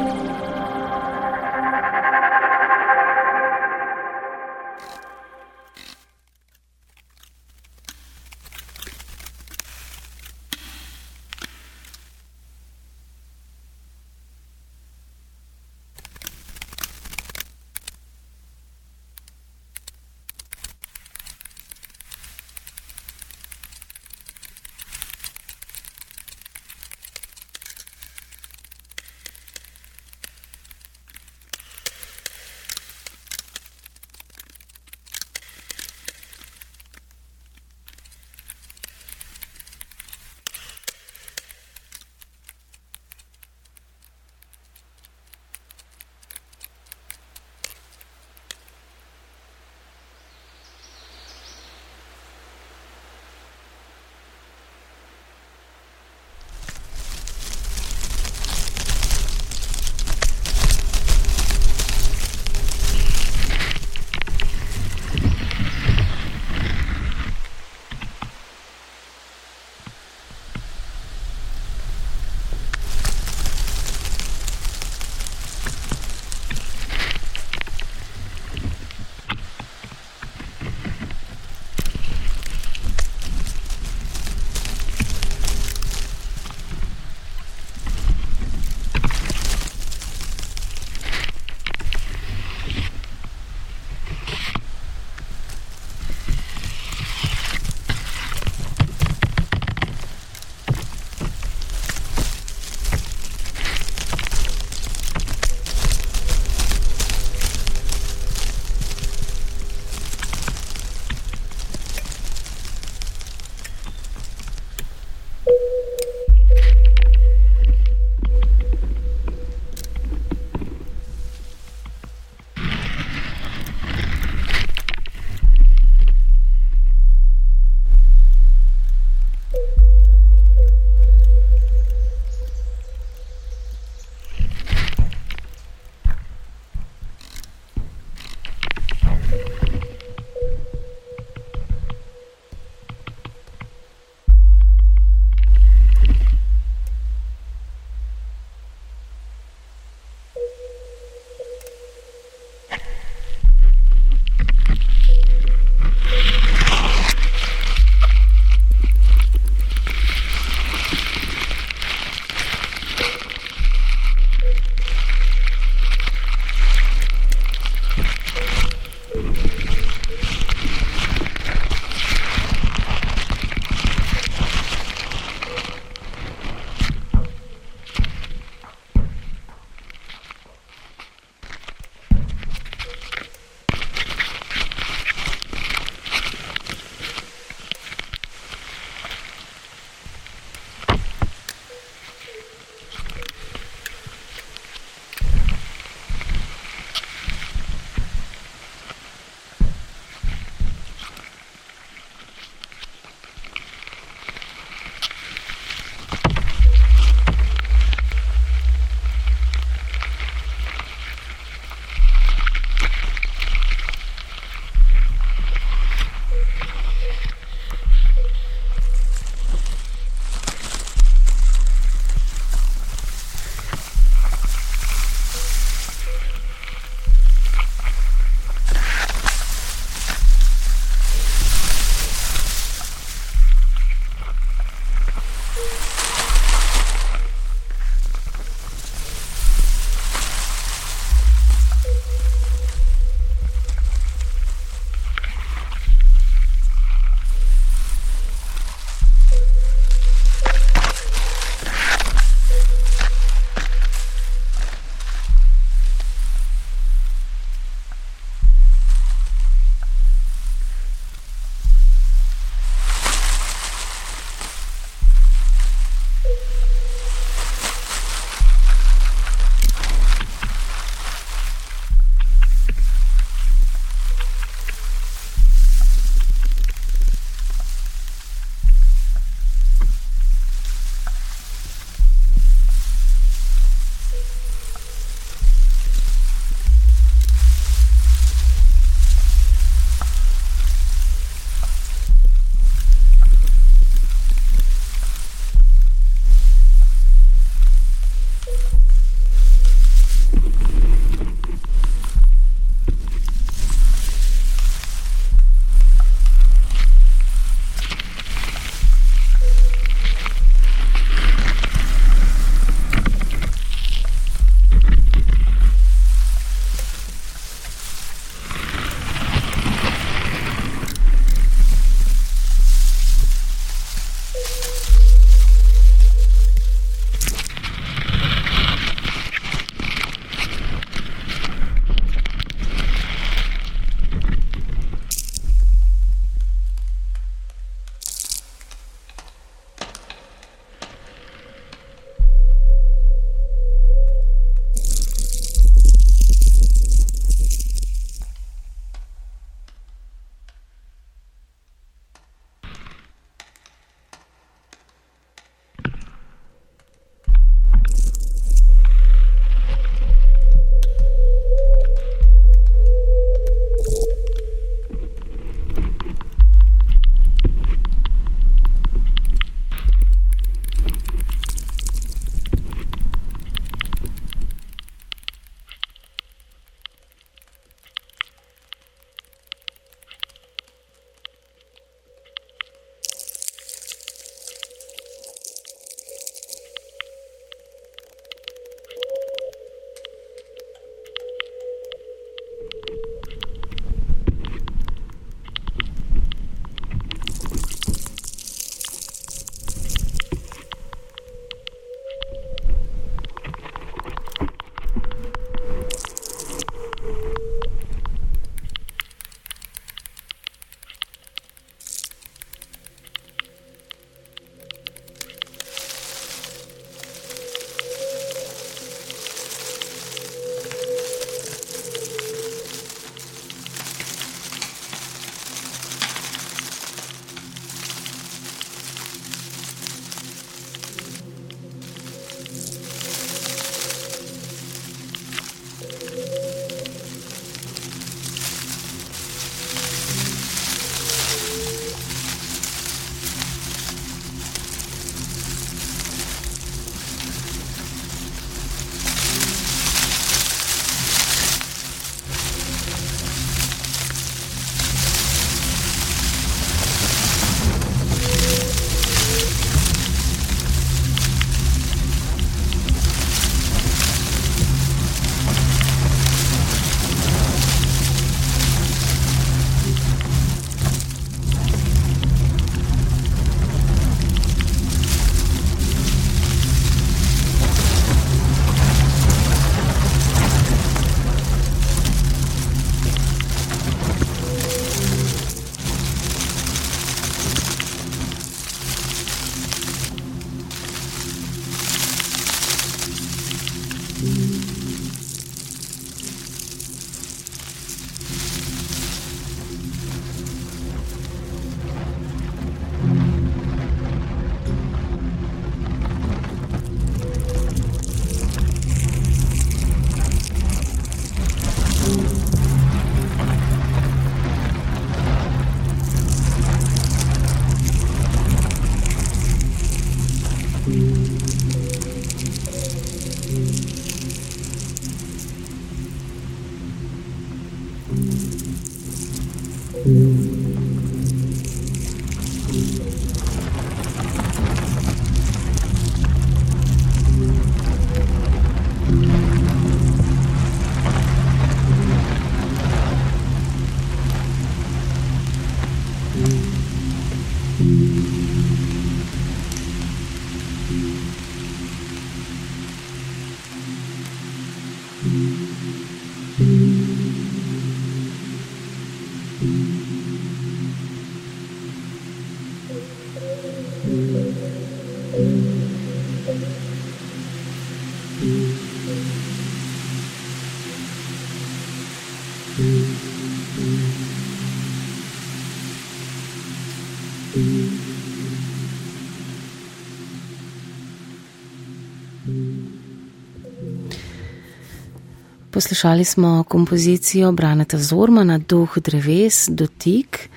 Poslušali 585.73 586.25
smo 586.25 586.64
kompozicijo 586.68 587.53
Braneta 587.53 587.99
Zormana, 587.99 588.59
Duh 588.59 588.99
dreves, 588.99 589.68
dotik. 589.68 590.49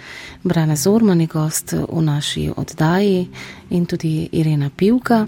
Brane 0.44 0.76
Zorman 0.76 1.22
je 1.22 1.28
gost 1.28 1.72
v 1.72 2.02
naši 2.02 2.52
oddaji 2.58 3.28
in 3.70 3.86
tudi 3.86 4.30
Irena 4.32 4.70
Pivka. 4.78 5.28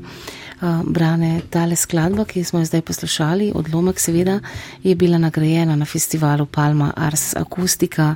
Brane, 0.84 1.42
tale 1.50 1.76
skladba, 1.76 2.26
ki 2.26 2.44
smo 2.44 2.60
jo 2.60 2.66
zdaj 2.66 2.82
poslušali, 2.82 3.52
odlomek 3.56 4.00
seveda, 4.00 4.40
je 4.84 4.96
bila 4.96 5.18
nagrajena 5.18 5.76
na 5.76 5.86
festivalu 5.86 6.46
Palma 6.46 6.94
Ars 6.96 7.36
Akustika 7.36 8.16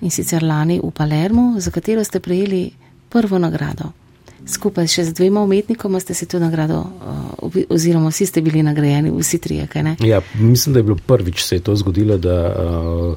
in 0.00 0.10
sicer 0.10 0.42
lani 0.42 0.80
v 0.82 0.90
Palermo, 0.90 1.54
za 1.58 1.70
katero 1.70 2.04
ste 2.04 2.20
prejeli 2.20 2.70
prvo 3.08 3.38
nagrado. 3.38 4.01
Skupaj 4.46 4.88
še 4.90 5.04
z 5.06 5.14
dvema 5.14 5.42
umetnikoma 5.44 6.00
ste 6.02 6.14
si 6.18 6.26
to 6.26 6.40
nagrado, 6.42 6.82
uh, 6.82 7.58
oziroma 7.70 8.10
vsi 8.10 8.26
ste 8.26 8.42
bili 8.42 8.62
nagrajeni, 8.62 9.12
vsi 9.14 9.38
trije. 9.38 9.68
Ja, 10.02 10.20
mislim, 10.34 10.72
da 10.74 10.80
je 10.80 10.88
bilo 10.90 10.98
prvič 11.06 11.44
se 11.44 11.56
je 11.56 11.62
to 11.62 11.76
zgodilo, 11.76 12.18
da, 12.18 12.38
uh, 12.50 13.16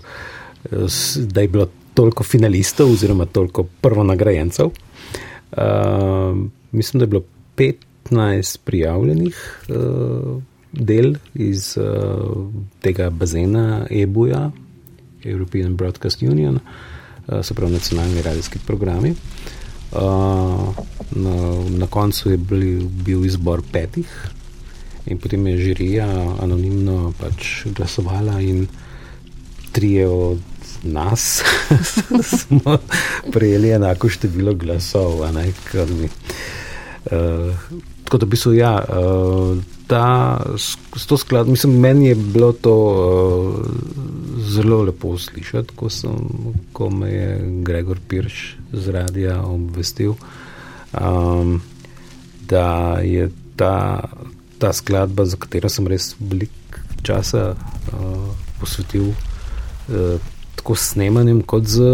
da 1.18 1.42
je 1.42 1.48
bilo 1.48 1.68
toliko 1.94 2.24
finalistov 2.24 2.92
oziroma 2.92 3.26
toliko 3.26 3.64
prvo 3.82 4.04
nagrajencev. 4.04 4.66
Uh, 4.66 6.38
mislim, 6.72 7.00
da 7.00 7.04
je 7.04 7.08
bilo 7.08 7.24
15 7.58 8.58
prijavljenih 8.64 9.66
del 10.72 11.16
iz 11.34 11.78
tega 12.82 13.10
bazena 13.10 13.88
EBUja, 13.90 14.52
European 15.24 15.76
Broadcast 15.76 16.22
Union, 16.22 16.60
se 17.42 17.54
pravi 17.54 17.74
nacionalni 17.74 18.22
radijski 18.22 18.60
programi. 18.68 19.16
Uh, 19.92 20.74
na, 21.12 21.36
na 21.70 21.88
koncu 21.88 22.32
je 22.32 22.38
bil, 22.38 22.88
bil 23.06 23.26
izbor 23.26 23.62
petih, 23.72 24.10
in 25.06 25.20
potem 25.22 25.48
je 25.48 25.58
žirija 25.58 26.08
anonimno 26.42 27.14
pač 27.20 27.68
glasovala, 27.78 28.42
in 28.42 28.68
trije 29.72 30.08
od 30.08 30.40
nas 30.84 31.44
smo 32.40 32.78
prejeli 33.32 33.70
enako 33.70 34.10
število 34.10 34.54
glasov. 34.54 35.22
Ne, 35.34 35.52
mi, 35.74 36.10
uh, 36.10 37.56
tako 38.04 38.18
da 38.18 38.26
bi 38.26 38.38
se 38.38 38.58
ja. 38.58 38.82
Uh, 38.90 39.58
Ta, 39.86 40.42
s 40.98 41.06
to 41.06 41.18
skladbo, 41.18 41.52
mislim, 41.52 41.76
meni 41.80 42.08
je 42.08 42.16
bilo 42.16 42.52
to 42.52 42.74
uh, 42.74 43.66
zelo 44.48 44.84
lepo 44.84 45.18
slišati, 45.18 45.76
ko, 45.76 45.90
sem, 45.90 46.16
ko 46.74 46.90
me 46.90 47.10
je 47.10 47.30
Gregor 47.64 48.00
Pirš 48.08 48.56
z 48.74 48.92
radia 48.92 49.42
obvestil, 49.42 50.16
um, 50.94 51.62
da 52.50 53.00
je 53.04 53.30
ta, 53.56 54.04
ta 54.58 54.74
skladba, 54.74 55.26
za 55.26 55.38
katero 55.38 55.70
sem 55.70 55.88
res 55.88 56.14
veliko 56.20 56.84
časa 57.06 57.54
uh, 57.54 58.32
posvetil, 58.60 59.12
uh, 59.12 60.18
tako 60.56 60.76
s 60.76 60.92
snemanjem, 60.96 61.44
kot 61.46 61.68
z 61.70 61.86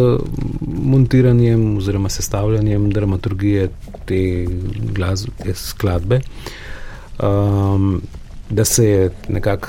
montiranjem 0.61 1.77
oziroma 1.77 2.09
sestavljanjem 2.09 2.89
dramaturgije 2.91 3.69
te, 4.05 4.47
glas, 4.95 5.25
te 5.43 5.55
skladbe. 5.55 6.21
Um, 7.21 8.01
da 8.49 8.65
se 8.65 8.85
je 8.85 9.11
nekako 9.29 9.67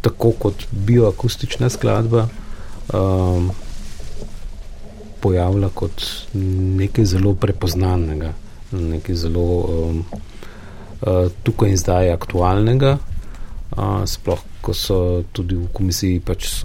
tako 0.00 0.32
kot 0.38 0.66
bioakustična 0.72 1.70
skladba 1.70 2.28
um, 2.94 3.50
pojavila 5.20 5.68
kot 5.74 6.04
nekaj 6.78 7.04
zelo 7.04 7.34
prepoznanega, 7.34 8.32
nekaj 8.72 9.14
zelo 9.14 9.40
um, 9.40 10.04
uh, 11.00 11.30
tukaj 11.42 11.74
in 11.74 11.76
zdaj 11.76 12.12
aktualnega. 12.12 12.98
Uh, 13.76 14.06
sploh 14.06 14.40
ko 14.60 14.74
so 14.74 15.24
tudi 15.32 15.56
v 15.56 15.68
komisiji 15.72 16.20
pač 16.20 16.60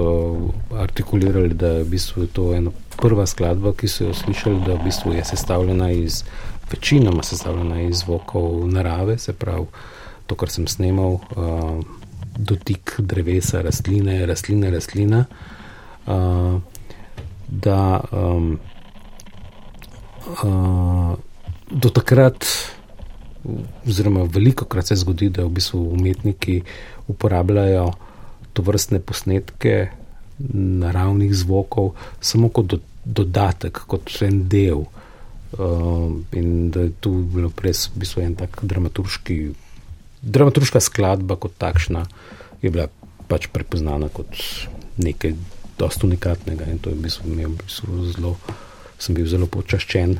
artikulirali, 0.75 1.53
da 1.53 1.79
je 1.79 1.83
v 1.85 1.91
bistvu 1.93 2.27
to 2.33 2.51
ena 2.51 2.73
prva 2.97 3.25
skladba, 3.29 3.73
ki 3.77 3.87
so 3.87 4.09
jo 4.09 4.13
slišali, 4.17 4.63
da 4.65 4.75
v 4.75 4.89
bistvu 4.89 5.13
je 5.15 5.23
sestavljena 5.25 5.91
iz 5.91 6.23
večinoma 6.71 7.23
sestavljena 7.23 7.81
iz 7.87 8.03
zvokov 8.03 8.67
narave, 8.67 9.17
se 9.17 9.33
pravi 9.33 9.69
to, 10.27 10.35
kar 10.35 10.49
sem 10.49 10.67
snimal, 10.67 11.19
uh, 11.37 11.79
dotik 12.37 12.95
drevesa, 12.99 13.61
rastline, 13.61 14.25
rastline, 14.25 14.71
rastlina. 14.71 15.25
Uh, 16.05 16.59
da 17.47 18.01
um, 18.11 18.59
uh, 20.43 21.15
do 21.71 21.89
takrat, 21.89 22.45
oziroma 23.87 24.23
veliko 24.23 24.65
krat 24.65 24.87
se 24.87 24.95
zgodi, 24.95 25.29
da 25.29 25.45
v 25.45 25.49
bistvu 25.59 25.81
umetniki 25.93 26.61
uporabljajo 27.07 27.91
to 28.53 28.61
vrstne 28.61 28.99
posnetke 28.99 29.89
naravnih 30.83 31.33
zvokov 31.35 31.93
samo 32.21 32.49
kot 32.49 32.65
do, 32.65 32.79
dodatek, 33.05 33.85
kot 33.87 34.09
en 34.21 34.47
del. 34.49 34.85
Uh, 35.53 36.09
in 36.33 36.71
da 36.73 36.81
je 36.81 36.91
tu 36.99 37.11
bilo 37.29 37.51
res 37.61 37.85
v 37.93 38.01
bistvu 38.01 38.23
en 38.23 38.35
tak 38.35 38.57
dramaturški, 38.63 39.37
dramaturška 40.23 40.79
skladba 40.79 41.35
kot 41.35 41.57
takšna, 41.59 42.05
je 42.63 42.71
bila 42.71 42.87
pač 43.27 43.47
prepoznana 43.51 44.09
kot 44.09 44.31
nekaj 44.97 45.35
dosta 45.79 46.07
unikatnega 46.07 46.69
in 46.71 46.79
to 46.79 46.89
je 46.89 46.95
v 46.95 47.03
bistvu, 47.03 47.27
v 47.27 47.55
bistvu 47.59 48.05
zelo, 48.13 48.37
sem 48.97 49.15
bil 49.15 49.27
zelo 49.27 49.49
počaščen. 49.51 50.19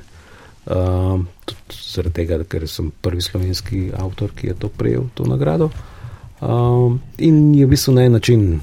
Uh, 0.63 1.19
tudi 1.43 1.75
zaradi 1.75 2.15
tega, 2.21 2.39
ker 2.47 2.63
sem 2.71 2.87
prvi 3.03 3.19
slovenski 3.21 3.89
avtor, 3.99 4.31
ki 4.31 4.53
je 4.53 4.55
to 4.59 4.69
prejel, 4.71 5.09
to 5.15 5.27
nagrado. 5.27 5.69
Um, 6.39 7.01
in 7.19 7.51
je 7.55 7.67
v 7.67 7.73
bistvu 7.75 7.95
na 7.95 8.07
en 8.07 8.15
način, 8.15 8.61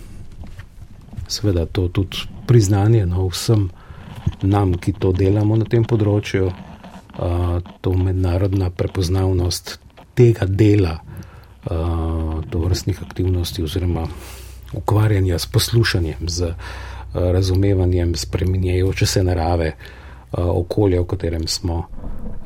seveda, 1.28 1.66
to 1.66 1.88
tudi 1.88 2.24
priznanje 2.48 3.04
no, 3.06 3.28
vsem 3.28 3.68
nam, 4.42 4.74
ki 4.80 4.96
to 4.98 5.12
delamo 5.12 5.56
na 5.60 5.68
tem 5.68 5.84
področju, 5.84 6.48
uh, 6.48 7.60
to 7.84 7.92
mednarodna 7.96 8.72
prepoznavnost 8.72 9.78
tega 10.16 10.48
dela, 10.48 10.98
uh, 11.64 12.44
to 12.50 12.58
vrstnih 12.58 13.02
aktivnosti, 13.02 13.62
oziroma 13.62 14.06
ukvarjanja 14.72 15.38
s 15.38 15.46
poslušanjem, 15.46 16.28
z 16.28 16.42
uh, 16.42 16.54
razumevanjem 17.12 18.14
spremenjajoče 18.14 19.06
se 19.06 19.22
narave, 19.22 19.72
uh, 20.32 20.38
okolja, 20.44 21.00
v 21.00 21.06
katerem 21.06 21.48
smo, 21.48 21.86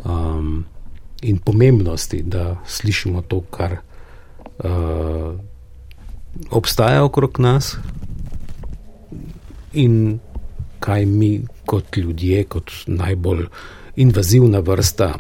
um, 0.04 0.64
in 1.22 1.38
pomembnosti, 1.38 2.22
da 2.22 2.56
slišimo 2.66 3.22
to, 3.22 3.40
kar 3.40 3.76
uh, 3.78 5.34
obstaja 6.50 7.04
okrog 7.04 7.38
nas 7.38 7.76
in 9.72 10.18
kaj 10.80 11.06
mi 11.06 11.46
kot 11.66 11.96
ljudje, 11.96 12.44
kot 12.44 12.70
najbolj 12.86 13.46
invazivna 13.96 14.58
vrsta 14.58 15.14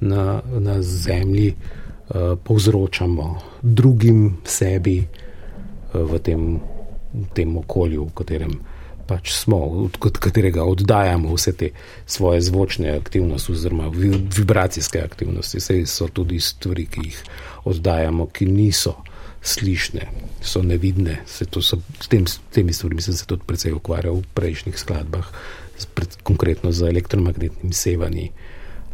na, 0.00 0.40
na 0.58 0.82
zemlji, 0.82 1.48
uh, 1.48 1.77
povzročamo 2.44 3.26
drugim 3.62 4.36
sebi 4.44 4.98
uh, 5.02 5.08
v, 5.92 6.18
tem, 6.18 6.60
tem 7.34 7.56
okolju, 7.56 8.08
v 8.10 8.14
katerem 8.14 8.58
pač 9.08 9.32
smo, 9.32 9.88
od 9.88 10.18
katerega 10.20 10.66
oddajamo 10.68 11.32
vse 11.32 11.54
te 11.56 11.70
svoje 12.04 12.42
zvočne 12.44 12.92
aktivnosti, 12.92 13.52
oziroma 13.52 13.88
vibracijske 13.88 15.00
aktivnosti. 15.00 15.62
Vse 15.62 15.80
so 15.88 16.10
tudi 16.12 16.40
stvari, 16.44 16.84
ki 16.92 17.06
jih 17.06 17.22
oddajamo, 17.72 18.28
ki 18.28 18.50
niso 18.52 18.98
slišne, 19.40 20.04
so 20.44 20.60
nevidne. 20.62 21.22
Se 21.26 21.48
so, 21.48 21.80
s, 21.80 22.10
tem, 22.12 22.26
s 22.28 22.36
temi 22.52 22.76
stvarmi 22.76 23.02
sem 23.02 23.16
se 23.16 23.24
tudi 23.26 23.48
precej 23.48 23.72
ukvarjal 23.72 24.20
v 24.20 24.28
prejšnjih 24.36 24.76
skladbah, 24.76 25.32
pred, 25.96 26.20
konkretno 26.26 26.74
z 26.74 26.90
elektromagnetnimi 26.92 27.72
sevanji 27.72 28.28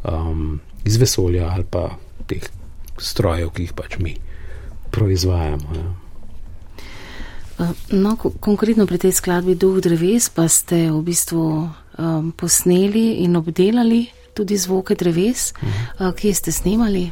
um, 0.05 0.61
iz 0.85 1.01
vesolja 1.01 1.49
ali 1.51 1.65
pa 1.67 1.89
teh 2.29 2.45
strojev, 2.99 3.51
ki 3.55 3.69
jih 3.69 3.75
pač 3.77 3.99
mi 3.99 4.17
proizvajamo. 4.95 5.69
Ja. 5.75 5.87
Uh, 7.55 7.71
no, 7.95 8.17
konkretno 8.19 8.87
pri 8.87 8.99
tej 8.99 9.15
skladbi 9.15 9.55
Duh 9.55 9.79
dreves 9.79 10.27
pa 10.27 10.49
ste 10.51 10.91
v 10.91 10.99
bistvu 11.07 11.71
um, 11.99 12.33
posneli 12.35 13.23
in 13.23 13.39
obdelali 13.39 14.09
tudi 14.35 14.59
zvoke 14.59 14.95
dreves. 14.99 15.55
-huh. 15.55 16.09
uh, 16.09 16.15
kje 16.15 16.35
ste 16.35 16.53
snimali? 16.53 17.11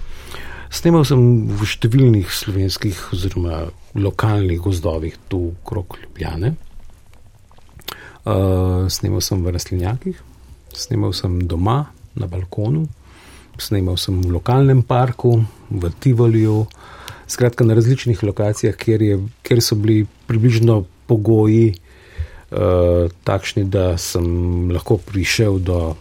Snemal 0.72 1.05
sem 1.05 1.20
v 1.53 1.66
številnih 1.68 2.30
slovenskih 2.33 3.12
oziroma 3.12 3.68
lokalnih 3.95 4.61
gozdovih 4.61 5.18
tu 5.28 5.53
okrog 5.53 5.99
Ljubljane. 6.03 6.55
Uh, 8.24 8.89
snemal 8.89 9.20
sem 9.20 9.45
v 9.45 9.53
rastlinjakih, 9.53 10.22
snemal 10.72 11.12
sem 11.12 11.43
doma 11.47 11.93
na 12.14 12.26
balkonu, 12.26 12.87
snemal 13.59 13.96
sem 14.00 14.20
v 14.20 14.32
lokalnem 14.32 14.82
parku, 14.82 15.44
v 15.70 15.90
Tivoliju, 16.00 16.66
skratka 17.28 17.64
na 17.64 17.74
različnih 17.74 18.22
lokacijah, 18.22 18.76
kjer, 18.76 19.03
je, 19.03 19.18
kjer 19.42 19.62
so 19.62 19.76
bili 19.76 20.07
približno 20.26 20.84
pogoji 21.07 21.72
uh, 21.72 23.09
takšni, 23.24 23.64
da 23.64 23.96
sem 23.98 24.70
lahko 24.72 24.98
prišel 25.00 25.59
do 25.59 25.94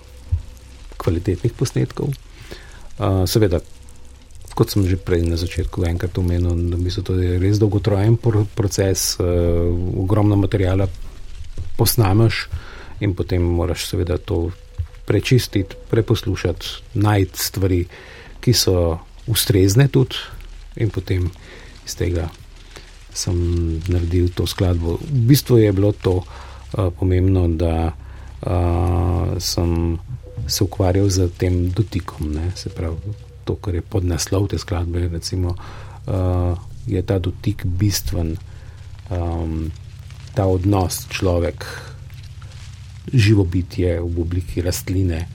kvalitetnih 1.01 1.53
posnetkov. 1.53 2.11
Uh, 2.99 3.23
seveda, 3.25 3.61
kot 4.55 4.73
sem 4.73 4.85
že 4.87 4.99
prej 4.99 5.23
na 5.25 5.39
začetku 5.39 5.87
enkrat 5.87 6.17
omenil, 6.19 6.55
da 6.69 6.77
mislim, 6.77 7.05
to 7.07 7.15
je 7.19 7.39
res 7.39 7.59
dolgotrajen 7.59 8.19
proces, 8.55 9.15
uh, 9.19 9.25
ogromno 10.03 10.35
materijala 10.35 10.89
posnameš 11.79 12.47
in 13.01 13.15
potem 13.17 13.41
moraš 13.41 13.87
seveda 13.89 14.19
to 14.21 14.51
prečistiti, 15.11 15.75
preposlušati, 15.91 16.95
najti 17.03 17.39
stvari, 17.39 17.81
ki 18.39 18.53
so 18.55 18.95
ustrezne 19.27 19.89
tudi 19.91 20.15
in 20.79 20.89
potem 20.89 21.27
iz 21.83 21.97
tega 21.99 22.29
sem 23.11 23.35
naredil 23.91 24.31
to 24.31 24.47
skladbo. 24.47 24.95
V 25.03 25.23
bistvu 25.27 25.59
je 25.59 25.71
bilo 25.75 25.91
to 25.91 26.23
uh, 26.23 26.87
pomembno, 26.95 27.47
da 27.51 27.91
uh, 27.91 29.35
sem 29.35 29.99
se 30.47 30.63
ukvarjal 30.63 31.11
z 31.11 31.27
tem 31.35 31.67
dotikom, 31.75 32.31
ne? 32.31 32.55
se 32.55 32.71
pravi 32.71 32.95
to, 33.43 33.59
kar 33.59 33.75
je 33.75 33.83
pod 33.83 34.07
naslov 34.07 34.47
te 34.47 34.57
skladbe, 34.57 35.09
recimo, 35.11 35.55
uh, 36.07 36.55
je 36.87 37.03
ta 37.03 37.19
dotik 37.19 37.65
bistven, 37.67 38.37
um, 39.11 39.67
ta 40.31 40.47
odnos 40.47 41.03
človek, 41.11 41.67
živo 43.13 43.43
bitje 43.43 43.99
v 44.01 44.21
obliki 44.21 44.61
rastline, 44.61 45.25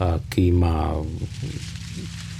uh, 0.00 0.18
ki 0.30 0.48
ima 0.50 0.94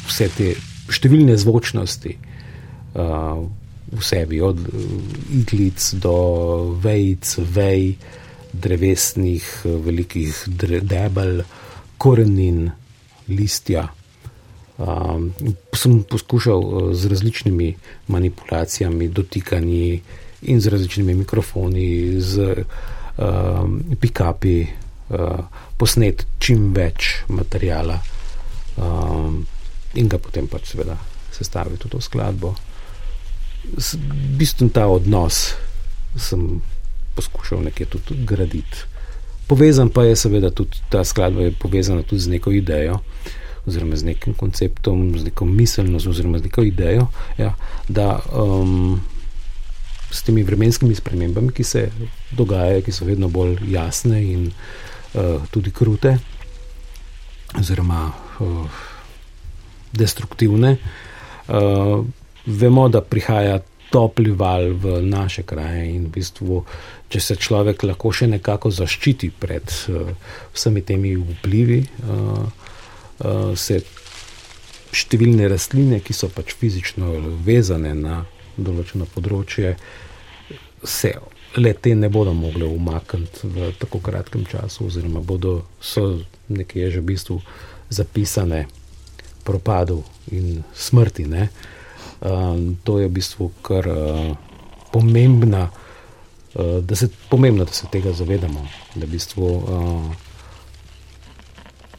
vse 0.09 0.29
te 0.35 0.55
številne 0.91 1.37
zvočnosti 1.41 2.15
uh, 2.15 3.45
v 3.95 4.03
sebi, 4.03 4.41
od 4.43 4.59
iglic 5.33 5.79
do 6.03 6.17
vejc, 6.83 7.37
vej, 7.55 7.95
drevesnih, 8.55 9.45
velikih 9.65 10.35
debel, 10.83 11.45
korenin, 11.99 12.69
listja. 13.31 13.89
Um, 14.75 15.31
sem 15.71 16.03
poskušal 16.03 16.59
uh, 16.59 16.91
z 16.99 17.07
različnimi 17.07 17.69
manipulacijami, 18.11 19.07
dotikanji 19.09 20.03
in 20.51 20.61
z 20.61 20.67
različnimi 20.75 21.15
mikrofoni, 21.23 22.19
z 22.19 22.51
um, 22.51 22.94
pikapi, 24.01 24.57
uh, 25.15 25.45
posnet 25.79 26.27
čim 26.39 26.73
več 26.75 27.25
materijala 27.29 28.01
um, 28.77 29.45
in 29.95 30.09
ga 30.11 30.19
potem 30.19 30.49
pač 30.51 30.73
seveda 30.73 30.97
sestaviti 31.35 31.87
v 31.87 31.93
to 31.93 32.01
skladbo. 32.03 32.55
V 33.65 34.01
bistvu 34.39 34.69
ta 34.75 34.89
odnos 34.91 35.55
sem 36.19 36.61
poskušal 37.15 37.63
nekje 37.65 37.87
tudi 37.95 38.19
graditi. 38.27 38.91
Povezan 39.47 39.91
pa 39.93 40.05
je 40.09 40.17
seveda 40.17 40.51
tudi 40.51 40.83
ta 40.91 41.05
skladba, 41.05 41.47
je 41.47 41.57
povezana 41.59 42.03
tudi 42.03 42.23
z 42.27 42.37
neko 42.37 42.53
idejo. 42.55 42.99
Uh, 42.99 43.33
oziroma 43.67 43.97
z 43.97 44.05
nekim 44.05 44.35
konceptom, 44.35 45.19
z 45.19 45.25
neko 45.25 45.45
miselnostjo, 45.45 46.11
oziroma 46.11 46.39
z 46.39 46.43
neko 46.43 46.63
idejo, 46.63 47.07
ja, 47.39 47.55
da 47.89 48.21
um, 48.33 49.01
s 50.15 50.23
temi 50.23 50.45
vremenskimi 50.47 50.95
spremembami, 50.95 51.51
ki 51.53 51.65
se 51.67 51.89
dogajajo, 52.39 52.83
ki 52.87 52.93
so 52.95 53.07
vedno 53.09 53.29
bolj 53.29 53.59
jasne 53.73 54.23
in 54.23 54.47
uh, 54.47 55.43
tudi 55.51 55.73
krute, 55.75 56.17
oziroma 57.59 58.07
uh, 58.09 58.83
destruktivne, 59.93 60.77
uh, 61.49 62.05
vemo, 62.47 62.89
da 62.89 63.03
prihaja. 63.03 63.61
Topli 63.95 64.33
val 64.35 64.73
v 64.75 64.97
naše 65.07 65.45
kraje, 65.47 65.85
in 65.95 66.09
v 66.09 66.17
bistvu, 66.17 66.57
če 67.13 67.21
se 67.23 67.35
človek 67.39 67.85
lahko 67.87 68.11
še 68.11 68.27
nekako 68.27 68.73
zaščiti 68.75 69.29
pred 69.39 69.71
uh, 69.93 70.09
vsemi 70.51 70.83
temi 70.83 71.13
vplivi, 71.15 71.79
uh, 72.03 72.41
uh, 73.23 73.53
se 73.55 73.79
številne 74.91 75.47
rastline, 75.53 76.01
ki 76.03 76.17
so 76.17 76.27
pač 76.33 76.57
fizično 76.59 77.13
vezane 77.47 77.95
na 77.95 78.25
določeno 78.57 79.07
področje, 79.15 79.77
se 80.85 81.15
le 81.57 81.73
te 81.75 81.95
ne 81.95 82.09
bodo 82.09 82.33
mogle 82.35 82.67
umakniti 82.67 83.47
v 83.47 83.73
tako 83.79 83.99
kratkem 83.99 84.45
času, 84.45 84.87
oziroma 84.87 85.21
bodo 85.21 85.63
so 85.81 86.19
nekje 86.49 86.91
že 86.91 87.01
v 87.01 87.05
bistvu 87.15 87.41
zapisane 87.91 88.67
propadu 89.45 90.03
in 90.33 90.65
smrti. 90.75 91.25
Um, 91.25 92.77
to 92.85 92.99
je 92.99 93.07
v 93.09 93.13
bistvu 93.13 93.53
kar 93.63 93.87
uh, 93.89 94.37
pomembna. 94.93 95.71
Da 96.55 96.95
se 96.95 97.09
pomembno, 97.31 97.65
da 97.65 97.73
se 97.75 97.87
tega 97.91 98.13
zavedamo, 98.15 98.63
da 98.95 99.07
v 99.07 99.11
bistvu 99.11 99.43
uh, 99.43 100.15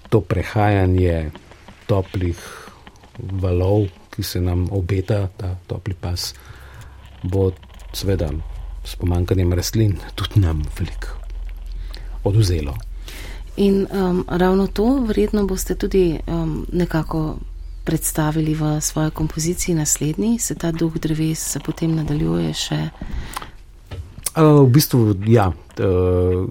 to 0.10 0.22
prehajanje 0.24 1.32
toplih 1.92 2.40
valov, 3.20 3.92
ki 4.16 4.24
se 4.24 4.40
nam 4.40 4.72
obeta, 4.72 5.28
ta 5.38 5.58
topli 5.68 5.94
pas, 5.94 6.32
bo 7.24 7.52
seveda 7.92 8.32
s 8.86 8.96
pomankanjem 8.96 9.54
rastlin 9.54 9.98
tudi 10.16 10.40
nam 10.40 10.64
veliko 10.80 11.18
oduzelo. 12.24 12.76
In 13.58 13.88
um, 13.92 14.26
ravno 14.28 14.68
to 14.68 15.00
verjetno 15.08 15.46
boste 15.48 15.76
tudi 15.76 16.20
um, 16.28 16.66
nekako 16.72 17.38
predstavili 17.86 18.54
v 18.54 18.82
svoji 18.82 19.12
kompoziciji 19.12 19.76
naslednji, 19.76 20.40
se 20.40 20.56
ta 20.56 20.72
duh 20.72 20.98
dreves 20.98 21.40
se 21.40 21.60
potem 21.60 21.96
nadaljuje 21.96 22.54
še. 22.54 22.80
Uh, 24.36 24.66
v 24.66 24.70
bistvu, 24.74 25.16
ja. 25.30 25.52
Uh, 25.80 26.50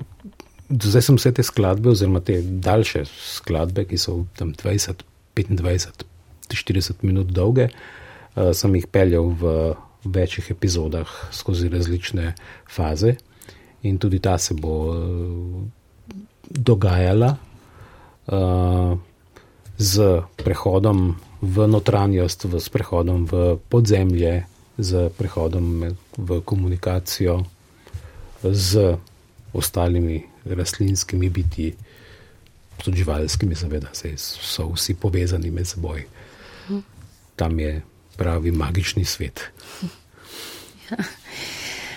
Zdaj 0.74 1.02
sem 1.04 1.16
vse 1.18 1.30
te 1.36 1.42
skladbe, 1.44 1.90
oziroma 1.92 2.22
te 2.24 2.38
daljše 2.40 3.02
skladbe, 3.04 3.84
ki 3.84 3.98
so 4.00 4.24
tam 4.38 4.54
20, 4.56 5.02
25, 5.36 6.06
40 6.48 7.04
minut 7.04 7.34
dolge, 7.36 7.68
uh, 7.68 8.54
sem 8.56 8.72
jih 8.78 8.86
peljal 8.88 9.28
v 9.38 9.52
večjih 10.04 10.50
epizodah 10.50 11.08
skozi 11.32 11.68
različne 11.68 12.34
faze, 12.70 13.14
in 13.82 13.98
tudi 13.98 14.18
ta 14.18 14.38
se 14.38 14.54
bo 14.54 14.74
uh, 14.88 15.62
dogajala 16.50 17.36
uh, 18.26 18.98
z 19.78 20.22
prehodom 20.36 21.16
v 21.42 21.66
notranjost, 21.68 22.44
v 22.44 22.60
prehodom 22.72 23.26
v 23.26 23.58
podzemlje, 23.68 24.44
z 24.78 25.10
prehodom 25.18 25.96
v 26.16 26.40
komunikacijo 26.40 27.44
z 28.44 28.96
ostalimi 29.52 30.24
rastlinskimi 30.44 31.30
biti, 31.30 31.74
tudi 32.84 32.98
živalskimi, 32.98 33.54
seveda, 33.54 33.88
so 34.16 34.68
vsi 34.74 34.94
povezani 34.94 35.50
med 35.50 35.66
seboj. 35.66 36.04
Tam 37.36 37.58
je 37.58 37.82
pravi 38.16 38.50
magični 38.50 39.04
svet. 39.04 39.40
Ja. 40.90 40.96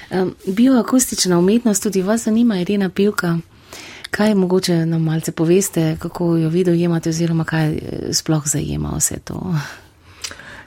Um, 0.10 0.36
bioakustična 0.46 1.40
umetnost 1.40 1.84
tudi 1.84 2.02
vas 2.02 2.24
zanima, 2.24 2.60
Irina 2.60 2.90
Pivka. 2.90 3.38
Kaj 4.12 4.36
mogoče 4.36 4.86
nam 4.86 5.04
malce 5.04 5.32
poveste, 5.32 5.98
kako 6.00 6.36
jo 6.36 6.50
vi 6.50 6.64
dojemate, 6.64 7.10
oziroma 7.10 7.44
kaj 7.44 7.74
eh, 7.74 7.80
sploh 8.14 8.48
zajema 8.48 8.94
vse 8.98 9.20
to? 9.20 9.56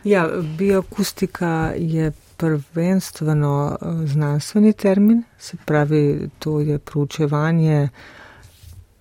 Ja, 0.04 0.28
bioakustika 0.58 1.72
je 1.76 2.12
prvenstveno 2.36 3.78
eh, 3.80 4.06
znanstveni 4.06 4.72
termin, 4.72 5.22
se 5.38 5.56
pravi, 5.64 6.28
to 6.38 6.60
je 6.60 6.78
proučevanje, 6.78 7.88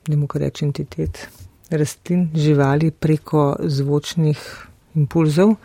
ne 0.08 0.16
mogo 0.16 0.40
reči 0.40 0.66
entitet, 0.66 1.28
rastlin, 1.70 2.30
živali 2.36 2.92
preko 2.92 3.56
zvočnih 3.60 4.68
impulzov. 4.96 5.50
Uh, 5.50 5.58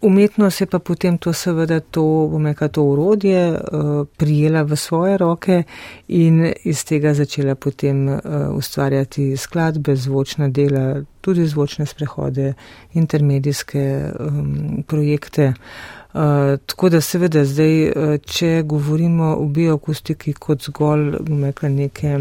umetnost 0.00 0.60
je 0.60 0.66
pa 0.66 0.78
potem 0.78 1.18
to 1.18 1.32
seveda 1.32 1.80
to, 1.80 2.02
bom 2.32 2.46
rekel, 2.46 2.68
to 2.68 2.82
urodje 2.82 3.50
uh, 3.52 4.06
prijela 4.16 4.62
v 4.62 4.76
svoje 4.76 5.18
roke 5.18 5.62
in 6.08 6.52
iz 6.64 6.84
tega 6.84 7.14
začela 7.14 7.54
potem 7.54 8.08
uh, 8.08 8.20
ustvarjati 8.54 9.36
skladbe, 9.36 9.96
zvočna 9.96 10.48
dela, 10.48 11.02
tudi 11.20 11.46
zvočne 11.46 11.86
sprehode, 11.86 12.54
intermedijske 12.94 14.12
um, 14.20 14.84
projekte. 14.86 15.52
Uh, 15.52 15.98
Eh, 16.14 16.56
tako 16.66 16.88
da 16.88 17.00
seveda 17.00 17.44
zdaj, 17.44 17.74
uh, 17.88 18.14
če 18.24 18.62
govorimo 18.64 19.34
o 19.36 19.44
bioakustiki 19.44 20.32
kot 20.32 20.64
zgolj 20.64 21.18
rekla, 21.42 21.68
neke 21.68 22.14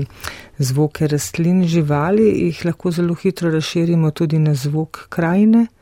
zvoke 0.59 1.07
rastlin, 1.07 1.63
živali, 1.63 2.25
jih 2.27 2.65
lahko 2.67 2.91
zelo 2.91 3.15
hitro 3.15 3.51
razširimo 3.51 4.11
tudi 4.11 4.39
na 4.43 4.53
zvok 4.53 5.05
krajine, 5.09 5.67
uh, 5.69 5.76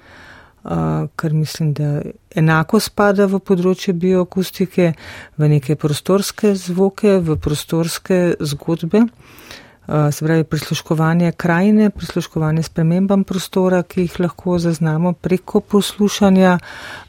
kar 1.16 1.34
mislim, 1.34 1.74
da 1.74 2.02
enako 2.36 2.80
spada 2.82 3.28
v 3.30 3.40
področje 3.40 3.94
bioakustike, 3.94 4.94
v 5.38 5.50
neke 5.50 5.76
prostorske 5.78 6.56
zvoke, 6.58 7.20
v 7.22 7.38
prostorske 7.38 8.20
zgodbe. 8.42 9.06
Eh, 9.88 10.12
se 10.12 10.26
pravi 10.26 10.44
prisluškovanje 10.44 11.32
krajine, 11.32 11.90
prisluškovanje 11.90 12.64
spremembam 12.64 13.24
prostora, 13.24 13.84
ki 13.84 14.02
jih 14.02 14.20
lahko 14.20 14.60
zaznamo 14.60 15.14
preko 15.14 15.60
poslušanja. 15.60 16.60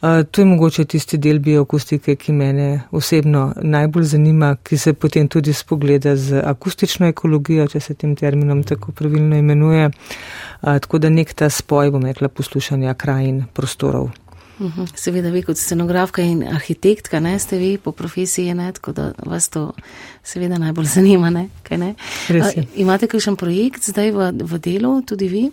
Eh, 0.03 0.24
to 0.31 0.40
je 0.40 0.44
mogoče 0.44 0.85
tisti 0.85 1.19
del 1.19 1.39
bioakustike, 1.39 2.16
ki 2.16 2.32
mene 2.32 2.82
osebno 2.90 3.53
najbolj 3.62 4.05
zanima, 4.05 4.57
ki 4.62 4.78
se 4.78 4.93
potem 4.93 5.28
tudi 5.28 5.53
spogleda 5.53 6.16
z 6.16 6.43
akustično 6.44 7.07
ekologijo, 7.07 7.69
če 7.69 7.81
se 7.81 7.94
tem 7.94 8.16
terminom 8.16 8.62
tako 8.62 8.93
pravilno 8.93 9.36
imenuje. 9.36 9.85
Eh, 9.86 10.78
tako 10.78 10.98
da 10.98 11.09
nek 11.09 11.35
ta 11.35 11.51
spoj, 11.51 11.90
bom 11.90 12.05
rekla, 12.05 12.28
poslušanja 12.28 12.94
krajin 12.94 13.44
prostorov. 13.53 14.26
Seveda, 14.94 15.30
vi 15.30 15.42
kot 15.44 15.58
scenografka 15.60 16.22
in 16.24 16.40
arhitektka, 16.48 17.20
ne 17.20 17.34
ste 17.38 17.58
vi 17.60 17.76
po 17.78 17.92
profesiji, 17.92 18.54
ne, 18.54 18.70
tako 18.72 18.92
da 18.96 19.10
vas 19.26 19.48
to 19.52 19.72
seveda 20.24 20.58
najbolj 20.58 20.88
zanima, 20.96 21.30
ne, 21.30 21.48
kaj 21.62 21.78
ne. 21.78 21.94
A, 22.40 22.50
imate 22.76 23.06
kakšen 23.06 23.36
projekt 23.36 23.84
zdaj 23.90 24.14
v, 24.16 24.30
v 24.44 24.60
delu, 24.64 24.94
tudi 25.06 25.28
vi, 25.28 25.44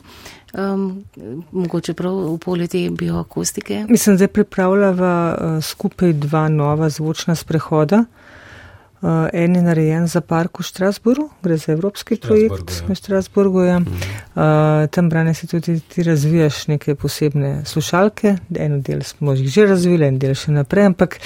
um, 0.54 1.04
mogoče 1.52 1.94
prav 2.00 2.16
v 2.34 2.38
polju 2.40 2.68
te 2.68 2.86
bioakustike? 2.90 3.86
Mislim, 3.90 4.18
zdaj 4.18 4.32
pripravljava 4.40 5.16
uh, 5.34 5.64
skupaj 5.64 6.14
dva 6.14 6.48
nova 6.50 6.90
zvočna 6.90 7.36
sprehoda. 7.36 8.06
Uh, 9.04 9.28
en 9.34 9.56
je 9.56 9.62
narejen 9.62 10.06
za 10.08 10.22
park 10.22 10.60
v 10.60 10.64
Štrasburu, 10.64 11.26
gre 11.44 11.58
za 11.60 11.74
evropski 11.74 12.16
projekt 12.16 12.72
ja. 12.72 12.86
v 12.88 12.96
Štrasburgu. 12.96 13.64
Ja. 13.64 13.80
Mhm. 13.80 13.96
Uh, 14.36 14.88
tam 14.88 15.10
brane 15.10 15.34
se 15.34 15.48
tudi 15.48 15.80
ti 15.80 16.04
razvijaš 16.04 16.68
neke 16.68 16.96
posebne 16.96 17.66
slušalke. 17.66 18.38
En 18.56 18.82
del 18.82 19.04
smo 19.04 19.34
jih 19.34 19.50
že 19.52 19.66
razvili, 19.68 20.08
en 20.08 20.20
del 20.24 20.38
še 20.40 20.56
naprej, 20.56 20.86
ampak 20.94 21.18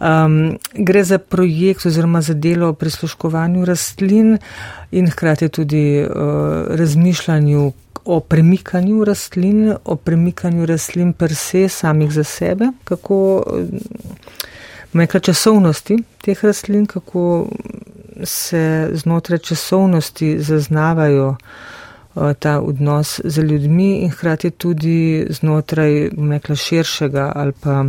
um, 0.00 0.58
gre 0.74 1.04
za 1.04 1.20
projekt 1.22 1.86
oziroma 1.86 2.18
za 2.20 2.34
delo 2.34 2.72
o 2.74 2.74
prisluškovanju 2.74 3.64
rastlin 3.64 4.38
in 4.90 5.10
hkrati 5.10 5.48
tudi 5.48 6.02
uh, 6.02 6.66
razmišljanju 6.66 7.72
o 8.04 8.20
premikanju 8.20 9.04
rastlin, 9.04 9.76
o 9.84 9.96
premikanju 9.96 10.66
rastlin 10.66 11.12
per 11.12 11.34
se 11.34 11.68
samih 11.68 12.10
za 12.10 12.24
sebe, 12.24 12.72
kako. 12.84 13.44
Meka 14.92 15.20
časovnosti 15.20 15.96
teh 16.22 16.44
rastlin, 16.44 16.86
kako 16.86 17.48
se 18.24 18.90
znotraj 18.92 19.38
časovnosti 19.38 20.42
zaznavajo 20.42 21.36
eh, 21.36 22.34
ta 22.34 22.60
odnos 22.60 23.20
z 23.24 23.42
ljudmi 23.42 23.98
in 23.98 24.10
hkrati 24.10 24.50
tudi 24.50 25.26
znotraj 25.30 26.10
meka 26.16 26.56
širšega 26.56 27.32
ali 27.34 27.52
pa 27.52 27.84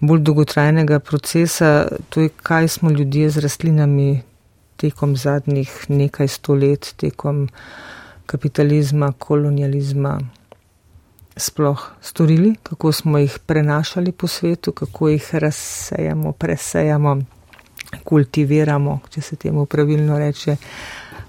bolj 0.00 0.20
dolgotrajnega 0.20 0.98
procesa, 0.98 1.88
to 2.08 2.20
je 2.20 2.28
kaj 2.42 2.68
smo 2.68 2.90
ljudje 2.90 3.30
z 3.30 3.38
rastlinami 3.38 4.22
tekom 4.76 5.16
zadnjih 5.16 5.84
nekaj 5.88 6.28
stolet, 6.28 6.94
tekom 6.96 7.48
kapitalizma, 8.26 9.12
kolonializma 9.18 10.20
sploh 11.36 11.90
storili, 12.00 12.54
kako 12.62 12.92
smo 12.92 13.18
jih 13.18 13.38
prenašali 13.46 14.12
po 14.12 14.26
svetu, 14.26 14.72
kako 14.72 15.08
jih 15.08 15.34
razsejamo, 15.34 16.32
presejamo, 16.32 17.18
kultiviramo, 18.04 18.98
če 19.10 19.20
se 19.20 19.36
temu 19.36 19.66
pravilno 19.66 20.18
reče. 20.18 20.56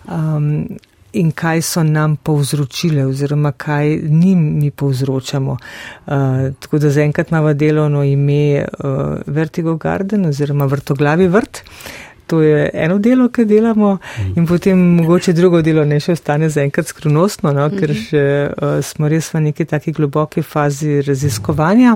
Um, 0.05 0.67
In 1.13 1.27
kaj 1.31 1.59
so 1.61 1.83
nam 1.85 2.15
povzročile, 2.15 3.03
oziroma 3.05 3.51
kaj 3.51 3.99
njim 4.01 4.39
mi 4.59 4.71
povzročamo. 4.71 5.51
Uh, 5.51 6.13
tako 6.59 6.79
da 6.79 6.89
zaenkrat 6.89 7.29
imamo 7.29 7.53
delovno 7.53 8.03
ime 8.03 8.65
uh, 8.65 8.89
Vertigo 9.27 9.75
Garden 9.75 10.25
oziroma 10.25 10.65
vrtoglavi 10.65 11.27
vrt. 11.27 11.61
Uh, 11.61 12.02
to 12.33 12.41
je 12.41 12.69
eno 12.73 12.97
delo, 12.99 13.29
ki 13.29 13.45
delamo, 13.45 13.97
mm. 14.19 14.31
in 14.35 14.47
potem 14.47 14.79
mogoče 14.95 15.33
drugo 15.33 15.61
delo 15.61 15.83
ne 15.85 15.99
še 16.01 16.15
ostane 16.17 16.49
zaenkrat 16.49 16.89
skrivnostno, 16.89 17.51
no, 17.53 17.67
ker 17.69 17.91
mhm. 17.93 17.99
še 18.07 18.23
uh, 18.49 18.79
smo 18.81 19.09
res 19.11 19.29
v 19.35 19.43
neki 19.49 19.67
taki 19.69 19.93
globoki 19.93 20.41
fazi 20.41 21.03
raziskovanja. 21.05 21.93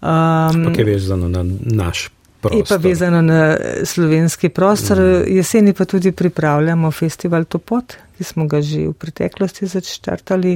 Um, 0.00 0.08
Ampak 0.08 0.80
je 0.80 0.86
vezano 0.88 1.28
na 1.28 1.44
naš. 1.44 2.08
Prostor. 2.40 2.56
Je 2.56 2.64
pa 2.64 2.78
vezano 2.80 3.18
na 3.20 3.40
slovenski 3.84 4.48
prostor. 4.48 4.96
Mm. 4.96 5.34
Jeseni 5.36 5.74
pa 5.76 5.84
tudi 5.84 6.14
pripravljamo 6.16 6.88
festival 6.88 7.44
Topot, 7.44 7.98
ki 8.16 8.24
smo 8.24 8.46
ga 8.48 8.62
že 8.64 8.86
v 8.86 8.94
preteklosti 8.96 9.68
začrtali. 9.68 10.54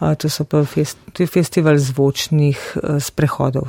Uh, 0.00 0.14
to 0.16 0.32
so 0.32 0.48
pa 0.48 0.64
fest, 0.64 0.96
to 1.12 1.26
je 1.26 1.28
festival 1.28 1.76
zvočnih 1.76 2.64
sprehodov. 2.96 3.68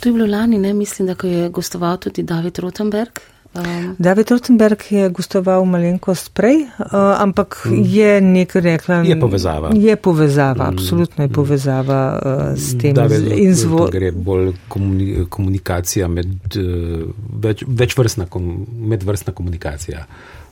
To 0.00 0.08
je 0.08 0.12
bilo 0.12 0.26
lani, 0.26 0.58
ne 0.58 0.74
mislim, 0.74 1.08
da 1.08 1.28
je 1.28 1.48
gostoval 1.48 1.96
tudi 1.96 2.22
David 2.22 2.58
Rotenberg. 2.58 3.20
Um. 3.56 3.96
David 3.98 4.30
Rotenberg 4.30 4.82
je 4.90 5.08
gostoval 5.08 5.64
malenkost 5.64 6.34
prej, 6.34 6.66
uh, 6.78 7.20
ampak 7.20 7.62
mm. 7.64 7.82
je 7.84 8.20
nekaj 8.20 8.60
rekla. 8.60 8.94
Je 8.94 9.20
povezava. 9.20 9.70
Je 9.74 9.96
povezava, 9.96 10.64
mm. 10.64 10.74
absolutno 10.74 11.24
je 11.24 11.28
povezava 11.28 12.00
uh, 12.20 12.58
s 12.58 12.76
tem. 12.78 12.94
David, 12.94 13.30
in 13.32 13.54
zvo... 13.54 13.86
gre 13.92 14.12
bolj 14.12 14.52
komuni 14.68 15.24
komunikacija 15.30 16.08
med, 16.08 16.36
uh, 16.60 17.06
več, 17.42 17.64
večvrstna, 17.66 18.28
kom 18.28 18.66
medvrstna 18.92 19.32
komunikacija, 19.32 20.04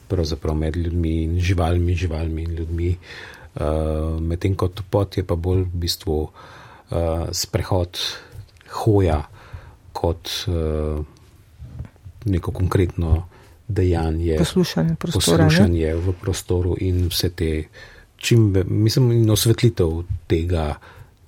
pravzaprav 0.09 0.57
med 0.57 0.77
ljudmi 0.77 1.15
in 1.27 1.37
živalmi, 1.41 1.95
živalmi 1.95 2.49
in 2.49 2.57
ljudmi. 2.57 2.97
Uh, 3.55 4.17
Medtem 4.21 4.57
kot 4.57 4.81
pot 4.91 5.21
je 5.21 5.27
pa 5.27 5.37
bolj 5.37 5.67
v 5.67 5.85
bistvu 5.85 6.19
uh, 6.25 7.29
sprehod, 7.37 8.01
hoja 8.81 9.21
kot 9.95 10.29
uh, 10.47 11.05
neko 12.25 12.53
konkretno 12.53 13.29
dejanje, 13.69 14.37
poslušanje, 14.39 14.97
poslušanje 15.01 15.95
v 15.95 16.13
prostoru 16.21 16.77
in 16.81 17.07
vse 17.09 17.31
te, 17.31 17.51
čim, 18.17 18.51
mislim, 18.67 19.13
in 19.13 19.31
osvetlitev 19.31 20.03
tega, 20.27 20.75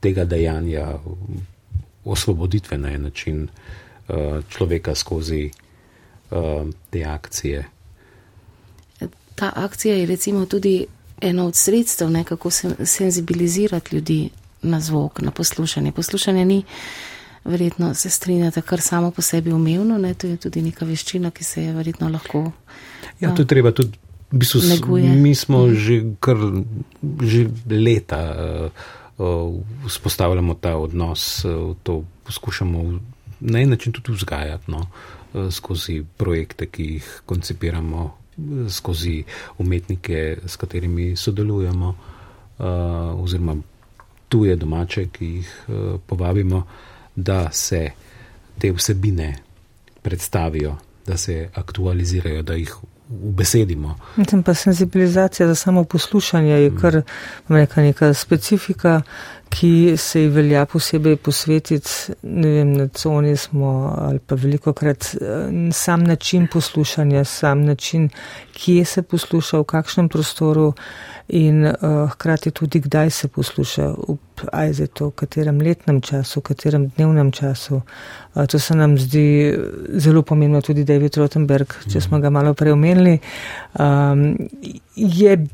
tega 0.01 0.25
dejanja, 0.25 0.89
osvoboditve 2.05 2.79
na 2.79 2.93
en 2.93 3.09
način 3.09 3.47
uh, 3.47 4.43
človeka 4.49 4.95
skozi 4.95 5.51
uh, 6.31 6.69
te 6.91 7.05
akcije. 7.05 7.65
Ta 9.35 9.53
akcija 9.55 9.95
je 9.95 10.07
recimo 10.07 10.47
tudi 10.47 10.87
eno 11.21 11.47
od 11.47 11.55
sredstev, 11.55 12.11
ne, 12.11 12.25
kako 12.25 12.51
se 12.51 12.75
senzibilizirati 12.85 13.97
ljudi 13.97 14.31
na 14.63 14.81
zvok, 14.81 15.21
na 15.21 15.31
poslušanje. 15.31 15.93
Poslušanje 15.93 16.45
ni 16.45 16.63
verjetno 17.47 17.95
se 17.95 18.11
strinjate, 18.11 18.63
kar 18.63 18.81
samo 18.81 19.11
po 19.11 19.23
sebi 19.23 19.53
umevno, 19.53 19.99
ne? 19.99 20.15
to 20.15 20.27
je 20.27 20.37
tudi 20.37 20.63
neka 20.63 20.85
veščina, 20.85 21.31
ki 21.31 21.45
se 21.45 21.63
je 21.63 21.73
verjetno 21.73 22.09
lahko. 22.09 22.51
Ja, 23.21 23.35
to 23.35 23.43
je 23.43 23.47
treba 23.47 23.73
tudi, 23.73 23.99
v 24.31 24.41
bistvu, 24.43 24.61
neguje. 24.69 25.11
mi 25.15 25.35
smo 25.35 25.67
mm. 25.67 25.75
že 25.75 25.97
kar 26.21 26.37
že 27.23 27.47
leta 27.71 28.21
vzpostavljamo 29.87 30.53
uh, 30.53 30.57
uh, 30.57 30.61
ta 30.61 30.77
odnos, 30.77 31.45
uh, 31.45 31.77
to 31.83 32.03
poskušamo 32.25 33.01
na 33.41 33.61
en 33.61 33.71
način 33.71 33.93
tudi 33.93 34.13
vzgajati 34.13 34.71
no? 34.71 34.87
uh, 35.35 35.53
skozi 35.53 36.03
projekte, 36.17 36.67
ki 36.67 36.83
jih 36.83 37.23
koncipiramo, 37.27 38.11
skozi 38.69 39.25
umetnike, 39.59 40.39
s 40.47 40.57
katerimi 40.57 41.17
sodelujemo, 41.17 41.89
uh, 41.89 42.67
oziroma 43.23 43.57
tuje 44.29 44.57
domače, 44.57 45.07
ki 45.09 45.27
jih 45.27 45.65
uh, 45.69 46.01
povabimo. 46.07 46.57
Uh, 46.57 46.96
da 47.17 47.51
se 47.53 47.91
te 48.59 48.73
vsebine 48.73 49.37
predstavijo, 50.03 50.77
da 51.07 51.17
se 51.17 51.49
aktualizirajo, 51.55 52.43
da 52.43 52.55
jih 52.55 52.77
ubesedimo. 53.09 53.99
Tem 54.29 54.43
pa 54.43 54.55
senzibilizacija 54.55 55.47
za 55.47 55.55
samo 55.55 55.85
poslušanje 55.85 56.53
je 56.53 56.77
kar 56.81 57.03
neka, 57.49 57.83
neka 57.83 58.15
specifika, 58.15 59.03
ki 59.49 59.97
se 59.97 60.21
ji 60.23 60.29
velja 60.29 60.67
posebej 60.67 61.17
posvetiti. 61.17 61.91
Ne 62.23 62.49
vem, 62.49 62.73
na 62.73 62.89
coni 62.89 63.37
smo 63.37 63.95
ali 63.99 64.19
pa 64.19 64.35
veliko 64.35 64.73
krat 64.73 65.17
sam 65.73 66.05
način 66.05 66.47
poslušanja, 66.53 67.25
sam 67.25 67.65
način, 67.65 68.09
kje 68.53 68.85
se 68.85 69.03
posluša, 69.03 69.59
v 69.59 69.65
kakšnem 69.65 70.09
prostoru 70.09 70.73
in 71.29 71.65
uh, 71.67 72.11
hkrati 72.11 72.51
tudi 72.51 72.81
kdaj 72.81 73.11
se 73.11 73.29
posluša. 73.29 73.95
Aj 74.53 74.73
za 74.73 74.87
to, 74.87 75.09
v 75.09 75.15
katerem 75.17 75.61
letnem 75.61 76.01
času, 76.01 76.41
v 76.41 76.43
katerem 76.43 76.89
dnevnem 76.89 77.33
času. 77.33 77.81
To 78.35 78.59
se 78.59 78.75
nam 78.75 78.99
zdi 78.99 79.57
zelo 79.97 80.23
pomembno 80.23 80.61
tudi 80.61 80.85
David 80.85 81.17
Rottenberg, 81.17 81.73
če 81.93 82.01
smo 82.01 82.21
ga 82.21 82.31
malo 82.31 82.53
prej 82.55 82.73
omenili. 82.77 83.19
Um, 83.81 84.37
je, 84.97 85.47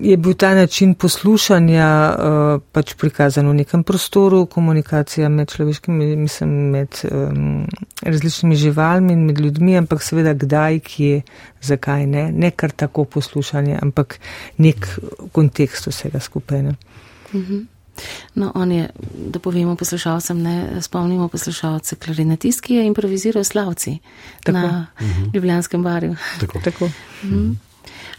je 0.00 0.16
bil 0.16 0.34
ta 0.34 0.54
način 0.54 0.94
poslušanja 0.94 2.16
uh, 2.18 2.62
pač 2.72 2.94
prikazan 2.94 3.48
v 3.48 3.54
nekem 3.60 3.82
prostoru, 3.84 4.46
komunikacija 4.46 5.28
med 5.28 5.50
človeškimi, 5.52 6.16
mislim, 6.16 6.50
med 6.70 7.00
um, 7.10 7.66
različnimi 8.02 8.56
živalmi 8.56 9.12
in 9.12 9.26
med 9.26 9.40
ljudmi, 9.40 9.76
ampak 9.76 10.02
seveda 10.02 10.32
kdaj, 10.34 10.80
kje, 10.80 11.22
zakaj 11.60 12.06
ne. 12.06 12.30
Ne 12.32 12.50
kar 12.50 12.72
tako 12.72 13.04
poslušanje, 13.04 13.78
ampak 13.82 14.18
nek 14.56 14.88
kontekst 15.32 15.86
vsega 15.92 16.20
skupaj. 16.20 16.62
Ne. 16.62 16.76
Mhm. 17.34 17.64
No, 18.34 18.52
on 18.54 18.72
je, 18.72 18.88
da 19.32 19.38
povemo 19.38 19.76
poslušalcem, 19.76 20.42
ne 20.42 20.82
spomnimo 20.82 21.28
poslušalce, 21.28 21.96
klarinetist, 21.96 22.60
ki 22.60 22.74
je 22.74 22.86
improviziral 22.86 23.44
slavci 23.44 23.98
Tako. 24.44 24.58
na 24.58 24.86
uh 25.00 25.06
mhm. 25.06 25.22
-huh. 25.22 25.34
Ljubljanskem 25.34 25.82
barju. 25.82 26.16
Tako. 26.40 26.60
Tako. 26.64 26.84
Uh 26.84 26.90
-huh. 27.22 27.54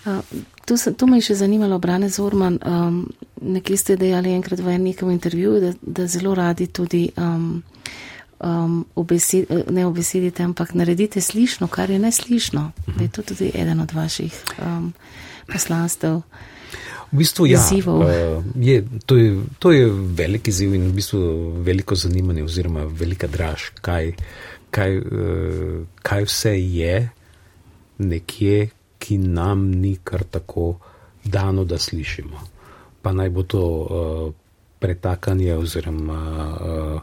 Uh, 0.07 0.39
to, 0.65 0.77
se, 0.77 0.93
to 0.93 1.07
me 1.07 1.17
je 1.17 1.29
še 1.29 1.35
zanimalo, 1.43 1.79
Brane 1.79 2.09
Zorman, 2.09 2.59
um, 2.65 3.01
nekje 3.41 3.77
ste 3.77 3.97
dejali 3.97 4.33
enkrat 4.35 4.59
v 4.59 4.75
enem 4.75 5.11
intervjuju, 5.11 5.59
da, 5.61 5.73
da 5.81 6.07
zelo 6.07 6.35
radi 6.35 6.67
tudi 6.67 7.09
um, 7.17 7.63
um, 8.39 8.85
obesed, 8.95 9.45
ne 9.69 9.85
obesedite, 9.85 10.43
ampak 10.43 10.73
naredite 10.73 11.21
slišno, 11.21 11.67
kar 11.67 11.89
je 11.89 11.99
neslišno. 11.99 12.71
Da 12.95 13.03
je 13.03 13.09
to 13.09 13.21
tudi 13.21 13.51
eden 13.55 13.79
od 13.79 13.93
vaših 13.93 14.43
um, 14.59 14.93
poslanstev. 15.47 16.21
V 17.11 17.17
bistvu, 17.17 17.45
ja, 17.47 17.63
uh, 17.87 18.43
je, 18.59 18.83
to, 19.05 19.15
je, 19.15 19.35
to 19.59 19.71
je 19.71 19.87
velik 19.91 20.47
izziv 20.47 20.73
in 20.75 20.89
v 20.89 20.97
bistvu 20.99 21.19
veliko 21.63 21.95
zanimanje 21.95 22.43
oziroma 22.43 22.83
velika 22.83 23.27
draž, 23.31 23.69
kaj, 23.81 24.11
kaj, 24.75 24.97
uh, 24.97 25.85
kaj 26.03 26.27
vse 26.27 26.51
je 26.59 27.09
nekje, 27.97 28.69
ki 29.07 29.17
nam 29.23 29.69
ni 29.71 29.95
kar 30.03 30.25
tako 30.27 30.75
dano, 31.23 31.63
da 31.63 31.77
slišimo. 31.79 32.39
Pa 33.01 33.13
naj 33.15 33.29
bo 33.29 33.43
to 33.43 33.63
uh, 33.63 34.33
pretakanje 34.79 35.55
oziroma 35.55 36.19
uh, 36.51 37.01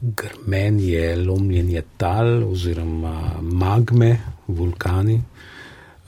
grmenje, 0.00 1.16
lomljenje 1.16 1.82
tal 1.96 2.44
oziroma 2.50 3.38
magme, 3.42 4.18
vulkani. 4.46 5.22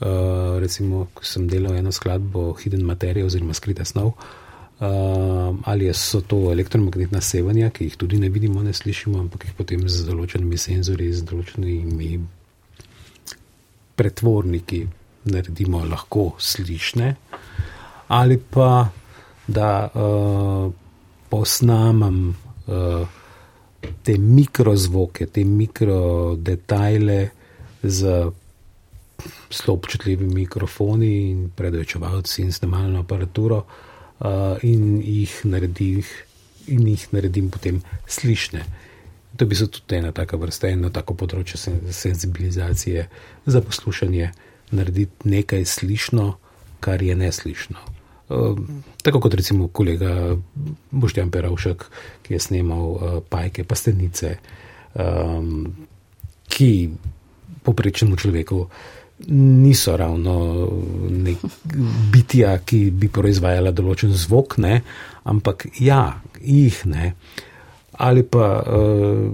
Uh, 0.01 0.59
recimo, 0.59 1.07
ko 1.13 1.23
sem 1.23 1.47
delal 1.47 1.75
eno 1.79 1.91
skladbo 1.91 2.51
Hidden 2.59 2.83
Materia 2.83 3.25
oziroma 3.25 3.53
Skrita 3.53 3.85
snov, 3.85 4.07
uh, 4.07 5.55
ali 5.63 5.93
so 5.93 6.21
to 6.21 6.49
elektromagnetna 6.51 7.21
sevanja, 7.21 7.69
ki 7.69 7.87
jih 7.87 7.97
tudi 7.97 8.19
ne 8.19 8.29
vidimo, 8.29 8.63
ne 8.63 8.73
slišimo, 8.73 9.19
ampak 9.19 9.45
jih 9.45 9.55
potem 9.55 9.87
z 9.87 10.07
določenimi 10.09 10.57
senzori, 10.57 11.11
z 11.13 11.27
določenimi 11.29 12.15
pretvorniki 13.95 14.87
naredimo 15.25 15.83
lahko 15.85 16.31
slišne, 16.39 17.15
ali 18.07 18.37
pa 18.37 18.89
da 19.47 19.89
uh, 19.93 20.71
posnamem 21.29 22.29
uh, 22.67 23.07
te 24.03 24.17
mikrozvoke, 24.17 25.25
te 25.25 25.43
mikrodetajle 25.43 27.29
z 27.83 28.31
zelo 29.51 29.73
občutljivi 29.73 30.27
mikrofoni 30.27 31.29
in 31.29 31.49
predvečevalci 31.55 32.41
in 32.41 32.51
snemalno 32.51 32.99
aparaturo 32.99 33.57
uh, 34.19 34.57
in, 34.61 35.01
jih 35.01 35.41
naredim, 35.43 36.03
in 36.67 36.87
jih 36.87 37.07
naredim 37.11 37.49
potem 37.49 37.81
slišne. 38.07 38.63
To 39.37 39.45
bi 39.45 39.55
se 39.55 39.67
tudi 39.67 39.95
ena 39.95 40.11
taka 40.11 40.37
vrsta, 40.37 40.69
eno 40.69 40.89
tako 40.89 41.15
področje 41.15 41.57
senzibilizacije 41.91 43.07
za 43.45 43.61
poslušanje, 43.61 44.31
narediti 44.71 45.29
nekaj 45.29 45.65
slišno, 45.65 46.35
kar 46.79 47.01
je 47.01 47.15
neslišno. 47.15 47.77
Uh, 48.31 48.59
tako 49.03 49.19
kot 49.19 49.33
recimo 49.33 49.67
kolega 49.67 50.37
Boštjan 50.91 51.31
Peravšek, 51.31 51.85
ki 52.23 52.33
je 52.33 52.39
snimal 52.39 52.85
uh, 52.91 53.17
pajke, 53.29 53.63
pastenice, 53.67 54.37
um, 54.93 55.67
ki 56.47 56.89
poprečnemu 57.63 58.15
človeku 58.15 58.65
niso 59.35 59.97
ravno 59.97 60.67
bitja, 62.11 62.55
ki 62.65 62.79
bi 62.91 63.09
proizvajala 63.11 63.73
določen 63.75 64.15
zvok, 64.17 64.57
ne, 64.63 64.79
ampak 65.29 65.67
ja, 65.77 66.21
jih 66.41 66.79
ne. 66.89 67.11
Ali 68.01 68.23
pa 68.23 68.47
uh, 68.63 69.27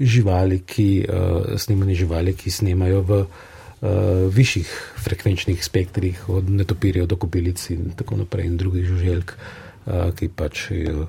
živali, 0.00 0.64
ki 0.66 0.88
uh, 1.04 1.54
snemajo 1.60 2.00
živali, 2.02 2.34
ki 2.34 2.50
snemajo 2.50 3.04
v 3.06 3.20
uh, 3.20 3.46
višjih 4.30 4.68
frekvenčnih 5.00 5.64
spektrih, 5.64 6.28
od 6.28 6.50
netopirjev 6.50 7.06
do 7.08 7.16
kobilic 7.16 7.62
in 7.70 7.94
tako 7.96 8.18
naprej, 8.20 8.46
in 8.46 8.56
drugih 8.60 8.84
žuželk, 8.84 9.32
uh, 9.32 10.10
ki 10.16 10.28
pač 10.36 10.66
uh, 10.70 11.06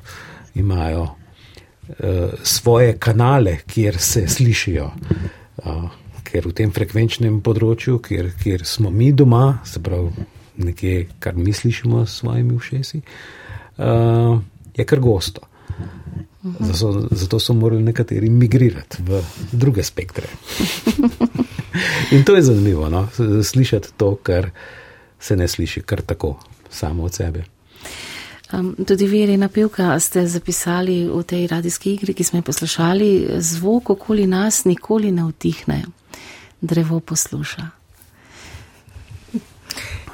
imajo 0.55 1.03
uh, 1.03 2.37
svoje 2.43 2.95
kanale, 2.97 3.57
kjer 3.67 3.97
se 3.99 4.27
slišijo. 4.27 4.91
Uh, 5.65 5.89
ker 6.23 6.47
v 6.47 6.55
tem 6.55 6.71
frekvenčnem 6.71 7.41
področju, 7.43 7.99
kjer, 7.99 8.31
kjer 8.39 8.63
smo 8.67 8.91
mi 8.91 9.11
doma, 9.11 9.59
se 9.67 9.81
pravi 9.83 10.25
nekje, 10.63 11.07
kar 11.19 11.35
mi 11.35 11.51
slišimo 11.53 12.05
s 12.05 12.21
svojimi 12.21 12.55
ušesi, 12.55 13.01
uh, 13.01 14.39
je 14.77 14.85
kar 14.87 15.03
gosto. 15.03 15.47
Zato, 16.41 17.05
zato 17.11 17.37
so 17.39 17.53
morali 17.53 17.83
nekateri 17.83 18.29
migrirati 18.33 19.03
v 19.05 19.19
druge 19.51 19.83
spektre. 19.85 20.31
In 22.15 22.23
to 22.23 22.35
je 22.35 22.41
zanimivo, 22.41 22.89
no? 22.89 23.07
slišati 23.43 23.93
to, 23.97 24.15
kar 24.15 24.49
se 25.19 25.35
ne 25.35 25.47
sliši 25.47 25.81
kar 25.81 26.01
tako, 26.01 26.39
samo 26.69 27.03
od 27.03 27.13
sebe. 27.13 27.43
Um, 28.53 28.75
tudi 28.87 29.07
vi, 29.07 29.25
Rena 29.25 29.47
Pivka, 29.47 29.99
ste 29.99 30.27
zapisali 30.27 31.07
v 31.07 31.23
tej 31.23 31.47
radijski 31.47 31.93
igri, 31.93 32.13
ki 32.13 32.23
smo 32.23 32.39
jo 32.39 32.43
poslušali, 32.43 33.29
zvok 33.39 33.89
okoli 33.89 34.27
nas 34.27 34.65
nikoli 34.65 35.11
ne 35.11 35.23
utihne 35.23 35.83
drevo 36.61 36.99
posluša. 36.99 37.69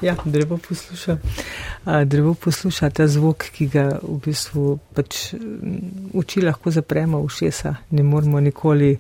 Ja, 0.02 0.16
drevo 0.26 0.58
posluša. 0.58 1.18
A, 1.86 2.04
drevo 2.04 2.34
posluša 2.34 2.90
ta 2.90 3.08
zvok, 3.08 3.50
ki 3.52 3.68
ga 3.74 3.88
v 4.04 4.20
bistvu 4.26 4.78
pač 4.94 5.34
oči 6.14 6.44
lahko 6.46 6.72
zapremo 6.72 7.24
v 7.26 7.32
šesa. 7.34 7.74
Ne 7.90 8.04
moramo 8.04 8.40
nikoli 8.40 8.98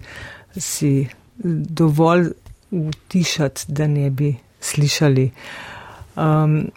si 0.57 1.07
dovolj 1.38 2.31
utišati, 2.72 3.65
da 3.68 3.88
ne 3.88 4.10
bi 4.10 4.35
slišali. 4.60 5.31
Um, 6.15 6.72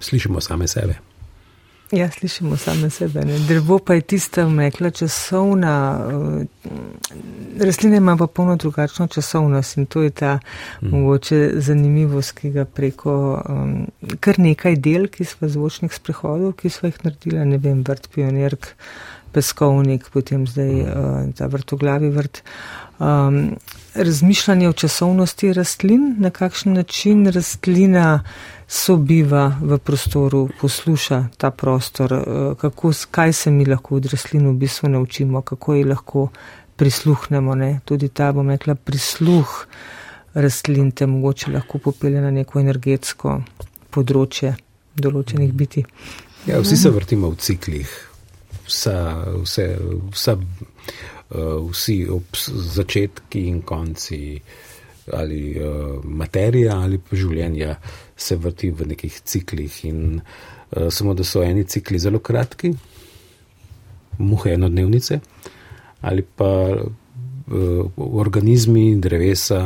Slišimo 0.00 0.40
same 0.40 0.68
sebe. 0.68 1.06
Ja, 1.92 2.10
slišimo 2.10 2.56
same 2.56 2.90
sebe. 2.90 3.20
Ne. 3.24 3.38
Drevo 3.38 3.78
pa 3.78 3.94
je 3.94 4.00
tista 4.00 4.48
mekla 4.48 4.90
časovna, 4.90 6.06
uh, 6.06 6.42
rastline 7.60 7.96
ima 7.96 8.16
pa 8.16 8.26
polno 8.26 8.56
drugačno 8.56 9.06
časovnost 9.06 9.76
in 9.76 9.86
to 9.86 10.02
je 10.02 10.10
ta 10.10 10.38
mm. 10.82 10.88
mogoče 10.88 11.50
zanimivost, 11.54 12.32
ki 12.32 12.50
ga 12.50 12.64
preko 12.64 13.42
um, 13.48 13.86
kar 14.20 14.38
nekaj 14.38 14.76
del, 14.76 15.06
ki 15.08 15.24
smo 15.24 15.48
zvočnih 15.48 15.94
sprehodov, 15.94 16.56
ki 16.58 16.70
smo 16.70 16.90
jih 16.90 16.98
naredili, 17.04 17.44
ne 17.46 17.58
vem, 17.58 17.84
vrt 17.86 18.10
pionirk, 18.14 18.72
peskovnik, 19.32 20.10
potem 20.10 20.46
zdaj 20.46 20.80
uh, 20.82 20.90
ta 21.38 21.46
vrtoglavi 21.46 22.10
vrt. 22.10 22.42
Um, 22.98 23.54
razmišljanje 23.96 24.68
o 24.68 24.72
časovnosti 24.72 25.52
rastlin, 25.52 26.14
na 26.18 26.30
kakšen 26.30 26.72
način 26.72 27.26
rastlina 27.32 28.22
sobiva 28.68 29.56
v 29.62 29.78
prostoru, 29.78 30.48
posluša 30.60 31.24
ta 31.36 31.50
prostor, 31.50 32.12
eh, 32.12 32.54
kako, 32.60 32.92
kaj 33.10 33.32
se 33.32 33.50
mi 33.50 33.64
lahko 33.64 33.96
od 33.96 34.06
rastlin 34.06 34.48
v 34.48 34.52
bistvu 34.52 34.88
naučimo, 34.88 35.42
kako 35.42 35.74
ji 35.74 35.84
lahko 35.84 36.28
prisluhnemo. 36.76 37.54
Ne? 37.54 37.80
Tudi 37.84 38.08
ta, 38.08 38.32
bom 38.32 38.50
rekla, 38.50 38.74
prisluh 38.74 39.66
rastlin 40.34 40.90
te 40.90 41.06
mogoče 41.06 41.50
lahko 41.50 41.78
popelje 41.78 42.20
na 42.20 42.30
neko 42.30 42.60
energetsko 42.60 43.40
področje 43.90 44.54
določenih 44.96 45.52
biti. 45.52 45.84
Ja, 46.46 46.60
vsi 46.60 46.76
se 46.76 46.90
vrtimo 46.90 47.30
v 47.32 47.40
ciklih, 47.42 47.92
vsa, 48.66 48.96
vse, 49.42 49.66
vsa, 50.12 50.36
vsi 51.30 52.06
ob 52.10 52.36
začetki 52.76 53.48
in 53.50 53.62
konci 53.66 54.40
ali 55.12 55.54
uh, 55.58 56.04
materija 56.04 56.78
ali 56.82 56.98
pa 56.98 57.16
življenja 57.16 57.76
se 58.16 58.36
vrti 58.36 58.70
v 58.74 58.88
nekih 58.92 59.20
ciklih. 59.22 59.84
In 59.86 60.20
uh, 60.20 60.88
samo 60.90 61.14
da 61.14 61.24
so 61.24 61.42
eni 61.44 61.64
cikli 61.64 61.98
zelo 62.02 62.18
kratki, 62.18 62.72
muhe 64.18 64.54
enodnevnice, 64.56 65.20
ali 66.02 66.22
pa 66.22 66.50
uh, 66.74 67.84
organizmi, 67.96 68.96
drevesa, 69.02 69.60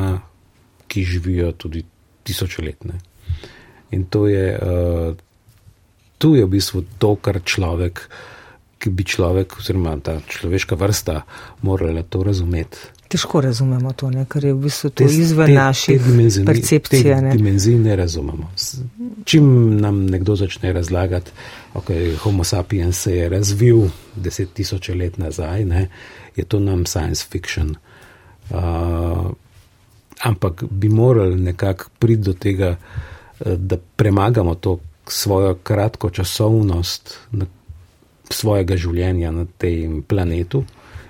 ki 0.91 1.05
živijo 1.07 1.53
tudi 1.53 1.85
tisočletne. 2.27 2.99
In 3.97 4.05
to 4.11 4.27
je, 4.28 4.45
uh, 4.55 5.16
tu 6.19 6.35
je 6.37 6.45
v 6.45 6.53
bistvu 6.53 6.85
to, 6.99 7.15
kar 7.16 7.41
človek 7.45 8.05
ki 8.81 8.90
bi 8.90 9.05
človek, 9.05 9.59
oziroma 9.61 9.93
ta 10.01 10.16
človeška 10.24 10.77
vrsta, 10.81 11.20
morala 11.62 12.02
to 12.02 12.23
razumeti. 12.24 12.78
Težko 13.11 13.40
razumemo 13.43 13.93
to, 13.93 14.09
ne? 14.11 14.24
ker 14.31 14.44
je 14.44 14.52
v 14.55 14.62
bistvu 14.65 14.90
to 14.90 15.05
te, 15.05 15.11
izven 15.11 15.51
te, 15.51 15.55
naših 15.59 16.07
percepcij. 16.47 17.02
Te 17.02 17.32
dimenzije 17.35 17.78
ne 17.82 17.97
razumemo. 17.98 18.51
Čim 19.24 19.77
nam 19.82 20.05
nekdo 20.07 20.36
začne 20.39 20.73
razlagati, 20.73 21.35
okay, 21.74 22.15
Homo 22.23 22.44
sapiens 22.44 23.02
se 23.02 23.16
je 23.16 23.28
razvil 23.28 23.89
deset 24.16 24.55
tisoče 24.55 24.94
let 24.94 25.19
nazaj, 25.19 25.65
ne? 25.65 25.89
je 26.36 26.44
to 26.44 26.61
nam 26.62 26.86
science 26.86 27.27
fiction. 27.31 27.74
Uh, 28.51 29.31
ampak 30.23 30.65
bi 30.70 30.89
morali 30.89 31.36
nekako 31.40 31.90
priti 31.98 32.23
do 32.23 32.32
tega, 32.32 32.77
uh, 32.77 33.52
da 33.57 33.77
premagamo 33.97 34.55
to 34.55 34.78
svojo 35.07 35.55
kratko 35.55 36.11
časovnost 36.11 37.19
svojega 38.32 38.77
življenja 38.77 39.31
na 39.35 39.47
tem 39.59 40.02
planetu 40.02 40.65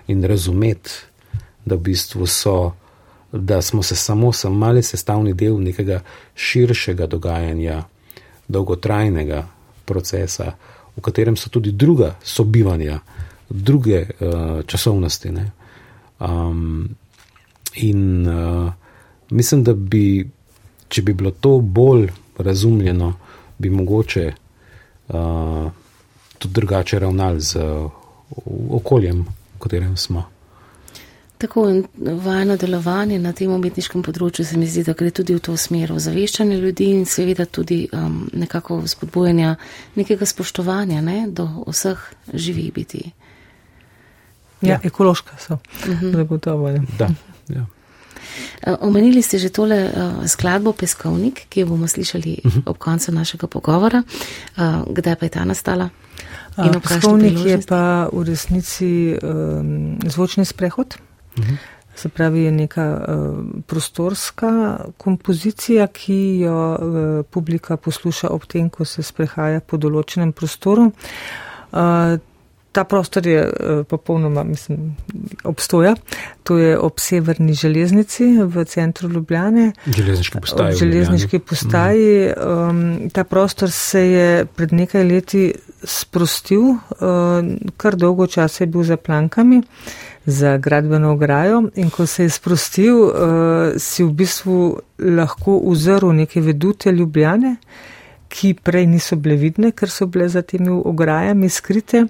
in 0.09 0.25
razumeti, 0.25 0.91
da 1.65 1.77
v 1.77 1.91
bistvu 1.91 2.27
so, 2.27 2.73
da 3.33 3.61
smo 3.63 3.83
se 3.83 3.97
samo 3.97 4.33
sam 4.33 4.57
mali 4.59 4.83
sestavni 4.83 5.35
del 5.35 5.61
nekega 5.63 6.01
širšega 6.35 7.07
dogajanja, 7.07 7.83
dolgotrajnega 8.49 9.45
procesa, 9.85 10.55
v 10.97 11.03
katerem 11.05 11.37
so 11.37 11.51
tudi 11.51 11.73
druga 11.73 12.17
sobivanja, 12.25 12.99
druge 13.49 14.03
uh, 14.03 14.63
časovnosti. 14.67 15.31
Um, 16.21 16.89
in 17.77 18.29
uh, 18.29 18.73
mislim, 19.31 19.65
da 19.65 19.75
bi, 19.75 20.27
če 20.89 21.03
bi 21.03 21.15
bilo 21.15 21.31
to 21.31 21.59
bolj 21.61 22.09
razumljeno, 22.39 23.15
bi 23.59 23.71
mogoče 23.71 24.33
uh, 25.09 25.71
tudi 26.41 26.57
drugače 26.57 26.99
ravnali 26.99 27.41
z 27.41 27.61
uh, 27.61 27.91
okoljem, 28.81 29.25
v 29.55 29.59
katerem 29.63 29.97
smo. 29.97 30.25
Tako 31.41 31.69
in 31.71 31.85
vajno 31.97 32.57
delovanje 32.61 33.19
na 33.19 33.33
tem 33.33 33.53
umetniškem 33.53 34.03
področju 34.05 34.45
se 34.45 34.59
mi 34.61 34.67
zdi, 34.69 34.83
da 34.85 34.93
gre 34.93 35.09
tudi 35.15 35.33
v 35.37 35.41
to 35.41 35.55
smer, 35.57 35.93
ozaveščanje 35.97 36.59
ljudi 36.61 36.91
in 36.99 37.07
seveda 37.09 37.47
tudi 37.49 37.87
um, 37.97 38.27
nekako 38.37 38.83
spodbojanja 38.89 39.55
nekega 39.97 40.29
spoštovanja 40.29 41.01
ne, 41.01 41.23
do 41.33 41.49
vseh 41.65 42.03
živih 42.35 42.73
biti. 42.77 43.01
Ja, 44.61 44.75
ja, 44.75 44.81
ekološka 44.85 45.39
so, 45.41 45.55
uh 45.55 45.89
-huh. 45.89 46.13
zagotovo. 46.17 46.73
Da, 46.99 47.09
ja. 47.49 47.65
Uh, 48.67 48.77
omenili 48.81 49.23
ste 49.23 49.39
že 49.39 49.49
tole 49.49 49.79
uh, 49.89 50.27
skladbo 50.27 50.73
Peskovnik, 50.73 51.47
ki 51.49 51.61
jo 51.61 51.67
bomo 51.67 51.89
slišali 51.89 52.41
uh 52.45 52.53
-huh. 52.53 52.63
ob 52.67 52.79
koncu 52.79 53.13
našega 53.13 53.47
pogovora. 53.47 54.03
Uh, 54.57 54.85
kdaj 54.93 55.17
pa 55.17 55.27
je 55.27 55.31
ta 55.31 55.45
nastala? 55.45 55.89
Peskovnik 56.57 57.39
je 57.47 57.59
pa 57.69 58.09
v 58.13 58.25
resnici 58.25 59.17
um, 59.23 59.99
zvočni 60.07 60.45
sprehod. 60.45 60.95
Mhm. 61.39 61.55
Se 61.95 62.09
pravi, 62.09 62.41
je 62.41 62.53
neka 62.53 63.05
uh, 63.09 63.45
prostorska 63.67 64.81
kompozicija, 64.97 65.87
ki 65.87 66.39
jo 66.41 66.75
uh, 66.75 67.25
publika 67.31 67.77
posluša 67.77 68.29
ob 68.29 68.47
tem, 68.47 68.71
ko 68.71 68.85
se 68.85 69.03
sprehaja 69.03 69.61
po 69.61 69.77
določenem 69.77 70.33
prostoru. 70.33 70.93
Uh, 71.73 72.17
ta 72.73 72.85
prostor 72.85 73.27
je 73.27 73.45
uh, 73.45 73.87
popolnoma, 73.87 74.45
mislim, 74.45 74.97
obstoja. 75.45 75.95
To 76.43 76.59
je 76.59 76.79
ob 76.79 76.99
severni 76.99 77.55
železnici 77.55 78.25
v 78.43 78.65
centru 78.65 79.09
Ljubljane. 79.09 79.73
Železniški 79.87 80.41
postaji. 80.41 80.77
Železniški 80.77 81.39
postaji. 81.39 82.31
Um, 82.31 83.11
ta 83.11 83.25
prostor 83.25 83.71
se 83.71 84.01
je 84.01 84.45
pred 84.45 84.73
nekaj 84.73 85.05
leti 85.05 85.53
sprostil, 85.85 86.61
uh, 86.61 86.79
kar 87.77 87.97
dolgo 87.97 88.27
časa 88.27 88.65
je 88.65 88.69
bil 88.69 88.83
za 88.83 88.97
plankami. 88.97 89.59
Uh, 89.59 90.11
za 90.27 90.57
gradbeno 90.57 91.13
ograjo 91.13 91.63
in 91.75 91.91
ko 91.91 92.07
se 92.07 92.23
je 92.23 92.31
sprostil, 92.31 92.97
uh, 92.97 93.13
si 93.77 94.05
v 94.05 94.13
bistvu 94.13 94.81
lahko 94.99 95.57
uzrl 95.57 96.13
neke 96.13 96.41
vedute 96.41 96.93
ljubljane, 96.93 97.57
ki 98.31 98.55
prej 98.55 98.87
niso 98.87 99.19
bile 99.21 99.37
vidne, 99.41 99.73
ker 99.77 99.91
so 99.91 100.07
bile 100.07 100.29
za 100.31 100.43
temi 100.43 100.71
ograjami 100.71 101.51
skrite. 101.51 102.07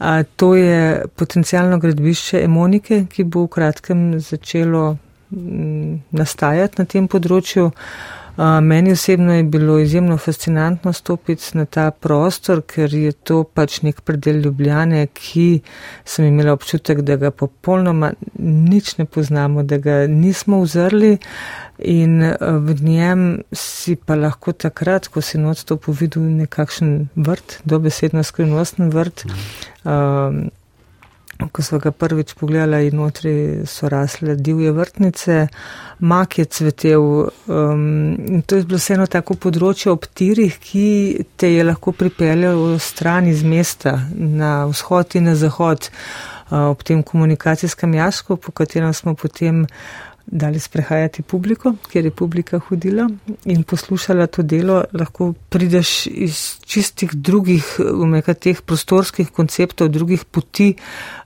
Uh, 0.00 0.22
to 0.36 0.54
je 0.56 1.04
potencijalno 1.16 1.78
gradbišče 1.80 2.44
Emonike, 2.44 3.04
ki 3.10 3.24
bo 3.24 3.44
v 3.44 3.52
kratkem 3.56 4.06
začelo 4.20 4.96
nastajati 5.30 6.80
na 6.80 6.88
tem 6.90 7.06
področju. 7.08 7.68
Uh, 7.70 8.60
Meni 8.62 8.92
osebno 8.92 9.34
je 9.34 9.42
bilo 9.42 9.78
izjemno 9.78 10.16
fascinantno 10.16 10.92
stopiti 10.92 11.58
na 11.58 11.64
ta 11.64 11.90
prostor, 11.90 12.62
ker 12.62 12.94
je 12.94 13.12
to 13.12 13.42
pač 13.44 13.82
nek 13.82 14.00
predel 14.00 14.40
Ljubljane, 14.40 15.06
ki 15.12 15.60
sem 16.04 16.24
imela 16.24 16.54
občutek, 16.56 17.02
da 17.04 17.16
ga 17.16 17.30
popolnoma 17.30 18.12
nič 18.38 18.96
ne 18.98 19.04
poznamo, 19.04 19.62
da 19.62 19.76
ga 19.76 20.06
nismo 20.06 20.62
vzrli 20.62 21.18
in 21.82 22.34
v 22.40 22.76
njem 22.82 23.42
si 23.52 23.96
pa 23.96 24.14
lahko 24.14 24.52
takrat, 24.52 25.08
ko 25.08 25.20
si 25.20 25.38
not 25.38 25.64
to 25.64 25.76
povidel, 25.76 26.22
nekakšen 26.22 27.10
vrt, 27.16 27.60
dobesedno 27.64 28.22
skrivnosten 28.22 28.90
vrt. 28.90 29.26
Um, 29.84 30.48
ko 31.48 31.62
smo 31.62 31.78
ga 31.78 31.90
prvič 31.90 32.34
pogledali 32.34 32.90
in 32.90 32.96
notri 32.96 33.32
so 33.66 33.88
rasle 33.88 34.34
divje 34.36 34.72
vrtnice, 34.72 35.46
mak 35.98 36.38
je 36.38 36.44
cvetel. 36.44 37.02
Um, 37.46 38.42
to 38.46 38.56
je 38.56 38.64
bilo 38.64 38.78
vseeno 38.78 39.06
tako 39.06 39.38
področje 39.40 39.92
ob 39.92 40.04
tirih, 40.14 40.58
ki 40.60 41.24
te 41.40 41.54
je 41.54 41.64
lahko 41.64 41.96
pripeljalo 41.96 42.78
stran 42.78 43.30
iz 43.30 43.42
mesta 43.42 43.96
na 44.14 44.66
vzhod 44.68 45.16
in 45.16 45.30
na 45.30 45.34
zahod. 45.34 45.88
Uh, 46.50 46.72
ob 46.72 46.82
tem 46.82 47.02
komunikacijskem 47.06 47.94
jasku, 47.94 48.36
po 48.36 48.52
katerem 48.52 48.92
smo 48.92 49.14
potem 49.14 49.62
uh, 49.62 50.09
dali 50.26 50.58
sprehajati 50.58 51.22
publiko, 51.22 51.74
kjer 51.92 52.04
je 52.04 52.10
publika 52.10 52.58
hodila 52.58 53.08
in 53.44 53.62
poslušala 53.62 54.26
to 54.26 54.42
delo, 54.42 54.84
lahko 54.92 55.32
prideš 55.48 56.06
iz 56.06 56.60
čistih 56.64 57.10
drugih, 57.14 57.80
umeka 57.94 58.34
teh 58.34 58.60
prostorskih 58.62 59.30
konceptov, 59.30 59.88
drugih 59.88 60.24
poti 60.24 60.74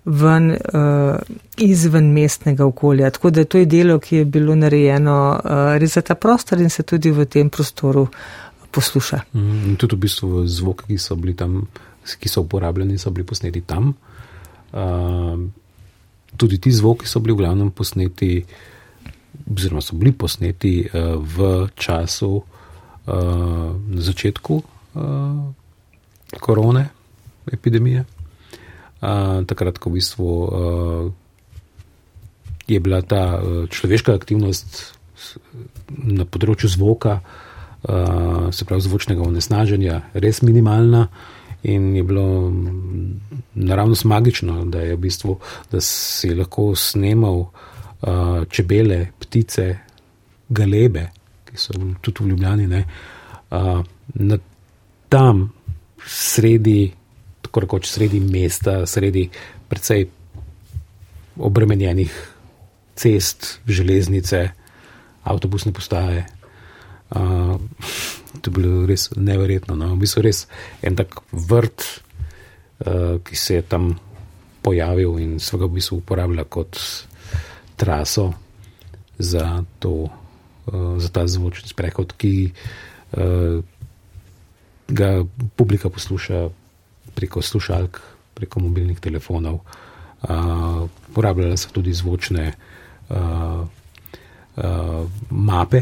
ven 0.05 0.51
uh, 0.51 1.19
izven 1.57 2.13
mestnega 2.13 2.65
okolja. 2.67 3.11
Tako 3.11 3.31
da 3.31 3.45
to 3.45 3.59
je 3.59 3.67
delo, 3.67 3.99
ki 3.99 4.17
je 4.17 4.25
bilo 4.25 4.55
narejeno 4.55 5.19
uh, 5.33 5.77
res 5.79 5.95
za 5.95 6.03
ta 6.03 6.15
prostor 6.15 6.61
in 6.61 6.71
se 6.71 6.83
tudi 6.83 7.11
v 7.11 7.27
tem 7.27 7.51
prostoru 7.51 8.09
posluša. 8.71 9.21
Mm, 9.33 9.65
in 9.69 9.77
tudi 9.77 9.97
v 9.97 10.07
bistvu 10.09 10.47
zvoki, 10.49 10.95
ki 10.95 10.99
so 10.99 11.17
bili 11.17 11.37
tam, 11.37 11.67
ki 12.21 12.29
so 12.29 12.41
uporabljeni, 12.41 12.99
so 12.99 13.11
bili 13.11 13.27
posneti 13.27 13.61
tam. 13.61 13.95
Uh, 14.73 15.41
tudi 16.37 16.59
ti 16.59 16.73
zvoki 16.73 17.07
so 17.07 17.21
bili 17.21 17.37
v 17.37 17.45
glavnem 17.45 17.71
posneti 17.71 18.39
uh, 18.41 18.63
oziroma 19.51 19.83
so 19.83 19.97
bili 19.97 20.13
posneti 20.13 20.87
uh, 20.87 21.17
v 21.21 21.69
času, 21.75 22.33
uh, 22.37 22.45
na 23.77 24.01
začetku 24.01 24.55
uh, 24.55 24.65
korone, 26.41 26.89
epidemije. 27.53 28.05
Uh, 29.05 29.45
takrat, 29.45 29.79
ko 29.79 29.91
v 29.91 30.01
bistvu 30.01 30.25
uh, 30.25 31.13
je 32.67 32.81
bila 32.81 33.03
ta 33.03 33.37
uh, 33.37 33.69
človeška 33.69 34.17
aktivnost 34.17 34.97
na 35.89 36.25
področju 36.25 36.71
zvoka, 36.73 37.21
uh, 37.21 38.49
se 38.51 38.65
pravi 38.65 38.85
zvočnega 38.87 39.23
onesnaženja, 39.25 40.01
res 40.15 40.43
minimalna. 40.43 41.09
In 41.65 41.95
je 41.97 42.03
bilo 42.05 42.53
naravno 43.55 43.97
magično, 44.05 44.67
da, 44.69 44.83
je 44.85 44.97
v 44.97 45.01
bistvu, 45.01 45.39
da 45.73 45.81
si 45.81 46.35
lahko 46.37 46.75
snemal 46.77 47.39
uh, 47.41 48.45
čebele, 48.53 49.15
ptice, 49.35 49.79
galebe, 50.49 51.09
ki 51.45 51.59
so 51.59 51.75
tudi 52.01 52.23
v 52.23 52.31
Ljubljani, 52.31 52.67
ne, 52.71 52.85
uh, 53.51 53.81
na 54.15 54.39
tam 55.11 55.49
sredi, 56.07 56.93
tako 57.43 57.65
rekoč 57.65 57.89
sredi 57.91 58.21
mesta, 58.21 58.85
sredi 58.87 59.27
precej 59.69 60.07
obremenjenih 61.35 62.15
cest, 62.95 63.59
železnice, 63.67 64.45
avtobusne 65.27 65.73
postaje. 65.75 66.27
Uh, 67.11 67.59
to 68.41 68.51
je 68.51 68.55
bilo 68.55 68.87
res 68.87 69.09
neverjetno. 69.17 69.75
No. 69.75 69.95
V 69.97 70.05
bistvu 70.05 70.23
res 70.23 70.45
en 70.83 70.95
tak 70.95 71.19
vrt, 71.33 71.83
uh, 72.87 73.19
ki 73.25 73.35
se 73.35 73.59
je 73.59 73.67
tam 73.67 73.97
pojavil 74.63 75.19
in 75.19 75.37
so 75.43 75.59
ga 75.59 75.67
v 75.67 75.81
bistvu 75.81 75.99
uporabljali 76.05 76.47
kot 76.49 76.79
traso 77.77 78.31
za, 79.19 79.65
to, 79.79 79.91
uh, 79.91 80.99
za 80.99 81.09
ta 81.09 81.27
zvočni 81.27 81.69
sprehod, 81.69 82.15
ki 82.17 82.51
uh, 82.51 83.63
ga 84.89 85.11
publika 85.57 85.89
posluša 85.89 86.49
preko 87.15 87.43
slušalk, 87.43 88.01
preko 88.35 88.61
mobilnih 88.61 89.01
telefonov. 89.01 89.61
Uh, 90.25 90.89
Porabljale 91.15 91.57
so 91.57 91.69
tudi 91.73 91.93
zvočne 91.93 92.55
mape, 95.31 95.81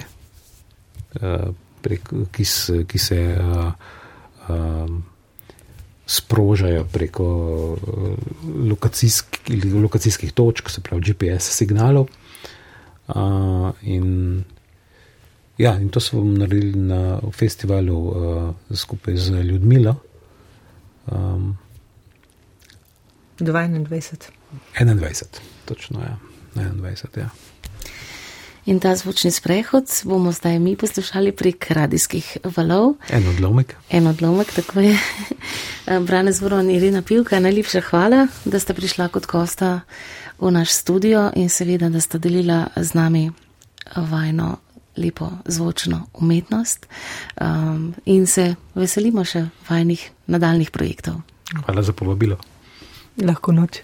prek, 1.82 2.08
ki, 2.32 2.44
s, 2.44 2.82
ki 2.88 2.98
se 2.98 3.18
sprožajo 6.06 6.84
preko 6.92 7.26
lokacijsk, 8.68 9.38
lokacijskih 9.82 10.32
točk, 10.32 10.70
se 10.70 10.80
pravi 10.80 11.02
GPS 11.02 11.56
signalov. 11.56 12.08
Uh, 13.14 13.72
in, 13.82 14.44
ja, 15.58 15.76
in 15.80 15.88
to 15.88 16.00
smo 16.00 16.24
naredili 16.24 16.78
na 16.78 17.20
festivalu 17.32 17.98
uh, 17.98 18.54
skupaj 18.74 19.16
z 19.16 19.30
Ljudmilo. 19.42 19.96
Um, 21.06 21.58
22. 23.38 24.16
21, 24.78 25.24
točno, 25.64 26.00
ja. 26.00 26.16
21, 26.54 27.18
ja. 27.18 27.28
In 28.64 28.78
ta 28.80 28.94
zvočni 28.96 29.30
sprehod 29.30 29.90
bomo 30.04 30.32
zdaj 30.32 30.58
mi 30.58 30.76
poslušali 30.76 31.32
prek 31.32 31.66
radijskih 31.70 32.36
valov. 32.56 32.94
En 33.10 33.26
odlomek. 33.28 33.74
En 33.90 34.06
odlomek, 34.06 34.52
tako 34.54 34.80
je. 34.80 34.98
Brane 36.06 36.32
Zvoro 36.32 36.60
in 36.60 36.70
Irina 36.70 37.02
Pivka, 37.02 37.40
najlepša 37.40 37.80
hvala, 37.80 38.26
da 38.44 38.58
ste 38.58 38.74
prišla 38.74 39.08
kot 39.08 39.26
gosta 39.26 39.80
v 40.40 40.50
naš 40.50 40.70
studio 40.70 41.30
in 41.36 41.48
seveda, 41.48 41.88
da 41.88 42.00
ste 42.00 42.18
delila 42.18 42.66
z 42.76 42.94
nami 42.94 43.30
vajno 43.96 44.56
lepo 44.96 45.30
zvočno 45.44 46.06
umetnost 46.14 46.86
um, 47.40 47.94
in 48.04 48.26
se 48.26 48.54
veselimo 48.74 49.24
še 49.24 49.46
vajnih 49.68 50.10
nadaljnih 50.26 50.70
projektov. 50.70 51.20
Hvala 51.64 51.82
za 51.82 51.92
povabilo. 51.92 52.36
Lahko 53.22 53.52
noč. 53.52 53.82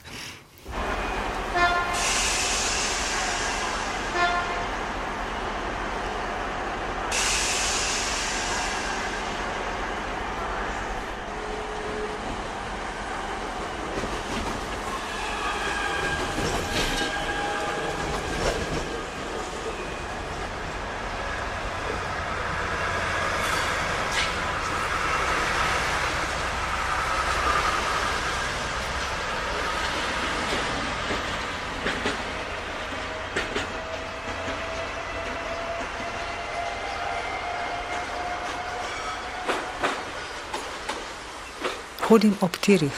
Hodim 42.19 42.35
ob 42.43 42.57
tirih, 42.59 42.97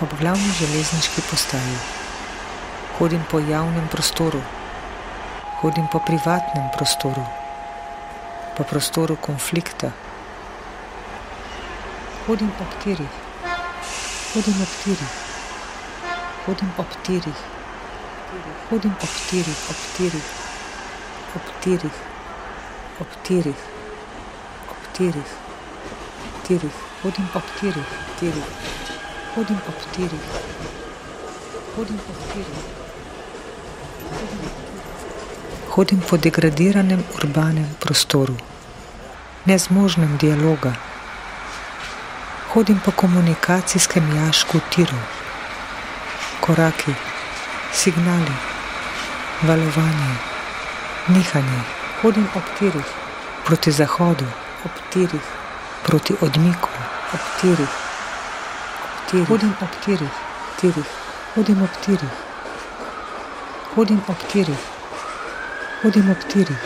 ob 0.00 0.12
glavni 0.16 0.52
železniški 0.56 1.20
postaji. 1.28 1.74
Hodim 2.96 3.20
po 3.28 3.42
javnem 3.44 3.90
prostoru, 3.92 4.40
hodim 5.58 5.84
po 5.92 6.00
privatnem 6.06 6.70
prostoru, 6.76 7.26
po 8.56 8.64
prostoru 8.70 9.18
konflikta. 9.26 9.90
Hodim 12.24 12.54
ob 12.64 12.72
tirih, 12.86 13.20
hodim 14.32 14.64
ob 14.64 14.72
tirih, 14.86 15.20
hodim 16.46 16.72
ob 16.86 16.98
tirih, 17.10 17.44
hodim 18.72 18.96
ob 18.96 19.20
tirih, 19.28 19.62
ob 19.68 19.86
tirih, 20.00 20.32
ob 21.36 21.54
tirih, 21.60 22.02
ob 23.04 23.22
tirih, 23.28 23.70
ob 24.72 24.92
tirih, 24.96 25.38
tirih 26.48 26.85
hodim 27.06 27.26
ob 27.38 27.42
tirih, 27.60 27.90
tirih, 28.18 28.46
hodim 29.34 29.58
ob 29.70 29.82
tirih, 29.94 30.22
hodim 31.76 31.98
ob 32.12 32.22
tirih. 32.30 32.62
Hodim 35.74 36.00
po 36.08 36.18
degradiranem 36.24 37.04
urbanem 37.18 37.68
prostoru, 37.84 38.34
nezmožnem 39.46 40.16
dialoga. 40.18 40.72
Hodim 42.54 42.80
po 42.84 42.90
komunikacijskem 42.90 44.10
jašku 44.16 44.60
tirov, 44.74 45.06
koraki, 46.40 46.96
signali, 47.72 48.36
valovanje, 49.42 50.12
nihanje. 51.14 51.62
Hodim 52.02 52.26
ob 52.34 52.52
tirih, 52.58 52.92
proti 53.44 53.70
zahodu, 53.70 54.26
ob 54.64 54.84
tirih, 54.90 55.32
proti 55.86 56.18
odmiku 56.20 56.95
ob 57.14 57.22
tirih, 57.40 57.74
tirih, 59.06 59.28
hodim 59.28 59.54
ob 59.62 59.74
tirih, 59.84 60.14
tirih, 60.58 60.88
hodim 61.36 61.62
ob 61.62 61.74
tirih, 61.84 62.14
hodim 63.76 64.00
ob 64.08 64.20
tirih, 64.32 64.62
hodim 65.82 66.10
ob 66.10 66.24
tirih, 66.32 66.62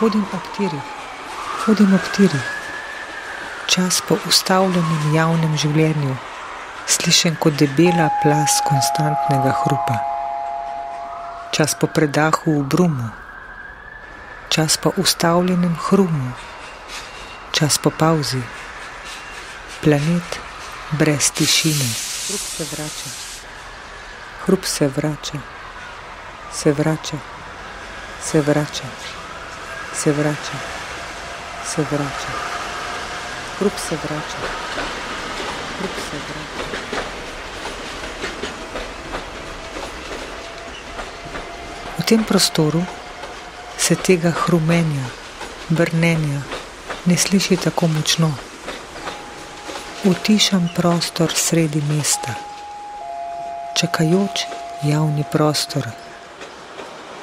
hodim 0.00 0.24
ob 0.32 0.48
tirih, 0.56 0.86
hodim 1.66 1.94
ob 1.94 2.08
tirih. 2.16 2.46
Čas 3.66 4.00
po 4.08 4.16
ustavljenem 4.24 5.12
javnem 5.12 5.56
življenju, 5.60 6.16
slišen 6.88 7.36
kot 7.36 7.58
debela 7.60 8.08
plas 8.22 8.62
konstantnega 8.64 9.52
hrupa. 9.60 10.00
Čas 11.52 11.74
po 11.76 11.90
predahu 11.90 12.62
v 12.62 12.68
brumu, 12.72 13.10
čas 14.48 14.80
po 14.80 14.94
ustavljenem 14.96 15.74
hrumu, 15.88 16.30
čas 17.52 17.76
po 17.76 17.90
pauzi 17.90 18.40
planet 19.86 20.40
brez 20.98 21.30
tišine. 21.30 21.88
Hrup 22.26 22.40
se 22.40 22.64
vrača, 22.72 23.10
hrup 24.44 24.64
se 24.64 24.88
vrača, 24.88 25.38
se 26.52 26.72
vrača, 26.72 27.18
se 28.22 28.40
vrača, 28.40 28.88
se 29.94 30.12
vrača, 30.12 30.58
se 31.70 31.82
vrača. 31.90 32.32
Hrup 33.58 33.72
se 33.88 33.96
vrača, 34.02 34.40
hrup 35.78 35.94
se 36.10 36.16
vrača. 36.26 36.66
V 41.98 42.02
tem 42.02 42.24
prostoru 42.24 42.82
se 43.78 43.94
tega 43.94 44.30
hrumenja, 44.30 45.06
brnenja 45.68 46.42
ne 47.04 47.16
sliši 47.16 47.56
tako 47.56 47.86
močno 47.86 48.45
utišam 50.06 50.68
prostor 50.74 51.32
sredi 51.34 51.82
mesta, 51.88 52.34
čakajoč 53.80 54.46
javni 54.82 55.24
prostor, 55.32 55.88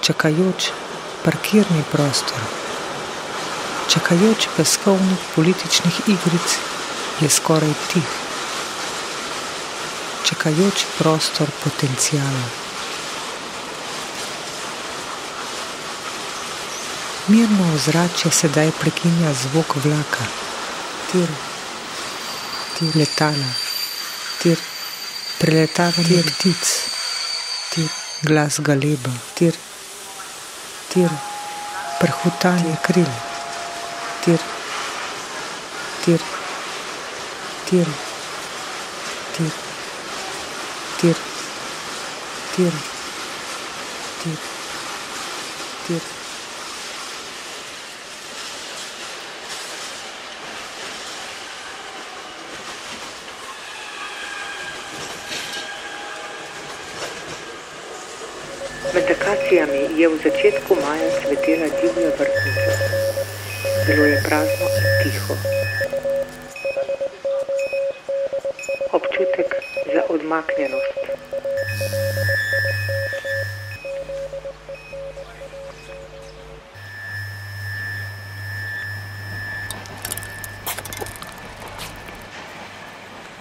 čakajoč 0.02 0.68
parkirni 1.24 1.84
prostor, 1.92 2.42
čakajoč 3.88 4.48
peskovnih 4.58 5.20
političnih 5.36 6.00
igric 6.08 6.58
je 7.22 7.30
skoraj 7.30 7.72
tih, 7.94 8.12
čakajoč 10.28 10.86
prostor 10.98 11.48
potencijala. 11.64 12.44
Mirno 17.28 17.74
ozračje 17.76 18.32
sedaj 18.32 18.72
prekinja 18.80 19.34
zvok 19.34 19.76
vlaka, 19.76 20.28
tir 21.12 21.53
tir 22.78 22.96
letala, 23.00 23.50
tir 24.42 24.58
preletavanje 25.40 26.22
ptic, 26.30 26.64
tir 27.72 27.90
glas 28.24 28.60
galeba, 28.68 29.14
tir, 29.36 29.56
tir 30.94 31.12
prhutanje 32.00 32.74
kril, 32.88 33.14
tir, 34.24 34.42
tir, 36.06 36.26
tir, 37.70 37.94
tir, 39.36 39.54
tir, 41.00 41.16
tir, 42.56 42.74
tir, 44.24 44.42
tir. 45.88 46.23
Med 58.94 59.10
akacijami 59.10 59.98
je 59.98 60.08
v 60.10 60.16
začetku 60.22 60.76
maja 60.76 61.10
cvetela 61.18 61.66
divja 61.82 62.10
vrtnica. 62.14 62.72
Bilo 63.88 64.06
je 64.06 64.22
prazno 64.22 64.68
in 64.78 64.86
tiho. 65.04 65.34
Občutek 68.92 69.50
za 69.94 70.02
odmaknjenost. 70.10 71.00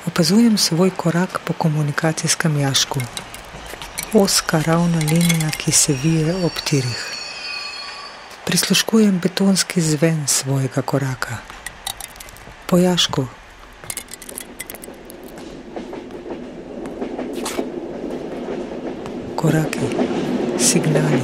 Opazujem 0.06 0.58
svoj 0.58 0.90
korak 0.96 1.40
po 1.44 1.52
komunikacijskem 1.52 2.60
jašku. 2.60 3.00
Oska 4.14 4.62
ravna 4.66 4.98
linija, 4.98 5.50
ki 5.50 5.72
se 5.72 5.94
vije 6.02 6.34
ob 6.44 6.52
tirih. 6.64 7.06
Prisluškujem 8.44 9.20
betonski 9.22 9.80
zven 9.80 10.24
svojega 10.26 10.82
koraka. 10.82 11.36
Po 12.66 12.78
jašku. 12.78 13.26
Koraki, 19.36 19.86
signali, 20.58 21.22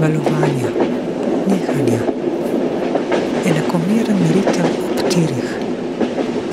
valovanja, 0.00 0.70
nihanja. 1.46 2.00
Enakomeren 3.46 4.18
ritem 4.34 4.66
ob 4.90 5.10
tirih, 5.10 5.50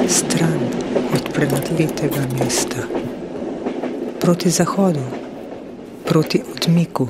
stran 0.10 0.60
od 1.14 1.30
prenadletega 1.34 2.26
mesta, 2.40 2.88
proti 4.20 4.50
zahodu, 4.50 5.25
proti 6.06 6.42
odmiku, 6.56 7.08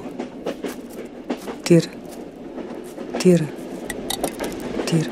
tir, 1.64 1.90
tir, 3.20 3.44
tir, 4.86 5.10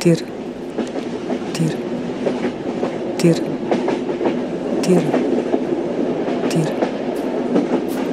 tir, 0.00 0.24
tir, 1.54 1.74
tir, 3.18 3.40
tir, 4.82 5.02
tir, 6.44 6.64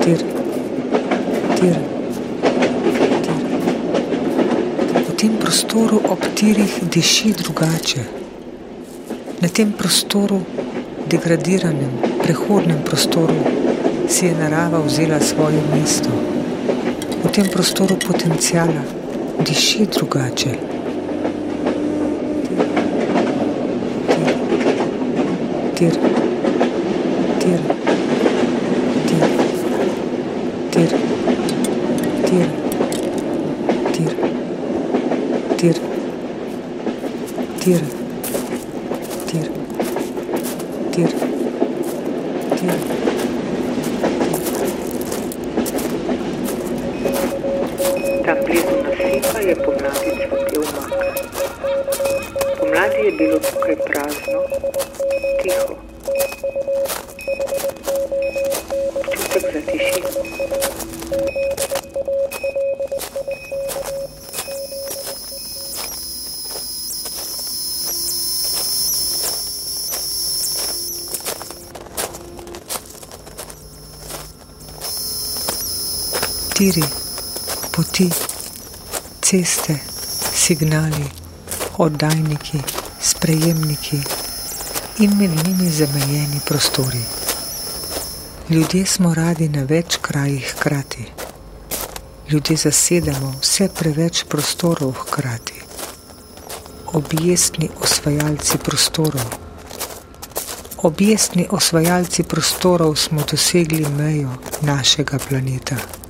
tir, 0.02 0.24
tir. 1.60 1.78
V 5.08 5.16
tem 5.18 5.38
prostoru 5.38 6.02
ob 6.10 6.26
tirih 6.36 6.80
diši 6.90 7.34
drugače 7.44 8.04
na 9.42 9.48
tem 9.50 9.72
prostoru, 9.72 10.42
degradiranem, 11.10 11.92
prehodnem 12.22 12.82
prostoru, 12.86 13.61
si 14.12 14.26
je 14.26 14.36
narava 14.36 14.80
vzela 14.80 15.20
svoje 15.20 15.62
mesto. 15.72 16.10
V 17.24 17.32
tem 17.32 17.48
prostoru 17.48 17.96
potencijala 17.96 18.84
diši 19.40 19.88
drugače. 19.88 20.52
Tir, 25.76 25.96
tir, 27.40 27.60
tir, 29.08 29.22
tir, 30.72 30.90
tir, 32.26 32.50
tir, 33.96 34.10
tir, 35.58 35.76
tir. 35.76 35.76
tir. 37.60 38.01
Ceste, 79.32 79.80
signali, 80.34 81.06
oddajniki, 81.78 82.60
sprejemniki 83.02 84.00
in 85.00 85.18
med 85.18 85.32
njimi 85.48 85.70
zamejeni 85.70 86.40
prostori. 86.46 87.04
Ljudje 88.50 88.86
smo 88.86 89.14
radi 89.14 89.48
na 89.50 89.64
več 89.64 89.98
krajih 90.02 90.52
hkrati. 90.56 91.06
Ljudje 92.32 92.58
zasedamo 92.58 93.32
vse 93.40 93.70
preveč 93.80 94.26
prostorov 94.28 94.92
hkrati. 95.06 95.64
Objestni 96.94 97.70
osvajalci 97.82 98.58
prostorov. 98.58 99.32
Objestni 100.78 101.48
osvajalci 101.52 102.24
prostorov 102.24 102.96
smo 102.96 103.24
dosegli 103.32 103.88
mejo 103.98 104.36
našega 104.62 105.20
planeta. 105.30 106.01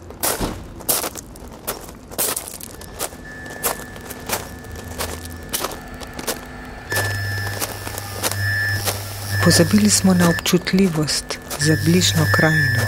Pozabili 9.43 9.89
smo 9.89 10.13
na 10.13 10.29
občutljivost 10.29 11.25
za 11.59 11.77
bližnjo 11.85 12.25
krajino, 12.35 12.83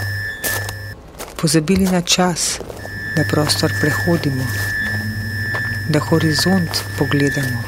pozabili 1.36 1.84
na 1.84 2.00
čas, 2.00 2.58
da 3.16 3.24
prostor 3.30 3.72
prehodimo, 3.80 4.44
da 5.88 5.98
horizont 5.98 6.70
pogledamo, 6.98 7.62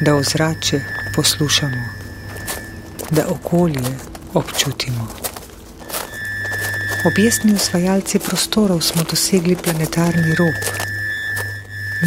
da 0.00 0.14
ozrače 0.14 0.80
poslušamo, 1.14 1.88
da 3.10 3.26
okolje 3.28 3.96
občutimo. 4.34 5.08
Objestni 7.06 7.54
usvajalci 7.54 8.18
prostorov 8.18 8.80
smo 8.80 9.02
dosegli 9.10 9.56
planetarni 9.56 10.34
rob, 10.34 10.54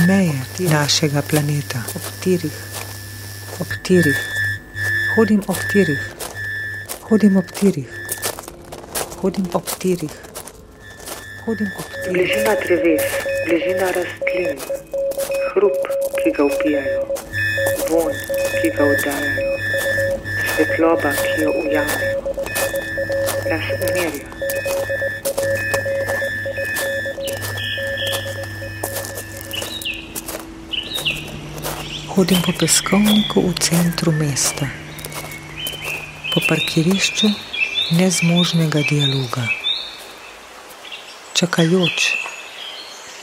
meje 0.08 0.40
našega 0.60 1.22
planeta, 1.22 1.84
ob 1.96 2.02
tirih, 2.24 2.64
ob 3.60 3.68
tirih 3.84 4.37
hodim 5.18 5.42
ob 5.48 5.58
tirih, 5.72 6.02
hodim 7.10 7.38
ob 7.38 7.48
tirih, 7.60 7.88
hodim 9.22 9.48
ob 9.54 9.72
tirih, 9.82 10.14
hodim 11.46 11.72
ob 11.80 11.88
tirih. 11.94 12.14
Bližina 12.14 12.54
dreves, 12.62 13.08
bližina 13.48 13.88
rastlin, 13.98 14.62
hrup, 15.56 15.90
ki 16.20 16.36
ga 16.38 16.46
upijajo, 16.46 17.02
von, 17.90 18.14
ki 18.62 18.70
ga 18.78 18.90
oddajajo, 18.94 19.58
svetloba, 20.54 21.18
ki 21.26 21.36
jo 21.42 21.58
ujamejo, 21.66 22.22
nas 23.50 23.68
umirja. 23.82 24.26
Hodim 32.14 32.42
po 32.46 32.60
peskovniku 32.60 33.50
v 33.50 33.56
centru 33.60 34.14
mesta 34.14 34.86
po 36.38 36.42
parkirišču 36.46 37.28
nezmožnega 37.98 38.84
dialoga. 38.86 39.48
Čakajoč, 41.34 42.12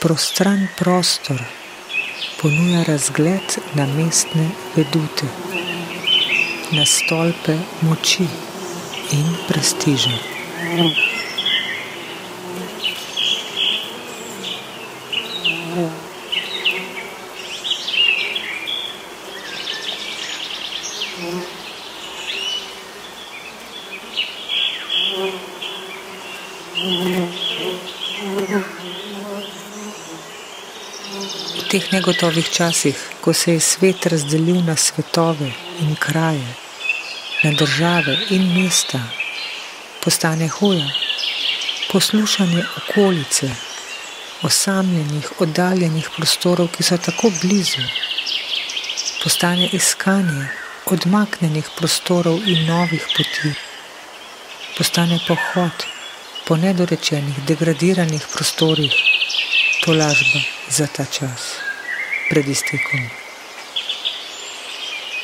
prostran 0.03 0.67
prostor 0.79 1.39
ponuja 2.41 2.83
razgled 2.89 3.59
na 3.79 3.87
mestne 3.87 4.49
vedute, 4.75 5.31
na 6.75 6.83
stolpe 6.83 7.55
moči 7.87 8.27
in 9.15 9.31
prestiže. 9.47 10.19
Teh 31.75 31.91
negotovih 31.91 32.47
časih, 32.55 32.99
ko 33.21 33.33
se 33.35 33.53
je 33.53 33.61
svet 33.61 34.07
razdelil 34.07 34.61
na 34.63 34.77
svetove 34.79 35.49
in 35.83 35.97
kraje, 35.99 36.53
na 37.43 37.51
države 37.51 38.15
in 38.31 38.45
mesta, 38.55 39.01
postane 40.05 40.49
hoja, 40.49 40.87
poslušanje 41.93 42.63
okolice, 42.77 43.51
osamljenih, 44.43 45.33
oddaljenih 45.39 46.11
prostorov, 46.17 46.71
ki 46.77 46.87
so 46.87 47.01
tako 47.09 47.33
blizu, 47.43 47.83
postane 49.25 49.67
iskanje 49.73 50.47
odmaknjenih 50.87 51.75
prostorov 51.77 52.39
in 52.47 52.67
novih 52.71 53.11
poti, 53.17 53.55
postane 54.79 55.19
pohod 55.27 55.91
po 56.47 56.57
nedorečenih, 56.57 57.45
degradiranih 57.51 58.31
prostorih, 58.33 58.95
tolažba 59.85 60.47
za 60.71 60.87
ta 60.87 61.05
čas 61.05 61.64
pred 62.31 62.49
iztekom. 62.49 63.11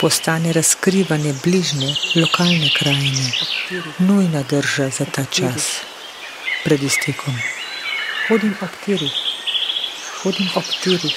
postane 0.00 0.52
razkrivanje 0.52 1.34
bližnje, 1.44 1.94
lokalne 2.16 2.70
krajine, 2.78 3.30
nujna 3.98 4.42
drža 4.42 4.90
za 4.90 5.04
ta 5.04 5.24
čas. 5.24 5.64
pred 6.64 6.82
iztekom. 6.82 7.38
Hodim 8.28 8.54
ob 8.62 8.68
tirih, 8.84 9.12
hodim 10.22 10.48
ob 10.54 10.64
tirih, 10.82 11.16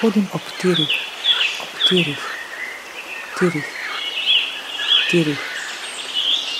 hodim 0.00 0.28
ob 0.32 0.40
tirih, 0.60 0.94
ob 1.62 1.68
tirih, 1.88 2.22
tirih, 3.38 3.64
tirih, 5.10 5.38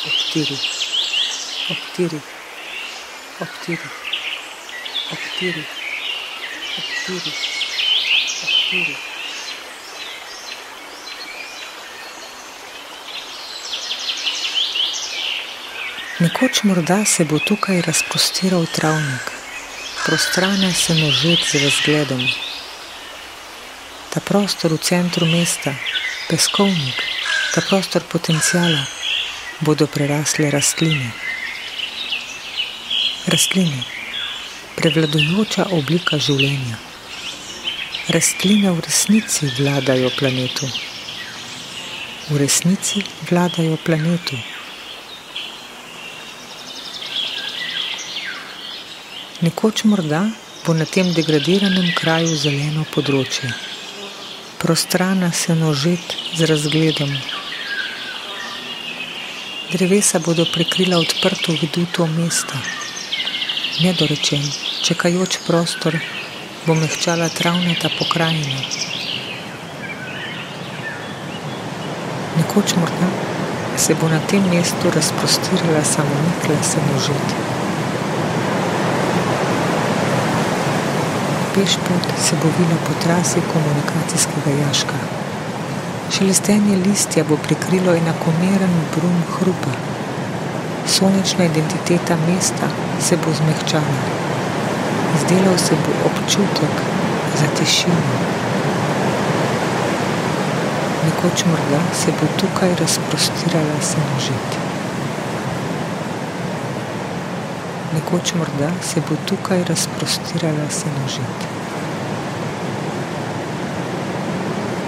ob 0.06 0.16
tirih, 0.32 0.60
ob 1.70 1.78
tirih, 1.96 2.22
ob 3.40 3.48
tirih, 3.66 3.90
ob 5.12 5.18
tirih, 5.38 5.66
ob 6.78 6.86
tirih, 7.06 7.53
ob 8.64 8.70
tirih. 8.70 8.98
Nekoč 16.18 16.62
morda 16.62 17.04
se 17.04 17.24
bo 17.24 17.38
tukaj 17.38 17.80
razprostiral 17.82 18.66
travnik, 18.66 19.32
prostrane 20.06 20.72
se 20.72 20.94
nožet 20.94 21.40
z 21.52 21.64
razgledom. 21.64 22.28
Ta 24.10 24.20
prostor 24.20 24.72
v 24.72 24.78
centru 24.78 25.26
mesta, 25.26 25.74
peskovnik, 26.28 27.02
ta 27.54 27.60
prostor 27.60 28.02
potencijala, 28.12 28.86
bodo 29.60 29.86
prerasle 29.86 30.50
rastline. 30.50 31.10
Rastline, 33.26 33.82
prevladujoča 34.76 35.66
oblika 35.70 36.18
življenja. 36.18 36.93
Rastline 38.05 38.68
v 38.70 38.81
resnici 38.85 39.48
vladajo 39.56 40.10
planetu. 40.12 40.68
V 42.28 42.36
resnici 42.36 43.01
vladajo 43.31 43.81
planetu. 43.81 44.36
Nekoč 49.40 49.89
morda 49.89 50.28
bo 50.66 50.76
na 50.76 50.85
tem 50.85 51.09
degradiranem 51.16 51.97
kraju 51.97 52.36
zeleno 52.36 52.85
področje, 52.93 53.48
prostrana 54.60 55.32
se 55.32 55.56
nožet 55.56 56.05
z 56.36 56.44
razgledom. 56.44 57.09
Drevesa 59.72 60.20
bodo 60.20 60.44
prekrila 60.52 61.01
odprto 61.01 61.56
viduto 61.56 62.05
mesta, 62.20 62.60
nedorečen, 63.81 64.44
čakajoč 64.85 65.40
prostor 65.48 65.97
bo 66.66 66.74
mehčala 66.74 67.28
travnata 67.28 67.88
pokrajina. 67.98 68.60
Nekoč 72.36 72.76
morda 72.76 73.08
se 73.76 73.94
bo 73.94 74.08
na 74.08 74.20
tem 74.30 74.42
mestu 74.54 74.90
razprostirala 74.90 75.84
samonikla 75.84 76.62
se 76.62 76.78
nožet. 76.92 77.54
pešpot 81.54 82.04
se 82.18 82.34
bo 82.42 82.48
vilo 82.58 82.76
po 82.86 82.92
trasi 83.02 83.40
komunikacijskega 83.52 84.50
jaška. 84.62 84.98
Šelestenje 86.10 86.76
listja 86.76 87.24
bo 87.28 87.36
prikrilo 87.36 87.94
enakomeren 87.94 88.74
brum 88.96 89.22
hrupa. 89.34 89.74
Sonečna 90.86 91.44
identiteta 91.44 92.16
mesta 92.26 92.68
se 93.00 93.16
bo 93.16 93.30
zmehčala. 93.38 94.23
Izdelal 95.14 95.58
se 95.58 95.74
bo 95.74 95.92
občutek 96.08 96.74
za 97.38 97.46
tišino. 97.58 98.02
Nekoč 101.04 101.44
morda 101.44 101.80
se 101.94 102.12
bo 102.20 102.26
tukaj 102.40 102.74
razprostirala 102.80 103.78
senožit. 103.80 104.48
Nekoč 107.94 108.34
morda 108.34 108.70
se 108.82 109.00
bo 109.08 109.16
tukaj 109.26 109.64
razprostirala 109.68 110.66
senožit. 110.70 111.38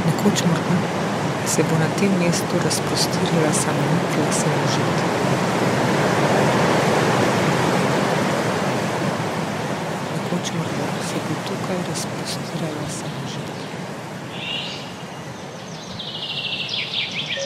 Nekoč 0.06 0.42
morda 0.48 0.76
se 1.46 1.62
bo 1.62 1.78
na 1.78 1.88
tem 1.98 2.10
mestu 2.18 2.54
razprostirala 2.64 3.52
samonikla 3.62 4.32
senožit. 4.40 5.35
Nekoč 10.46 10.58
morda 10.58 10.86
se 11.08 11.16
bo 11.26 11.34
tukaj 11.46 11.78
razprostirala 11.88 12.84
senožit. 12.96 13.46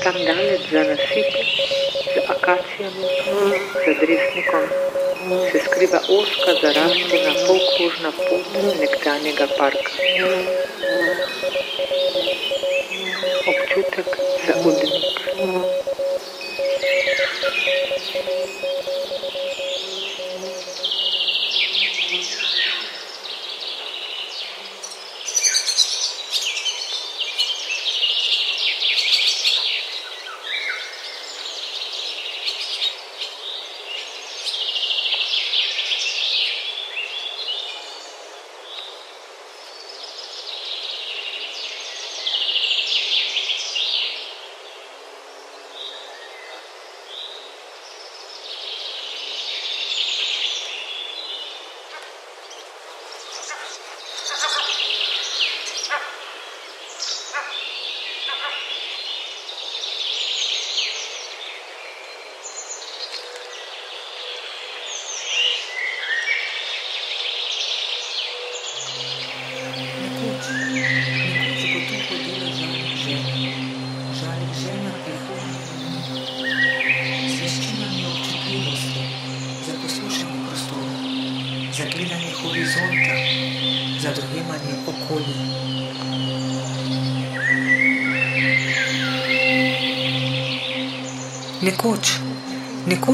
Tam 0.02 0.16
daleč 0.26 0.62
za 0.72 0.82
nasip, 0.88 1.30
z 2.12 2.16
akacijami, 2.34 3.06
za 3.84 3.92
dresnikom, 4.00 4.64
se 5.52 5.58
skriva 5.66 6.00
oska 6.18 6.52
zaraščena 6.62 7.32
polkružna 7.46 8.10
pot 8.18 8.44
nekdanjega 8.80 9.46
parka. 9.58 9.92
Občutek 13.50 14.08
za 14.46 14.54
udnik. 14.68 15.10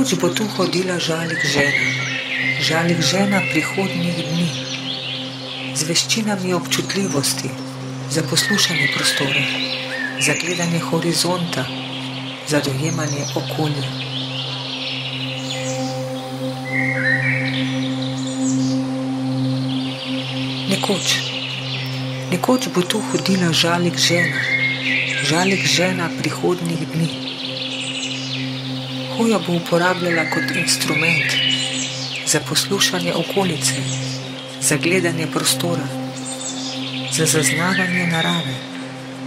Nekoč 0.06 0.22
bo 0.22 0.28
tu 0.30 0.44
hodila 0.46 0.98
žalik 1.02 1.42
žena, 1.42 1.86
žalik 2.62 3.00
žena 3.02 3.40
prihodnjih 3.50 4.14
dni 4.14 4.46
z 5.74 5.82
veščinami 5.82 6.54
občutljivosti 6.54 7.50
za 8.14 8.22
poslušanje 8.30 8.86
prostora, 8.94 9.42
za 10.22 10.38
gledanje 10.38 10.78
horizonta, 10.78 11.66
za 12.46 12.62
dojemanje 12.62 13.26
okolja. 13.34 13.90
Nekoč, 20.70 21.18
nekoč 22.30 22.68
bo 22.74 22.82
tu 22.82 23.02
hodila 23.10 23.50
žalik 23.50 23.98
žena, 23.98 24.38
žalik 25.26 25.66
žena 25.66 26.10
prihodnjih 26.22 26.86
dni. 26.94 27.35
Hojo 29.16 29.38
bo 29.46 29.52
uporabljala 29.52 30.24
kot 30.30 30.56
instrument 30.56 31.32
za 32.26 32.40
poslušanje 32.40 33.14
okolice, 33.14 33.74
za 34.60 34.76
gledanje 34.76 35.26
prostora, 35.26 35.86
za 37.12 37.26
zaznavanje 37.26 38.06
narave, 38.06 38.54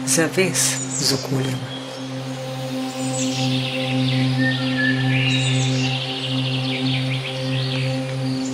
za 0.05 0.27
vez 0.35 0.57
z 0.99 1.13
okoljem. 1.13 1.59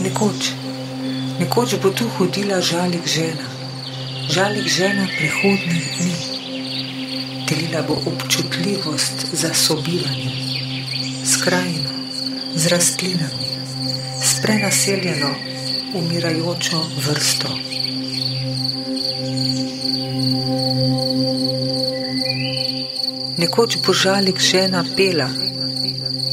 Nekoč, 0.04 0.52
nekoč 1.40 1.76
bo 1.84 1.90
tu 1.90 2.08
hodila 2.18 2.62
žalik 2.62 3.08
žena, 3.08 3.48
žalik 4.30 4.68
žena 4.68 5.08
prihodnjih 5.18 5.92
dni. 6.00 6.36
delila 7.50 7.82
bo 7.82 7.94
občutljivost 8.06 9.26
za 9.32 9.54
sobivanje, 9.54 10.55
skrajno, 11.46 11.90
z 12.56 12.68
rastlinami, 12.68 13.48
s 14.22 14.42
prenaseljeno, 14.42 15.30
umirajočo 15.94 16.80
vrsto. 17.06 17.48
Nekoč 23.38 23.78
bo 23.86 23.94
žalik 23.94 24.40
žena 24.40 24.82
pela, 24.98 25.30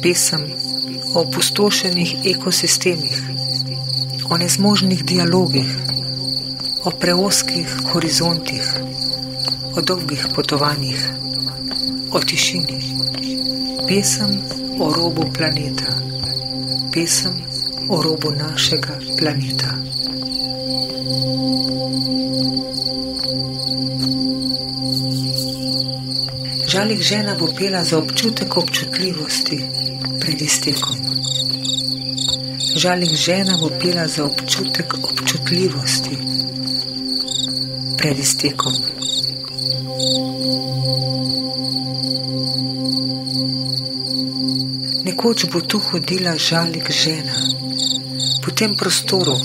pesem 0.03 0.49
o 1.15 1.21
opustošenih 1.21 2.15
ekosistemih, 2.25 3.23
o 4.31 4.37
nezmožnih 4.37 5.05
dialogih, 5.05 5.77
o 6.85 6.91
preoskih 6.91 7.69
horizontih, 7.93 8.65
o 9.77 9.81
dolgih 9.81 10.27
potovanjih, 10.35 11.11
o 12.13 12.21
tišini. 12.21 12.81
Pesem 13.89 14.41
o 14.81 14.93
robu 14.93 15.25
planeta, 15.33 15.93
pesem 16.93 17.43
o 17.89 18.03
robu 18.03 18.31
našega 18.31 18.99
planeta. 19.19 19.77
Žalik 26.73 27.03
žena 27.03 27.35
bo 27.39 27.47
pela 27.59 27.85
za 27.85 27.99
občutek 27.99 28.57
občutljivosti 28.57 29.65
pred 30.21 30.43
iztekom. 30.43 30.97
Žalik 32.77 33.13
žena 33.17 33.57
bo 33.61 33.69
pela 33.81 34.09
za 34.09 34.25
občutek 34.25 34.95
občutljivosti 35.05 36.17
pred 37.99 38.19
iztekom. 38.19 38.73
Nekoč 45.05 45.45
bo 45.53 45.61
tu 45.61 45.79
hodila 45.79 46.37
žalik 46.37 46.91
žena, 46.91 47.37
po 48.43 48.51
tem 48.51 48.75
prostoru, 48.75 49.37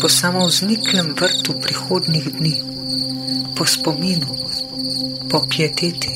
po 0.00 0.08
samozniklem 0.08 1.12
vrtu 1.12 1.60
prihodnih 1.60 2.26
dni, 2.32 2.56
po 3.56 3.66
spominu, 3.68 4.32
po 5.28 5.44
pieteti, 5.44 6.12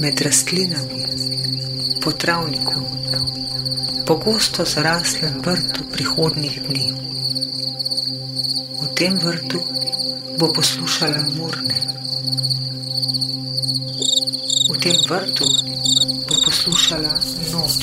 med 0.00 0.20
rastlinami, 0.20 1.00
po 2.00 2.12
travniku, 2.12 2.80
po 4.04 4.16
gosto 4.16 4.64
zaraslem 4.64 5.40
vrtu 5.40 5.84
prihodnih 5.92 6.60
dni. 6.68 6.88
V 8.80 8.86
tem 8.96 9.16
vrtu 9.18 9.60
bo 10.38 10.52
poslušala 10.52 11.24
murne. 11.36 11.78
V 14.68 14.74
tem 14.80 14.96
vrtu 15.08 15.46
bo 16.28 16.34
poslušala 16.44 17.12
noč. 17.52 17.82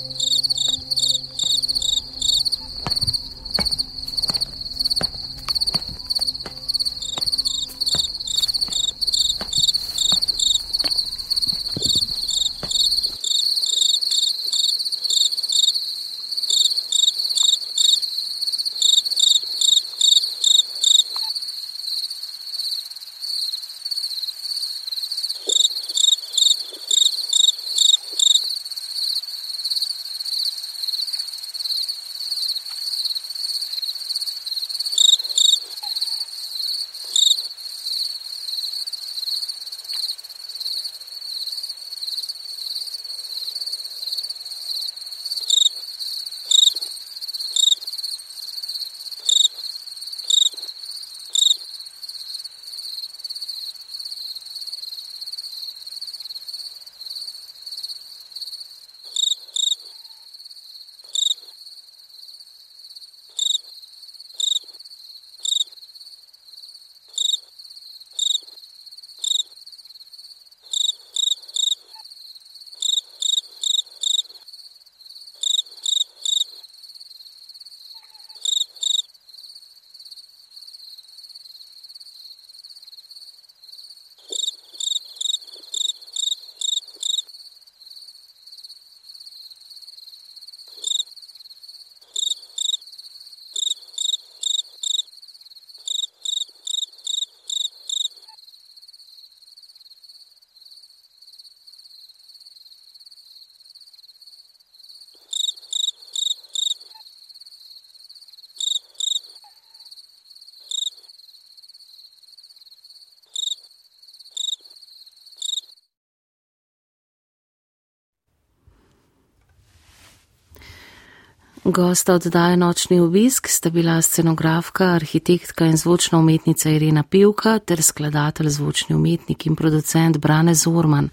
Gosta 121.63 122.13
oddaje 122.13 122.57
Nočni 122.57 122.99
obisk 122.99 123.47
sta 123.47 123.69
bila 123.69 124.01
scenografka, 124.01 124.85
arhitektka 124.85 125.65
in 125.65 125.77
zvočna 125.77 126.19
umetnica 126.19 126.69
Irena 126.69 127.03
Pivka 127.03 127.59
ter 127.59 127.81
skladatelj, 127.81 128.49
zvočni 128.49 128.95
umetnik 128.95 129.45
in 129.45 129.55
producent 129.55 130.17
Brane 130.17 130.55
Zorman. 130.55 131.09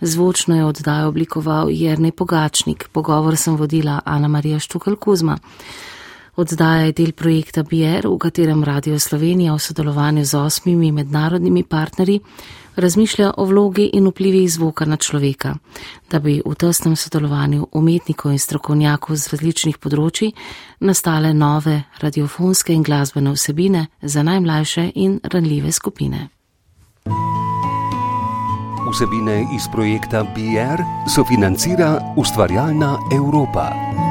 Zvočno 0.00 0.56
je 0.56 0.64
oddajo 0.64 1.08
oblikoval 1.08 1.70
Jernej 1.70 2.12
Pogačnik, 2.12 2.88
pogovor 2.92 3.36
sem 3.36 3.56
vodila 3.56 4.00
Ana 4.04 4.28
Marija 4.28 4.58
Štukal 4.58 4.96
Kuzma. 4.96 5.38
Oddaja 6.36 6.86
je 6.86 6.92
del 6.92 7.12
projekta 7.12 7.62
BR, 7.62 8.06
v 8.06 8.18
katerem 8.18 8.64
Radio 8.64 8.98
Slovenija 8.98 9.54
v 9.54 9.58
sodelovanju 9.58 10.24
z 10.24 10.34
osmimi 10.34 10.92
mednarodnimi 10.92 11.64
partnerji 11.64 12.20
razmišlja 12.80 13.32
o 13.36 13.44
vlogi 13.44 13.90
in 13.92 14.08
vplivih 14.08 14.52
zvoka 14.52 14.84
na 14.84 14.96
človeka, 14.96 15.54
da 16.10 16.18
bi 16.18 16.40
v 16.46 16.54
tesnem 16.54 16.96
sodelovanju 16.96 17.66
umetnikov 17.72 18.32
in 18.32 18.38
strokovnjakov 18.38 19.16
z 19.16 19.32
različnih 19.32 19.78
področji 19.78 20.32
nastale 20.80 21.34
nove 21.34 21.82
radiofonske 22.00 22.72
in 22.72 22.82
glasbene 22.82 23.32
vsebine 23.36 23.86
za 24.02 24.22
najmlajše 24.22 24.90
in 24.94 25.20
ranljive 25.24 25.72
skupine. 25.72 26.28
Vsebine 28.90 29.46
iz 29.54 29.68
projekta 29.72 30.24
BR 30.34 30.82
sofinancira 31.14 32.14
ustvarjalna 32.16 32.96
Evropa. 33.14 34.09